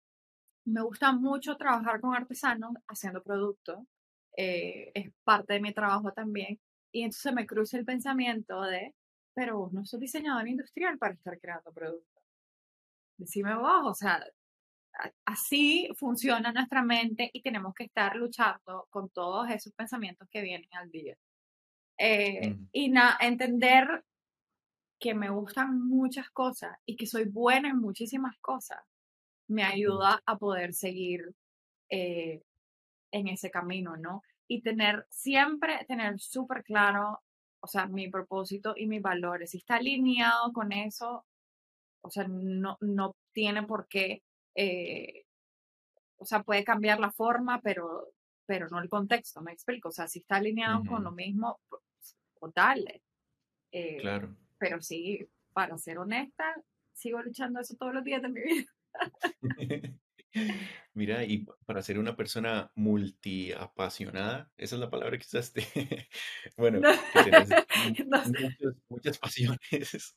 me 0.64 0.83
gusta 0.83 1.12
mucho 1.12 1.57
trabajar 1.57 2.01
con 2.01 2.14
artesanos 2.14 2.72
haciendo 2.89 3.22
productos, 3.22 3.78
eh, 4.37 4.91
es 4.95 5.12
parte 5.24 5.55
de 5.55 5.61
mi 5.61 5.72
trabajo 5.72 6.12
también, 6.12 6.59
y 6.93 7.03
entonces 7.05 7.33
me 7.33 7.47
cruza 7.47 7.78
el 7.78 7.85
pensamiento 7.85 8.62
de, 8.62 8.95
pero 9.35 9.59
vos 9.59 9.72
no 9.72 9.85
sos 9.85 10.01
diseñador 10.01 10.49
industrial 10.49 10.99
para 10.99 11.14
estar 11.14 11.39
creando 11.39 11.72
productos. 11.72 12.24
Decime 13.16 13.55
vos, 13.55 13.83
o 13.85 13.95
sea, 13.95 14.24
así 15.24 15.88
funciona 15.97 16.53
nuestra 16.53 16.82
mente 16.82 17.30
y 17.32 17.43
tenemos 17.43 17.74
que 17.74 17.84
estar 17.84 18.16
luchando 18.16 18.86
con 18.91 19.09
todos 19.11 19.49
esos 19.51 19.72
pensamientos 19.72 20.28
que 20.30 20.43
vienen 20.43 20.68
al 20.72 20.91
día. 20.91 21.16
Eh, 21.99 22.57
y 22.72 22.93
entender 23.20 24.05
que 24.99 25.14
me 25.14 25.30
gustan 25.30 25.80
muchas 25.80 26.30
cosas 26.30 26.76
y 26.86 26.97
que 26.97 27.07
soy 27.07 27.24
buena 27.24 27.70
en 27.70 27.78
muchísimas 27.78 28.36
cosas, 28.38 28.78
me 29.49 29.64
ayuda 29.64 30.22
a 30.24 30.36
poder 30.36 30.72
seguir 30.72 31.34
eh, 31.88 32.43
en 33.12 33.28
ese 33.28 33.51
camino, 33.51 33.97
¿no? 33.97 34.22
Y 34.49 34.62
tener, 34.62 35.07
siempre 35.11 35.84
tener 35.86 36.18
súper 36.20 36.64
claro 36.64 37.20
o 37.61 37.66
sea, 37.66 37.86
mi 37.86 38.09
propósito 38.09 38.74
y 38.76 38.86
mis 38.86 39.03
valores. 39.03 39.51
Si 39.51 39.59
está 39.59 39.76
alineado 39.76 40.53
con 40.53 40.72
eso, 40.72 41.24
o 42.03 42.11
sea, 42.11 42.26
no, 42.28 42.76
no 42.80 43.16
tiene 43.32 43.62
por 43.64 43.86
qué, 43.88 44.22
eh, 44.55 45.25
o 46.17 46.27
sea, 46.27 46.43
puede 46.43 46.65
cambiar 46.65 47.01
la 47.01 47.11
forma, 47.11 47.61
pero, 47.63 48.13
pero 48.47 48.69
no 48.69 48.81
el 48.81 48.89
contexto, 48.89 49.41
me 49.41 49.53
explico. 49.53 49.89
O 49.89 49.93
sea, 49.93 50.07
si 50.07 50.21
está 50.21 50.37
alineado 50.37 50.85
con 50.85 51.03
lo 51.03 51.13
mismo, 51.13 51.61
pues, 51.69 52.53
dale. 52.55 53.03
Eh, 53.73 53.99
claro. 54.01 54.37
Pero 54.59 54.81
sí, 54.83 55.27
para 55.53 55.79
ser 55.79 55.99
honesta, 55.99 56.63
sigo 56.93 57.23
luchando 57.23 57.61
eso 57.61 57.75
todos 57.77 57.95
los 57.95 58.05
días 58.05 58.23
de 58.23 58.29
mi 58.29 58.41
vida. 58.43 58.67
Mira, 60.95 61.25
y 61.25 61.47
para 61.67 61.83
ser 61.83 61.99
una 61.99 62.17
persona 62.17 62.71
multiapasionada, 62.75 64.51
esa 64.57 64.77
es 64.77 64.81
la 64.81 64.91
palabra 64.91 65.19
que 65.19 65.25
usaste. 65.27 66.09
bueno, 66.57 66.81
muchas, 68.89 69.19
pasiones. 69.19 70.17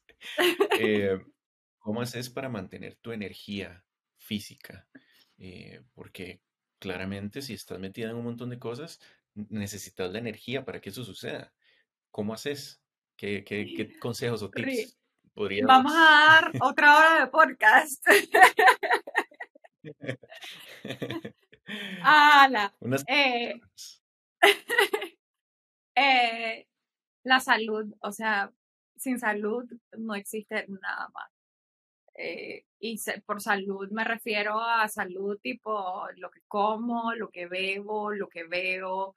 Eh, 0.80 1.20
¿Cómo 1.80 2.02
haces 2.02 2.30
para 2.30 2.50
mantener 2.50 2.96
tu 2.96 3.12
energía 3.12 3.84
física? 4.24 4.88
Eh, 5.38 5.82
porque 5.94 6.42
claramente 6.80 7.42
si 7.42 7.54
estás 7.54 7.80
metida 7.80 8.10
en 8.10 8.16
un 8.16 8.24
montón 8.24 8.50
de 8.50 8.60
cosas, 8.60 9.00
necesitas 9.36 10.12
la 10.12 10.20
energía 10.20 10.66
para 10.66 10.82
que 10.82 10.90
eso 10.90 11.04
suceda. 11.04 11.54
¿Cómo 12.12 12.34
haces? 12.34 12.82
¿Qué, 13.16 13.44
qué 13.44 13.98
consejos 14.00 14.42
o 14.44 14.50
tips 14.50 14.98
podrías 15.34 15.68
Vamos 15.68 15.94
a 15.96 16.00
dar 16.00 16.52
otra 16.62 16.98
hora 16.98 17.20
de 17.22 17.28
podcast. 17.28 18.06
Ala. 22.04 22.74
Eh, 23.08 23.60
eh, 25.96 26.68
la 27.24 27.40
salud, 27.40 27.94
o 28.02 28.12
sea, 28.12 28.52
sin 28.98 29.20
salud 29.20 29.64
no 29.98 30.16
existe 30.16 30.66
nada 30.68 31.10
más. 31.14 31.33
Eh, 32.16 32.66
y 32.80 33.00
por 33.26 33.42
salud 33.42 33.90
me 33.92 34.04
refiero 34.04 34.60
a 34.60 34.88
salud 34.88 35.40
tipo 35.42 36.08
lo 36.18 36.30
que 36.30 36.42
como, 36.48 37.14
lo 37.16 37.30
que 37.30 37.48
bebo, 37.48 38.12
lo 38.12 38.28
que 38.30 38.44
veo, 38.46 39.16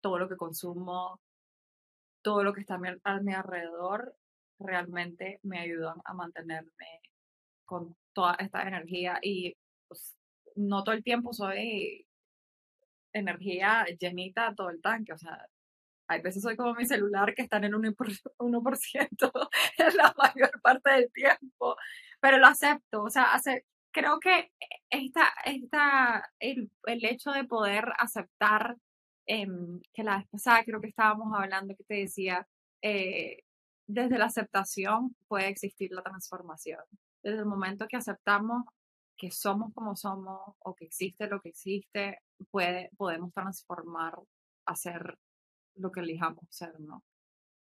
todo 0.00 0.18
lo 0.18 0.28
que 0.28 0.36
consumo, 0.36 1.20
todo 2.22 2.44
lo 2.44 2.52
que 2.52 2.60
está 2.60 2.78
a 3.04 3.20
mi 3.20 3.32
alrededor, 3.32 4.14
realmente 4.58 5.40
me 5.42 5.60
ayudan 5.60 5.96
a 6.04 6.14
mantenerme 6.14 7.00
con 7.64 7.96
toda 8.12 8.34
esta 8.34 8.62
energía 8.62 9.18
y 9.22 9.56
pues, 9.88 10.16
no 10.56 10.84
todo 10.84 10.94
el 10.94 11.02
tiempo 11.04 11.32
soy 11.32 12.06
energía 13.12 13.86
llenita 13.98 14.54
todo 14.54 14.70
el 14.70 14.80
tanque, 14.80 15.12
o 15.12 15.18
sea, 15.18 15.46
hay 16.12 16.22
veces 16.22 16.42
soy 16.42 16.56
como 16.56 16.74
mi 16.74 16.84
celular 16.86 17.34
que 17.34 17.42
está 17.42 17.56
en 17.58 17.64
el 17.64 17.74
1%, 17.74 17.94
1% 18.38 19.50
en 19.78 19.96
la 19.96 20.14
mayor 20.16 20.60
parte 20.62 20.90
del 20.90 21.12
tiempo, 21.12 21.76
pero 22.20 22.38
lo 22.38 22.46
acepto, 22.46 23.02
o 23.02 23.10
sea, 23.10 23.32
hace, 23.34 23.66
creo 23.92 24.20
que 24.20 24.52
esta, 24.90 25.28
esta, 25.44 26.30
el, 26.38 26.70
el 26.86 27.04
hecho 27.04 27.32
de 27.32 27.44
poder 27.44 27.84
aceptar 27.98 28.76
em, 29.26 29.80
que 29.92 30.02
la 30.04 30.18
vez 30.18 30.28
pasada 30.28 30.64
creo 30.64 30.80
que 30.80 30.88
estábamos 30.88 31.32
hablando 31.34 31.76
que 31.76 31.84
te 31.84 31.94
decía, 31.94 32.46
eh, 32.82 33.42
desde 33.86 34.18
la 34.18 34.26
aceptación 34.26 35.16
puede 35.28 35.48
existir 35.48 35.90
la 35.92 36.02
transformación. 36.02 36.80
Desde 37.22 37.38
el 37.38 37.46
momento 37.46 37.86
que 37.88 37.96
aceptamos 37.96 38.64
que 39.16 39.30
somos 39.30 39.72
como 39.74 39.94
somos 39.94 40.40
o 40.58 40.74
que 40.74 40.86
existe 40.86 41.28
lo 41.28 41.40
que 41.40 41.50
existe, 41.50 42.20
puede, 42.50 42.90
podemos 42.96 43.32
transformar, 43.32 44.18
hacer 44.66 45.16
lo 45.76 45.90
que 45.92 46.00
elijamos 46.00 46.44
ser, 46.50 46.78
¿no? 46.80 47.02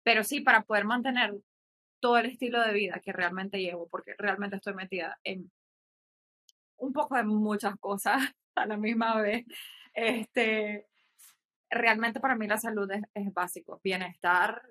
Pero 0.03 0.23
sí, 0.23 0.41
para 0.41 0.63
poder 0.63 0.85
mantener 0.85 1.35
todo 1.99 2.17
el 2.17 2.27
estilo 2.27 2.61
de 2.61 2.73
vida 2.73 3.01
que 3.03 3.11
realmente 3.11 3.59
llevo, 3.59 3.87
porque 3.89 4.13
realmente 4.17 4.57
estoy 4.57 4.73
metida 4.73 5.19
en 5.23 5.51
un 6.77 6.93
poco 6.93 7.15
de 7.15 7.23
muchas 7.23 7.75
cosas 7.77 8.21
a 8.55 8.65
la 8.65 8.77
misma 8.77 9.19
vez. 9.21 9.45
Este, 9.93 10.87
realmente 11.69 12.19
para 12.19 12.35
mí 12.35 12.47
la 12.47 12.57
salud 12.57 12.89
es, 12.91 13.33
básico, 13.33 13.81
bienestar, 13.83 14.61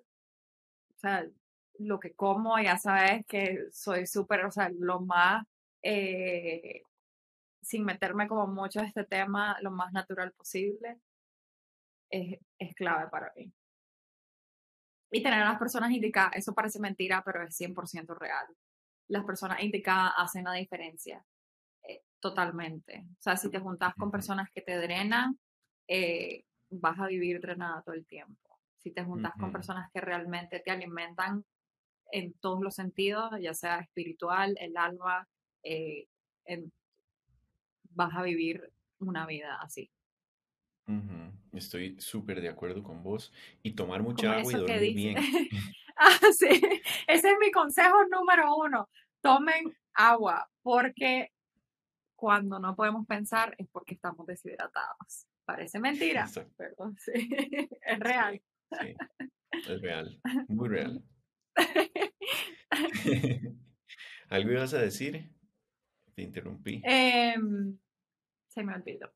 o 0.94 0.98
sea, 0.98 1.26
lo 1.78 2.00
que 2.00 2.14
como, 2.14 2.58
ya 2.58 2.78
sabes 2.78 3.26
que 3.26 3.66
soy 3.72 4.06
súper, 4.06 4.44
o 4.46 4.50
sea, 4.50 4.70
lo 4.78 5.00
más, 5.00 5.44
eh, 5.82 6.82
sin 7.60 7.84
meterme 7.84 8.28
como 8.28 8.46
mucho 8.46 8.80
en 8.80 8.86
este 8.86 9.04
tema, 9.04 9.58
lo 9.60 9.70
más 9.70 9.92
natural 9.92 10.32
posible, 10.32 10.98
es, 12.10 12.38
es 12.58 12.74
clave 12.74 13.08
para 13.10 13.32
mí. 13.36 13.52
Y 15.10 15.22
tener 15.22 15.40
a 15.40 15.50
las 15.50 15.58
personas 15.58 15.90
indicadas, 15.92 16.32
eso 16.36 16.54
parece 16.54 16.80
mentira, 16.80 17.22
pero 17.24 17.42
es 17.42 17.56
100% 17.56 18.14
real. 18.18 18.46
Las 19.08 19.24
personas 19.24 19.62
indicadas 19.62 20.12
hacen 20.16 20.44
la 20.44 20.52
diferencia, 20.52 21.24
eh, 21.88 22.02
totalmente. 22.20 23.06
O 23.12 23.22
sea, 23.22 23.36
si 23.36 23.50
te 23.50 23.60
juntas 23.60 23.94
con 23.94 24.10
personas 24.10 24.50
que 24.52 24.62
te 24.62 24.76
drenan, 24.76 25.38
eh, 25.88 26.44
vas 26.70 26.98
a 26.98 27.06
vivir 27.06 27.40
drenada 27.40 27.82
todo 27.82 27.94
el 27.94 28.04
tiempo. 28.06 28.58
Si 28.78 28.90
te 28.90 29.04
juntas 29.04 29.32
con 29.38 29.52
personas 29.52 29.90
que 29.92 30.00
realmente 30.00 30.60
te 30.60 30.70
alimentan 30.70 31.44
en 32.12 32.34
todos 32.34 32.62
los 32.62 32.74
sentidos, 32.74 33.30
ya 33.40 33.54
sea 33.54 33.80
espiritual, 33.80 34.56
el 34.60 34.76
alma, 34.76 35.28
eh, 35.62 36.08
vas 37.90 38.14
a 38.14 38.22
vivir 38.22 38.72
una 38.98 39.26
vida 39.26 39.58
así. 39.60 39.90
Estoy 41.56 41.98
súper 41.98 42.40
de 42.40 42.48
acuerdo 42.48 42.82
con 42.82 43.02
vos. 43.02 43.32
Y 43.62 43.72
tomar 43.72 44.02
mucha 44.02 44.38
agua 44.38 44.52
y 44.52 44.56
dormir 44.56 44.94
bien. 44.94 45.16
ah, 45.96 46.18
sí. 46.38 46.60
Ese 47.06 47.30
es 47.30 47.36
mi 47.40 47.50
consejo 47.50 48.04
número 48.10 48.54
uno. 48.56 48.88
Tomen 49.20 49.74
agua, 49.94 50.48
porque 50.62 51.32
cuando 52.14 52.58
no 52.58 52.76
podemos 52.76 53.06
pensar 53.06 53.54
es 53.58 53.68
porque 53.70 53.94
estamos 53.94 54.26
deshidratados. 54.26 55.26
Parece 55.44 55.78
mentira, 55.78 56.28
pero 56.56 56.92
sí, 56.98 57.28
es 57.82 58.00
real. 58.00 58.42
Sí, 58.80 58.94
es 59.52 59.80
real, 59.80 60.20
muy 60.48 60.68
real. 60.68 61.04
¿Algo 64.28 64.50
ibas 64.50 64.74
a 64.74 64.78
decir? 64.78 65.30
Te 66.14 66.22
interrumpí. 66.22 66.82
Em, 66.84 67.78
se 68.48 68.64
me 68.64 68.74
olvidó. 68.74 69.12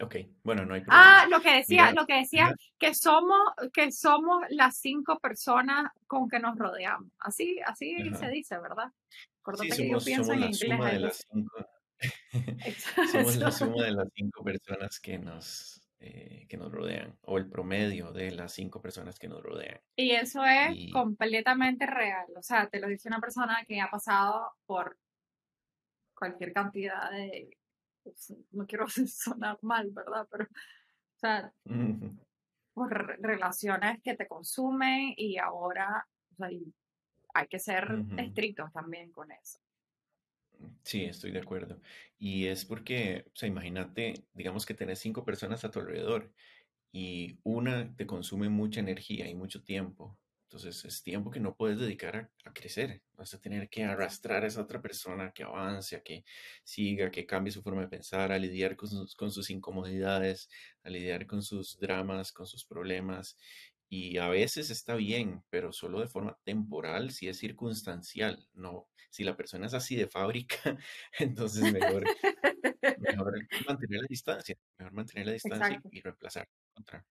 Ok, 0.00 0.16
bueno, 0.42 0.64
no 0.64 0.74
hay 0.74 0.82
problema. 0.82 1.22
Ah, 1.22 1.26
lo 1.28 1.40
que 1.40 1.54
decía, 1.56 1.92
lo 1.92 2.06
que 2.06 2.14
decía, 2.14 2.54
que 2.78 2.94
somos, 2.94 3.38
que 3.72 3.90
somos 3.92 4.44
las 4.50 4.76
cinco 4.78 5.18
personas 5.18 5.90
con 6.06 6.28
que 6.28 6.38
nos 6.38 6.58
rodeamos. 6.58 7.10
Así, 7.18 7.58
así 7.64 7.96
se 8.18 8.28
dice, 8.28 8.58
¿verdad? 8.58 8.92
sí, 9.60 9.70
que 9.70 9.90
yo 9.90 9.98
pienso 9.98 10.32
en 10.32 10.44
inglés. 10.44 11.26
somos 13.12 13.36
la 13.36 13.50
suma 13.50 13.84
de 13.84 13.92
las 13.92 14.08
cinco 14.14 14.44
personas 14.44 15.00
que 15.00 15.18
nos 15.18 15.86
eh, 15.98 16.46
que 16.46 16.58
nos 16.58 16.70
rodean, 16.70 17.18
o 17.22 17.38
el 17.38 17.48
promedio 17.48 18.12
de 18.12 18.30
las 18.30 18.52
cinco 18.52 18.82
personas 18.82 19.18
que 19.18 19.28
nos 19.28 19.42
rodean. 19.42 19.80
Y 19.96 20.10
eso 20.10 20.44
es 20.44 20.92
completamente 20.92 21.86
real. 21.86 22.26
O 22.36 22.42
sea, 22.42 22.68
te 22.68 22.80
lo 22.80 22.86
dice 22.86 23.08
una 23.08 23.18
persona 23.18 23.64
que 23.66 23.80
ha 23.80 23.90
pasado 23.90 24.52
por 24.66 24.98
cualquier 26.14 26.52
cantidad 26.52 27.10
de. 27.10 27.56
Pues, 28.06 28.32
no 28.52 28.66
quiero 28.66 28.86
sonar 29.08 29.58
mal, 29.62 29.90
¿verdad? 29.90 30.26
Pero, 30.30 30.44
o 30.44 31.18
sea, 31.18 31.52
por 32.72 33.20
relaciones 33.20 34.00
que 34.02 34.14
te 34.14 34.28
consumen 34.28 35.14
y 35.16 35.38
ahora, 35.38 36.06
o 36.32 36.36
sea, 36.36 36.48
hay 37.34 37.46
que 37.48 37.58
ser 37.58 38.04
estrictos 38.16 38.72
también 38.72 39.10
con 39.10 39.30
eso. 39.32 39.58
Sí, 40.82 41.04
estoy 41.04 41.32
de 41.32 41.40
acuerdo. 41.40 41.80
Y 42.18 42.46
es 42.46 42.64
porque, 42.64 43.24
o 43.26 43.36
sea, 43.36 43.48
imagínate, 43.48 44.14
digamos 44.32 44.64
que 44.64 44.74
tenés 44.74 45.00
cinco 45.00 45.24
personas 45.24 45.64
a 45.64 45.70
tu 45.70 45.80
alrededor 45.80 46.32
y 46.92 47.38
una 47.42 47.94
te 47.96 48.06
consume 48.06 48.48
mucha 48.48 48.80
energía 48.80 49.28
y 49.28 49.34
mucho 49.34 49.62
tiempo. 49.62 50.16
Entonces 50.48 50.84
es 50.84 51.02
tiempo 51.02 51.30
que 51.30 51.40
no 51.40 51.56
puedes 51.56 51.78
dedicar 51.78 52.30
a, 52.44 52.52
crecer. 52.52 53.02
Vas 53.14 53.34
a 53.34 53.40
tener 53.40 53.68
que 53.68 53.82
arrastrar 53.84 54.44
a 54.44 54.46
esa 54.46 54.62
otra 54.62 54.80
persona 54.80 55.32
que 55.32 55.42
avance, 55.42 55.96
a 55.96 56.02
que 56.02 56.24
siga, 56.62 57.10
que 57.10 57.26
cambie 57.26 57.52
su 57.52 57.62
forma 57.62 57.82
de 57.82 57.88
pensar, 57.88 58.30
a 58.30 58.38
lidiar 58.38 58.76
con 58.76 58.88
sus, 58.88 59.16
con 59.16 59.32
sus 59.32 59.50
incomodidades, 59.50 60.48
a 60.84 60.90
lidiar 60.90 61.26
con 61.26 61.42
sus 61.42 61.78
dramas, 61.80 62.32
con 62.32 62.46
sus 62.46 62.64
problemas. 62.64 63.36
Y 63.88 64.18
a 64.18 64.28
veces 64.28 64.70
está 64.70 64.94
bien, 64.94 65.42
pero 65.50 65.72
solo 65.72 66.00
de 66.00 66.08
forma 66.08 66.38
temporal, 66.44 67.10
si 67.10 67.28
es 67.28 67.38
circunstancial. 67.38 68.48
No, 68.54 68.88
si 69.10 69.24
la 69.24 69.36
persona 69.36 69.66
es 69.66 69.74
así 69.74 69.96
de 69.96 70.06
fábrica, 70.08 70.56
entonces 71.18 71.72
mejor, 71.72 72.04
mantener 73.66 74.00
la 74.02 74.06
distancia, 74.08 74.56
mejor 74.78 74.92
mantener 74.92 75.26
la 75.26 75.32
distancia 75.32 75.82
y 75.90 76.00
reemplazar 76.00 76.48
contra. 76.72 77.04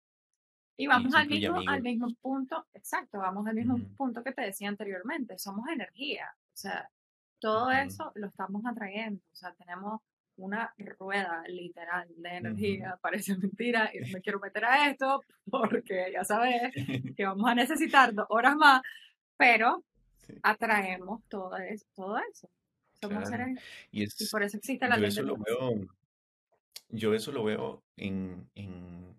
Y 0.77 0.87
vamos 0.87 1.13
al 1.15 1.27
mismo, 1.27 1.61
al 1.67 1.81
mismo 1.81 2.07
punto, 2.21 2.65
exacto, 2.73 3.19
vamos 3.19 3.47
al 3.47 3.55
mismo 3.55 3.79
punto 3.95 4.23
que 4.23 4.33
te 4.33 4.41
decía 4.41 4.67
anteriormente, 4.67 5.37
somos 5.37 5.67
energía, 5.69 6.27
o 6.35 6.57
sea, 6.57 6.89
todo 7.39 7.71
eso 7.71 8.11
lo 8.15 8.27
estamos 8.27 8.65
atrayendo, 8.65 9.21
o 9.31 9.35
sea, 9.35 9.53
tenemos 9.53 10.01
una 10.37 10.73
rueda 10.77 11.43
literal 11.47 12.07
de 12.17 12.29
energía, 12.29 12.97
parece 13.01 13.37
mentira, 13.37 13.89
y 13.93 13.99
no 13.99 14.07
me 14.13 14.21
quiero 14.21 14.39
meter 14.39 14.65
a 14.65 14.89
esto 14.89 15.21
porque 15.49 16.11
ya 16.13 16.23
sabes 16.23 16.73
que 17.15 17.25
vamos 17.25 17.49
a 17.49 17.55
necesitar 17.55 18.13
dos 18.13 18.27
horas 18.29 18.55
más, 18.55 18.81
pero 19.37 19.83
atraemos 20.41 21.21
todo 21.29 21.55
eso. 21.57 21.85
Todo 21.95 22.17
eso. 22.17 22.49
Somos 23.01 23.29
seres, 23.29 23.59
y, 23.91 24.07
por 24.31 24.41
eso 24.41 24.57
existe 24.57 24.87
la 24.87 24.97
yo 24.97 25.05
eso 25.05 25.21
lo 25.21 25.37
veo, 25.37 25.87
Yo 26.89 27.13
eso 27.13 27.31
lo 27.31 27.43
veo 27.43 27.83
en, 27.97 28.49
en, 28.55 29.15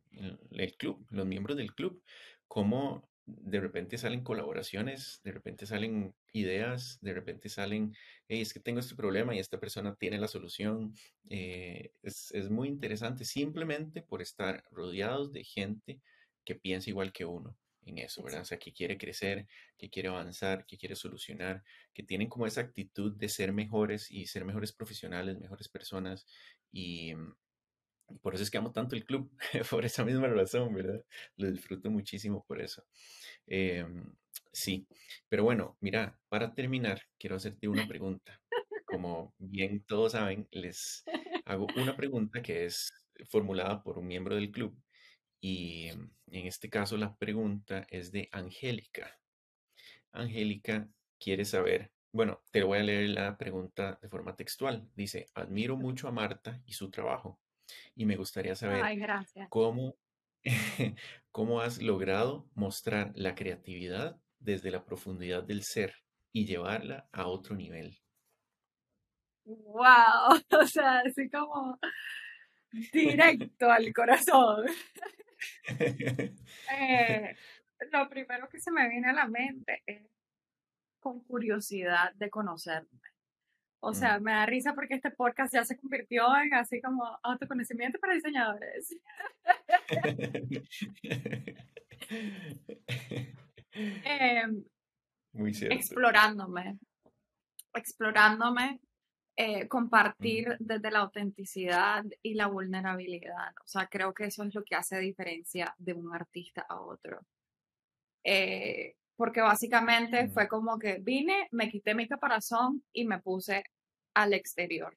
el 0.51 0.77
club, 0.77 1.07
los 1.11 1.27
miembros 1.27 1.57
del 1.57 1.75
club, 1.75 2.03
como 2.49 3.09
de 3.27 3.61
repente 3.61 3.99
salen 3.99 4.23
colaboraciones, 4.23 5.21
de 5.25 5.33
repente 5.33 5.67
salen 5.67 6.14
ideas, 6.33 6.99
de 7.01 7.12
repente 7.12 7.49
salen, 7.49 7.95
es 8.29 8.53
que 8.53 8.61
tengo 8.61 8.79
este 8.79 8.95
problema 8.95 9.35
y 9.35 9.41
esta 9.41 9.59
persona 9.59 9.97
tiene 9.97 10.19
la 10.19 10.29
solución. 10.29 10.95
Eh, 11.29 11.91
es, 12.03 12.31
es, 12.33 12.51
muy 12.51 12.69
interesante 12.69 13.25
simplemente 13.25 14.03
por 14.03 14.23
estar 14.23 14.62
rodeados 14.71 15.33
de 15.33 15.43
gente 15.43 16.01
que 16.45 16.55
piensa 16.55 16.91
igual 16.91 17.12
que 17.12 17.25
uno 17.25 17.57
en 17.87 17.99
eso, 17.99 18.23
¿verdad? 18.23 18.43
O 18.43 18.45
sea, 18.45 18.59
que 18.59 18.73
quiere 18.73 18.99
crecer, 18.99 19.47
que 19.77 19.91
quiere 19.91 20.09
avanzar, 20.09 20.67
que 20.67 20.77
quiere 20.77 20.97
solucionar, 20.97 21.62
que 21.95 22.03
tienen 22.03 22.29
como 22.29 22.47
esa 22.47 22.61
actitud 22.61 23.17
de 23.17 23.29
ser 23.29 23.53
mejores 23.53 24.11
y 24.11 24.27
ser 24.27 24.45
mejores 24.45 24.73
profesionales, 24.73 25.39
mejores 25.39 25.69
personas. 25.69 26.27
Y, 26.73 27.14
por 28.23 28.35
eso 28.35 28.43
es 28.43 28.51
que 28.51 28.59
amo 28.59 28.73
tanto 28.73 28.97
el 28.97 29.05
club, 29.05 29.31
por 29.71 29.85
esa 29.85 30.05
misma 30.05 30.29
razón, 30.29 30.75
¿verdad? 30.75 31.05
Lo 31.37 31.51
disfruto 31.51 31.91
muchísimo 31.91 32.45
por 32.47 32.61
eso. 32.61 32.85
Em, 33.47 34.05
sí, 34.53 34.87
pero 35.29 35.45
bueno, 35.45 35.77
mira, 35.81 36.19
para 36.29 36.55
terminar, 36.55 37.03
quiero 37.19 37.37
hacerte 37.37 37.69
una 37.69 37.87
pregunta. 37.87 38.41
Como 38.85 39.35
bien 39.39 39.85
todos 39.85 40.13
saben, 40.13 40.49
les 40.51 41.05
hago 41.45 41.67
una 41.77 41.97
pregunta 41.97 42.43
que 42.43 42.67
es 42.67 42.93
formulada 43.29 43.83
por 43.83 43.99
un 43.99 44.07
miembro 44.07 44.37
del 44.37 44.51
club 44.51 44.77
y 45.41 45.89
en 45.89 46.11
este 46.47 46.69
caso 46.71 46.97
la 46.97 47.17
pregunta 47.17 47.87
es 47.91 48.13
de 48.13 48.29
Angélica. 48.33 49.19
Angélica 50.13 50.89
quiere 51.19 51.45
saber, 51.45 51.93
bueno, 52.13 52.43
te 52.51 52.63
voy 52.63 52.79
a 52.79 52.83
leer 52.83 53.11
la 53.11 53.37
pregunta 53.37 53.99
de 54.01 54.09
forma 54.09 54.35
textual. 54.35 54.89
Dice, 54.95 55.27
admiro 55.35 55.77
mucho 55.77 56.09
a 56.09 56.13
Marta 56.13 56.63
y 56.67 56.73
su 56.73 56.91
trabajo 56.91 57.39
y 57.95 58.05
me 58.07 58.17
gustaría 58.17 58.55
saber 58.55 58.83
cómo, 59.49 59.97
cómo 61.31 61.61
has 61.61 61.83
logrado 61.83 62.49
mostrar 62.55 63.12
la 63.14 63.35
creatividad 63.35 64.21
desde 64.39 64.71
la 64.71 64.85
profundidad 64.85 65.43
del 65.43 65.62
ser 65.62 65.95
y 66.33 66.47
llevarla 66.47 67.09
a 67.12 67.27
otro 67.29 67.57
nivel. 67.57 67.99
Wow, 69.45 70.41
o 70.61 70.67
sea, 70.67 71.01
así 71.01 71.31
como 71.31 71.79
directo 72.93 73.71
al 73.71 73.93
corazón. 73.93 74.67
Eh, 76.73 77.37
lo 77.93 78.09
primero 78.09 78.49
que 78.49 78.59
se 78.59 78.71
me 78.71 78.89
viene 78.89 79.11
a 79.11 79.12
la 79.12 79.29
mente 79.29 79.83
es 79.85 80.03
con 80.99 81.23
curiosidad 81.25 82.14
de 82.14 82.31
conocerme. 82.31 83.01
O 83.81 83.95
sea, 83.95 84.18
mm. 84.18 84.22
me 84.22 84.33
da 84.33 84.47
risa 84.47 84.74
porque 84.74 84.95
este 84.95 85.11
podcast 85.11 85.53
ya 85.53 85.64
se 85.64 85.77
convirtió 85.77 86.24
en 86.37 86.55
así 86.55 86.81
como 86.81 87.05
autoconocimiento 87.22 87.99
para 87.99 88.14
diseñadores. 88.14 88.97
Em, 94.05 94.64
Muy 95.33 95.53
cierto. 95.53 95.77
Explorándome. 95.77 96.79
Explorándome 97.74 98.81
eh, 99.39 99.68
compartir 99.68 100.57
desde 100.61 100.91
la 100.91 101.01
autenticidad 101.01 102.03
y 102.22 102.35
la 102.35 102.47
vulnerabilidad. 102.47 103.53
O 103.62 103.66
sea, 103.66 103.87
creo 103.87 104.14
que 104.14 104.24
eso 104.24 104.43
es 104.45 104.55
lo 104.55 104.64
que 104.64 104.74
hace 104.74 104.99
diferencia 104.99 105.74
de 105.77 105.93
un 105.93 106.14
artista 106.14 106.64
a 106.66 106.81
otro. 106.81 107.20
Eh, 108.24 108.97
porque 109.17 109.41
básicamente 109.41 110.29
fue 110.29 110.49
como 110.49 110.79
que 110.79 110.99
vine, 111.01 111.49
me 111.51 111.71
quité 111.71 111.95
mi 111.95 112.07
caparazón 112.07 112.85
y 112.93 113.07
me 113.07 113.21
puse 113.21 113.64
al 114.14 114.35
exterior, 114.35 114.97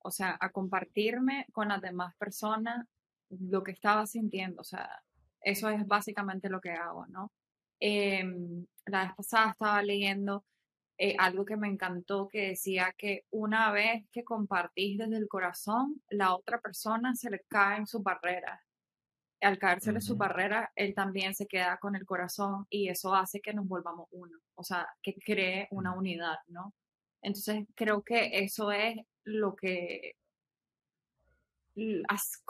o 0.00 0.10
sea, 0.10 0.36
a 0.40 0.50
compartirme 0.50 1.46
con 1.52 1.68
las 1.68 1.80
demás 1.80 2.14
personas 2.16 2.86
lo 3.30 3.62
que 3.62 3.72
estaba 3.72 4.06
sintiendo, 4.06 4.62
o 4.62 4.64
sea, 4.64 4.88
eso 5.40 5.68
es 5.70 5.86
básicamente 5.86 6.48
lo 6.48 6.60
que 6.60 6.72
hago, 6.72 7.06
¿no? 7.06 7.32
Em, 7.80 8.66
la 8.86 9.04
vez 9.04 9.14
pasada 9.16 9.52
estaba 9.52 9.82
leyendo 9.82 10.44
eh, 10.98 11.16
algo 11.18 11.46
que 11.46 11.56
me 11.56 11.68
encantó 11.68 12.28
que 12.28 12.48
decía 12.48 12.94
que 12.98 13.24
una 13.30 13.72
vez 13.72 14.04
que 14.12 14.22
compartís 14.22 14.98
desde 14.98 15.16
el 15.16 15.28
corazón, 15.28 16.02
la 16.10 16.34
otra 16.34 16.60
persona 16.60 17.14
se 17.14 17.30
le 17.30 17.40
cae 17.48 17.78
en 17.78 17.86
su 17.86 18.02
barrera. 18.02 18.62
Al 19.40 19.58
caerse 19.58 19.90
en 19.90 20.00
su 20.00 20.16
barrera, 20.16 20.70
él 20.76 20.94
también 20.94 21.34
se 21.34 21.46
queda 21.46 21.78
con 21.78 21.96
el 21.96 22.04
corazón 22.04 22.66
y 22.68 22.88
eso 22.88 23.14
hace 23.14 23.40
que 23.40 23.54
nos 23.54 23.66
volvamos 23.66 24.08
uno, 24.10 24.38
o 24.54 24.62
sea, 24.62 24.86
que 25.02 25.14
cree 25.14 25.66
una 25.70 25.94
unidad, 25.94 26.36
¿no? 26.48 26.74
Entonces 27.22 27.66
creo 27.74 28.02
que 28.02 28.30
eso 28.44 28.70
es 28.70 28.96
lo 29.24 29.54
que 29.56 30.16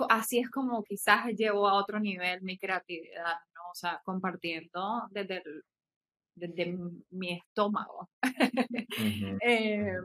así 0.08 0.38
es 0.38 0.50
como 0.50 0.82
quizás 0.82 1.26
llevo 1.36 1.68
a 1.68 1.74
otro 1.74 2.00
nivel 2.00 2.42
mi 2.42 2.58
creatividad, 2.58 3.36
¿no? 3.54 3.70
O 3.70 3.74
sea, 3.74 4.00
compartiendo 4.04 5.08
desde, 5.10 5.42
desde 6.34 6.76
mi 7.10 7.32
estómago. 7.32 8.08
Eh, 9.42 9.96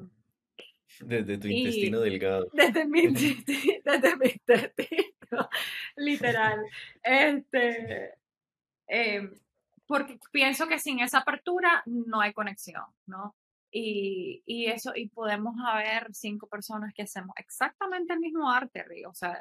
desde 1.01 1.37
tu 1.37 1.47
intestino 1.47 1.99
delgado. 1.99 2.47
Desde 2.53 2.85
mi, 2.85 3.01
desde 3.85 4.17
mi 4.17 4.27
intestino, 4.27 5.14
literal. 5.95 6.59
Este, 7.03 8.13
eh, 8.87 9.29
porque 9.87 10.19
pienso 10.31 10.67
que 10.67 10.79
sin 10.79 10.99
esa 10.99 11.19
apertura 11.19 11.83
no 11.85 12.21
hay 12.21 12.33
conexión, 12.33 12.85
¿no? 13.05 13.35
Y, 13.71 14.41
y, 14.45 14.67
eso, 14.67 14.93
y 14.95 15.09
podemos 15.09 15.55
haber 15.67 16.13
cinco 16.13 16.47
personas 16.47 16.93
que 16.93 17.03
hacemos 17.03 17.35
exactamente 17.37 18.13
el 18.13 18.19
mismo 18.19 18.49
arte, 18.49 18.83
Río, 18.83 19.09
o 19.09 19.13
sea, 19.13 19.37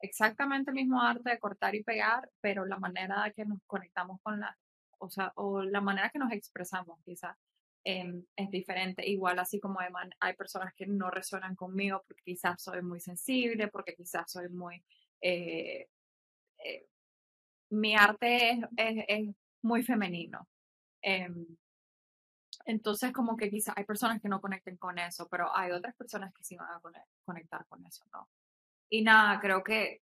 exactamente 0.00 0.70
el 0.70 0.76
mismo 0.76 1.00
arte 1.00 1.30
de 1.30 1.38
cortar 1.38 1.74
y 1.74 1.82
pegar, 1.82 2.30
pero 2.40 2.66
la 2.66 2.78
manera 2.78 3.32
que 3.34 3.44
nos 3.44 3.60
conectamos 3.66 4.20
con 4.22 4.40
la, 4.40 4.56
o 4.98 5.10
sea, 5.10 5.32
o 5.36 5.62
la 5.62 5.80
manera 5.80 6.10
que 6.10 6.18
nos 6.18 6.32
expresamos 6.32 6.98
quizás 7.04 7.36
em, 7.84 8.24
es 8.36 8.50
diferente. 8.50 9.06
Igual 9.08 9.38
así 9.38 9.60
como 9.60 9.80
hay, 9.80 9.88
hay, 10.20 10.34
personas 10.34 10.74
que 10.74 10.86
no 10.86 11.10
resuenan 11.10 11.54
conmigo 11.56 12.02
porque 12.06 12.22
quizás 12.24 12.62
soy 12.62 12.82
muy 12.82 13.00
sensible, 13.00 13.68
porque 13.68 13.94
quizás 13.94 14.30
soy 14.30 14.48
muy... 14.48 14.82
Eh, 15.20 15.88
eh, 16.64 16.86
mi 17.70 17.94
arte 17.94 18.60
es, 18.76 19.04
es, 19.08 19.34
muy 19.62 19.82
femenino. 19.82 20.48
Em, 21.02 21.46
entonces, 22.64 23.12
como 23.12 23.36
que 23.36 23.50
quizás 23.50 23.74
hay 23.76 23.84
personas 23.84 24.20
que 24.20 24.28
no 24.28 24.40
conecten 24.40 24.76
con 24.76 24.98
eso, 24.98 25.28
pero 25.28 25.54
hay 25.56 25.72
otras 25.72 25.94
personas 25.96 26.32
que 26.34 26.44
sí 26.44 26.56
van 26.56 26.70
a 26.70 26.80
conectar 27.24 27.66
con 27.66 27.84
eso, 27.84 28.04
¿no? 28.12 28.28
Y 28.90 29.02
nada, 29.02 29.40
creo 29.40 29.62
que 29.64 30.02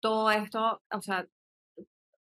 todo 0.00 0.30
esto, 0.30 0.82
o 0.90 1.00
sea, 1.02 1.26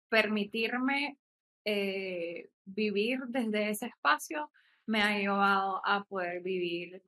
permitirme 0.08 1.18
eh, 1.64 2.50
vivir 2.64 3.20
desde 3.28 3.70
ese 3.70 3.86
espacio 3.86 4.50
me 4.86 5.00
ha 5.02 5.16
llevado 5.16 5.80
a 5.86 6.04
poder 6.04 6.42
vivir 6.42 7.02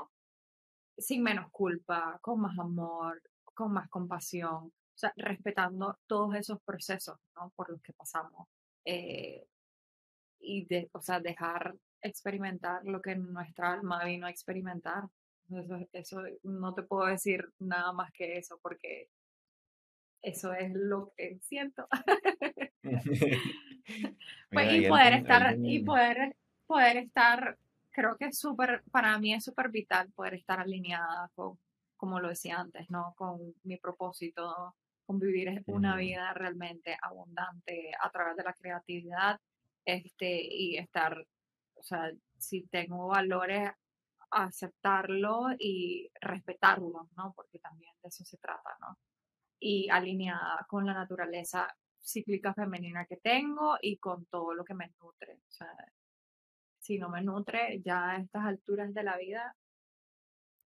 sin 0.96 1.22
menos 1.22 1.50
culpa, 1.50 2.18
con 2.22 2.40
más 2.40 2.58
amor, 2.58 3.20
con 3.54 3.72
más 3.72 3.88
compasión, 3.88 4.72
o 4.94 4.98
sea, 4.98 5.12
respetando 5.16 5.98
todos 6.06 6.34
esos 6.36 6.60
procesos, 6.62 7.18
¿no? 7.34 7.50
Por 7.56 7.70
los 7.70 7.82
que 7.82 7.92
pasamos. 7.92 8.48
Eh, 8.84 9.46
y 10.40 10.66
de, 10.66 10.88
o 10.92 11.00
sea, 11.00 11.20
dejar 11.20 11.74
experimentar 12.00 12.84
lo 12.84 13.00
que 13.00 13.16
nuestra 13.16 13.72
alma 13.72 14.04
vino 14.04 14.26
a 14.26 14.30
experimentar. 14.30 15.04
Eso, 15.50 15.78
eso 15.92 16.22
no 16.42 16.74
te 16.74 16.82
puedo 16.82 17.06
decir 17.06 17.48
nada 17.58 17.92
más 17.92 18.12
que 18.12 18.38
eso 18.38 18.58
porque 18.62 19.08
eso 20.22 20.52
es 20.54 20.72
lo 20.74 21.12
que 21.16 21.38
siento. 21.42 21.86
pues, 24.50 24.72
y 24.72 24.88
poder 24.88 25.14
estar, 25.14 25.56
y 25.58 25.82
poder, 25.82 26.36
poder 26.66 26.96
estar, 26.98 27.58
creo 27.90 28.16
que 28.16 28.26
es 28.26 28.38
súper, 28.38 28.82
para 28.90 29.18
mí 29.18 29.34
es 29.34 29.44
súper 29.44 29.70
vital 29.70 30.10
poder 30.12 30.34
estar 30.34 30.60
alineada 30.60 31.30
con, 31.34 31.58
como 31.96 32.20
lo 32.20 32.28
decía 32.28 32.58
antes, 32.58 32.90
¿no? 32.90 33.14
Con 33.16 33.54
mi 33.64 33.76
propósito, 33.76 34.74
con 35.06 35.18
vivir 35.18 35.62
una 35.66 35.96
vida 35.96 36.32
realmente 36.34 36.96
abundante 37.02 37.92
a 38.00 38.10
través 38.10 38.36
de 38.36 38.44
la 38.44 38.54
creatividad, 38.54 39.40
este, 39.84 40.40
y 40.42 40.76
estar 40.78 41.26
o 41.76 41.82
sea, 41.82 42.10
si 42.38 42.66
tengo 42.68 43.08
valores, 43.08 43.70
aceptarlo 44.30 45.48
y 45.58 46.10
respetarlo, 46.20 47.08
¿no? 47.16 47.32
Porque 47.34 47.58
también 47.58 47.92
de 48.02 48.08
eso 48.08 48.24
se 48.24 48.38
trata, 48.38 48.70
¿no? 48.80 48.98
Y 49.60 49.88
alineada 49.90 50.64
con 50.68 50.86
la 50.86 50.94
naturaleza 50.94 51.68
cíclica 52.02 52.54
femenina 52.54 53.06
que 53.06 53.16
tengo 53.18 53.76
y 53.80 53.98
con 53.98 54.26
todo 54.26 54.54
lo 54.54 54.64
que 54.64 54.74
me 54.74 54.90
nutre. 55.00 55.34
O 55.34 55.52
sea, 55.52 55.68
si 56.78 56.98
no 56.98 57.08
me 57.10 57.22
nutre 57.22 57.80
ya 57.84 58.10
a 58.10 58.16
estas 58.18 58.44
alturas 58.44 58.92
de 58.94 59.02
la 59.02 59.16
vida, 59.18 59.54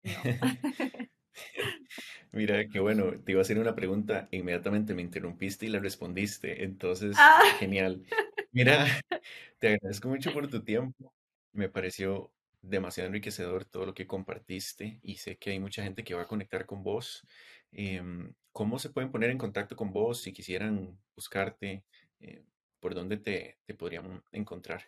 no. 0.04 0.12
Mira, 2.36 2.68
qué 2.68 2.80
bueno, 2.80 3.12
te 3.24 3.32
iba 3.32 3.40
a 3.40 3.42
hacer 3.42 3.58
una 3.58 3.74
pregunta, 3.74 4.28
inmediatamente 4.30 4.92
me 4.92 5.00
interrumpiste 5.00 5.64
y 5.64 5.70
la 5.70 5.80
respondiste, 5.80 6.64
entonces, 6.64 7.16
ah. 7.18 7.40
genial. 7.58 8.04
Mira, 8.52 8.84
te 9.58 9.68
agradezco 9.68 10.10
mucho 10.10 10.34
por 10.34 10.46
tu 10.46 10.62
tiempo. 10.62 11.14
Me 11.54 11.70
pareció 11.70 12.30
demasiado 12.60 13.06
enriquecedor 13.06 13.64
todo 13.64 13.86
lo 13.86 13.94
que 13.94 14.06
compartiste 14.06 15.00
y 15.02 15.16
sé 15.16 15.38
que 15.38 15.52
hay 15.52 15.60
mucha 15.60 15.82
gente 15.82 16.04
que 16.04 16.12
va 16.12 16.22
a 16.22 16.28
conectar 16.28 16.66
con 16.66 16.82
vos. 16.82 17.26
Em, 17.72 18.34
¿cómo 18.52 18.78
se 18.78 18.90
pueden 18.90 19.10
poner 19.10 19.30
en 19.30 19.38
contacto 19.38 19.74
con 19.74 19.90
vos 19.90 20.20
si 20.20 20.34
quisieran 20.34 20.98
buscarte? 21.14 21.84
Eh, 22.20 22.44
¿por 22.80 22.94
dónde 22.94 23.16
te, 23.16 23.56
te 23.64 23.72
podrían 23.72 24.22
encontrar? 24.30 24.82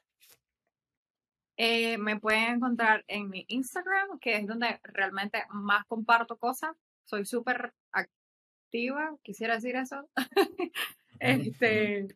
Eh, 1.56 1.96
me 1.96 2.20
pueden 2.20 2.56
encontrar 2.56 3.06
en 3.08 3.30
mi 3.30 3.46
Instagram, 3.48 4.18
que 4.18 4.36
es 4.36 4.46
donde 4.46 4.80
realmente 4.84 5.44
más 5.48 5.86
comparto 5.86 6.36
cosas. 6.36 6.76
Soy 7.08 7.24
súper 7.24 7.72
activa, 7.90 9.16
quisiera 9.22 9.54
decir 9.54 9.76
eso. 9.76 10.10
este, 11.20 12.06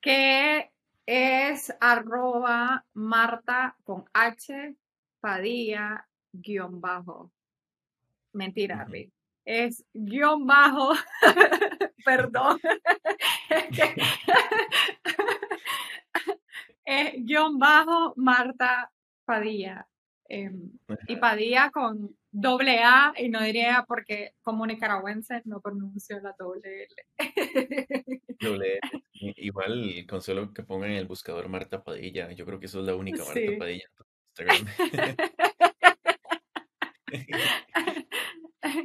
que 0.00 0.70
es 1.04 1.74
arroba 1.80 2.86
Marta 2.92 3.76
con 3.82 4.04
H 4.12 4.76
Padilla 5.18 6.06
guion 6.32 6.80
bajo. 6.80 7.32
Mentira, 8.32 8.86
Es 9.44 9.84
guion 9.92 10.46
bajo, 10.46 10.92
perdón. 12.04 12.60
es 16.84 17.24
guion 17.24 17.58
bajo 17.58 18.14
Marta 18.16 18.92
Padilla. 19.24 19.88
Em, 20.28 20.70
y 21.08 21.16
Padilla 21.16 21.70
con 21.70 22.16
doble 22.36 22.82
A 22.82 23.12
y 23.16 23.30
no 23.30 23.42
diría 23.42 23.84
porque 23.88 24.34
como 24.42 24.66
nicaragüense 24.66 25.40
no 25.46 25.60
pronuncio 25.60 26.20
la 26.20 26.34
doble 26.38 26.84
L. 26.84 26.94
Doble 28.38 28.78
Igual 29.12 30.04
con 30.06 30.20
solo 30.20 30.52
que 30.52 30.62
pongan 30.62 30.90
en 30.90 30.98
el 30.98 31.06
buscador 31.06 31.48
Marta 31.48 31.82
Padilla, 31.82 32.30
yo 32.32 32.44
creo 32.44 32.60
que 32.60 32.66
eso 32.66 32.80
es 32.80 32.86
la 32.86 32.94
única 32.94 33.24
Marta 33.24 33.40
Padilla 33.58 33.86
en 34.38 34.48
Instagram. 34.48 35.16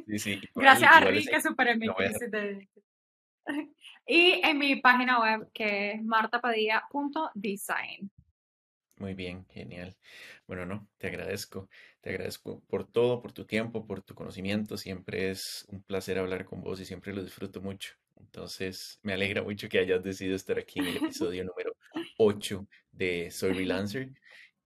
Gracias 0.56 0.91
a 0.91 1.02
Rick, 1.02 1.30
que 1.30 1.41
super 1.41 1.78
Y 4.08 4.41
en 4.43 4.58
mi 4.58 4.78
página 4.78 5.20
web 5.20 5.52
que 5.54 5.91
es 5.91 6.02
martapadilla.design. 6.04 8.10
Muy 9.02 9.16
bien, 9.16 9.47
genial. 9.47 9.97
Bueno, 10.45 10.68
no, 10.68 10.88
te 10.99 11.08
agradezco. 11.08 11.68
Te 12.02 12.12
agradezco 12.12 12.62
por 12.68 12.86
todo, 12.86 13.20
por 13.20 13.32
tu 13.32 13.45
tiempo, 13.45 13.88
por 13.88 14.04
tu 14.04 14.14
conocimiento. 14.14 14.78
Siempre 14.78 15.32
es 15.32 15.66
un 15.70 15.82
placer 15.82 16.20
hablar 16.20 16.45
con 16.45 16.62
vos 16.62 16.80
y 16.80 16.86
siempre 16.86 17.12
lo 17.12 17.24
disfruto 17.24 17.62
mucho. 17.62 17.95
Entonces, 18.16 18.99
me 19.02 19.14
alegra 19.14 19.41
mucho 19.41 19.68
que 19.68 19.80
hayas 19.80 20.04
decidido 20.04 20.36
estar 20.36 20.60
aquí 20.60 20.82
en 20.82 20.86
el 20.86 20.97
episodio 21.04 21.43
número 21.43 21.76
8 22.20 22.68
de 22.91 23.32
Soy 23.32 23.56
Freelancer. 23.56 24.12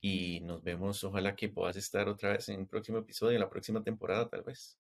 Y 0.01 0.41
nos 0.41 0.61
vemos, 0.61 1.01
ojalá 1.05 1.33
que 1.33 1.47
puedas 1.47 1.77
estar 1.77 2.09
otra 2.09 2.33
vez 2.33 2.49
en 2.49 2.59
el 2.59 2.67
próximo 2.67 2.97
episodio, 2.97 3.35
en 3.35 3.41
la 3.41 3.49
próxima 3.49 3.81
temporada, 3.81 4.27
tal 4.27 4.43
vez. 4.43 4.77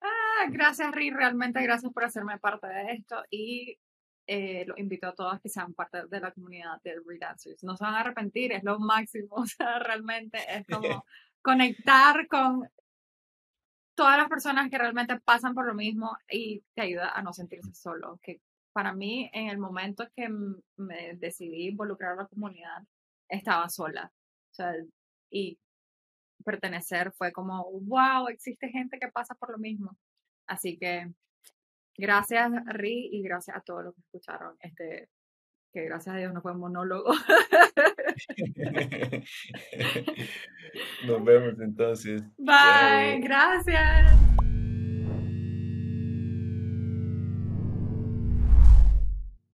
Ah, 0.00 0.46
gracias, 0.48 0.94
Ri. 0.94 1.10
Realmente 1.10 1.60
gracias 1.60 1.92
por 1.92 2.04
hacerme 2.04 2.38
parte 2.38 2.68
de 2.68 2.92
esto. 2.92 3.16
Y 3.30 3.80
eh, 4.26 4.64
los 4.66 4.78
invito 4.78 5.08
a 5.08 5.14
todas 5.14 5.40
que 5.40 5.48
sean 5.48 5.74
parte 5.74 6.06
de 6.06 6.20
la 6.20 6.32
comunidad 6.32 6.80
de 6.82 6.96
Redancers. 7.06 7.62
No 7.64 7.76
se 7.76 7.84
van 7.84 7.94
a 7.94 8.00
arrepentir, 8.00 8.52
es 8.52 8.64
lo 8.64 8.78
máximo, 8.78 9.28
o 9.36 9.46
sea, 9.46 9.78
realmente 9.78 10.38
es 10.48 10.66
como 11.00 11.04
conectar 11.42 12.26
con 12.28 12.68
todas 13.94 14.16
las 14.18 14.28
personas 14.28 14.70
que 14.70 14.78
realmente 14.78 15.20
pasan 15.20 15.54
por 15.54 15.66
lo 15.66 15.74
mismo 15.74 16.16
y 16.30 16.62
te 16.74 16.82
ayuda 16.82 17.10
a 17.10 17.22
no 17.22 17.32
sentirse 17.32 17.74
solo, 17.74 18.18
que 18.22 18.40
para 18.72 18.94
mí, 18.94 19.30
en 19.34 19.48
el 19.48 19.58
momento 19.58 20.08
que 20.16 20.28
me 20.76 21.14
decidí 21.16 21.68
involucrar 21.68 22.12
a 22.12 22.22
la 22.22 22.26
comunidad, 22.26 22.82
estaba 23.28 23.68
sola. 23.68 24.10
O 24.50 24.54
sea, 24.54 24.74
y 25.30 25.58
pertenecer 26.44 27.12
fue 27.12 27.32
como, 27.32 27.70
wow, 27.82 28.28
existe 28.28 28.68
gente 28.70 28.98
que 28.98 29.08
pasa 29.08 29.34
por 29.34 29.50
lo 29.52 29.58
mismo. 29.58 29.96
Así 30.46 30.78
que 30.78 31.12
gracias, 31.96 32.50
Ri, 32.66 33.08
y 33.12 33.22
gracias 33.22 33.56
a 33.56 33.60
todos 33.60 33.84
los 33.84 33.94
que 33.94 34.00
escucharon 34.00 34.56
este, 34.60 35.08
que 35.72 35.84
gracias 35.84 36.14
a 36.14 36.18
Dios 36.18 36.32
no 36.32 36.42
fue 36.42 36.52
un 36.52 36.60
monólogo. 36.60 37.12
Nos 41.06 41.24
vemos 41.24 41.58
entonces. 41.60 42.22
Bye, 42.36 43.20
gracias. 43.20 44.12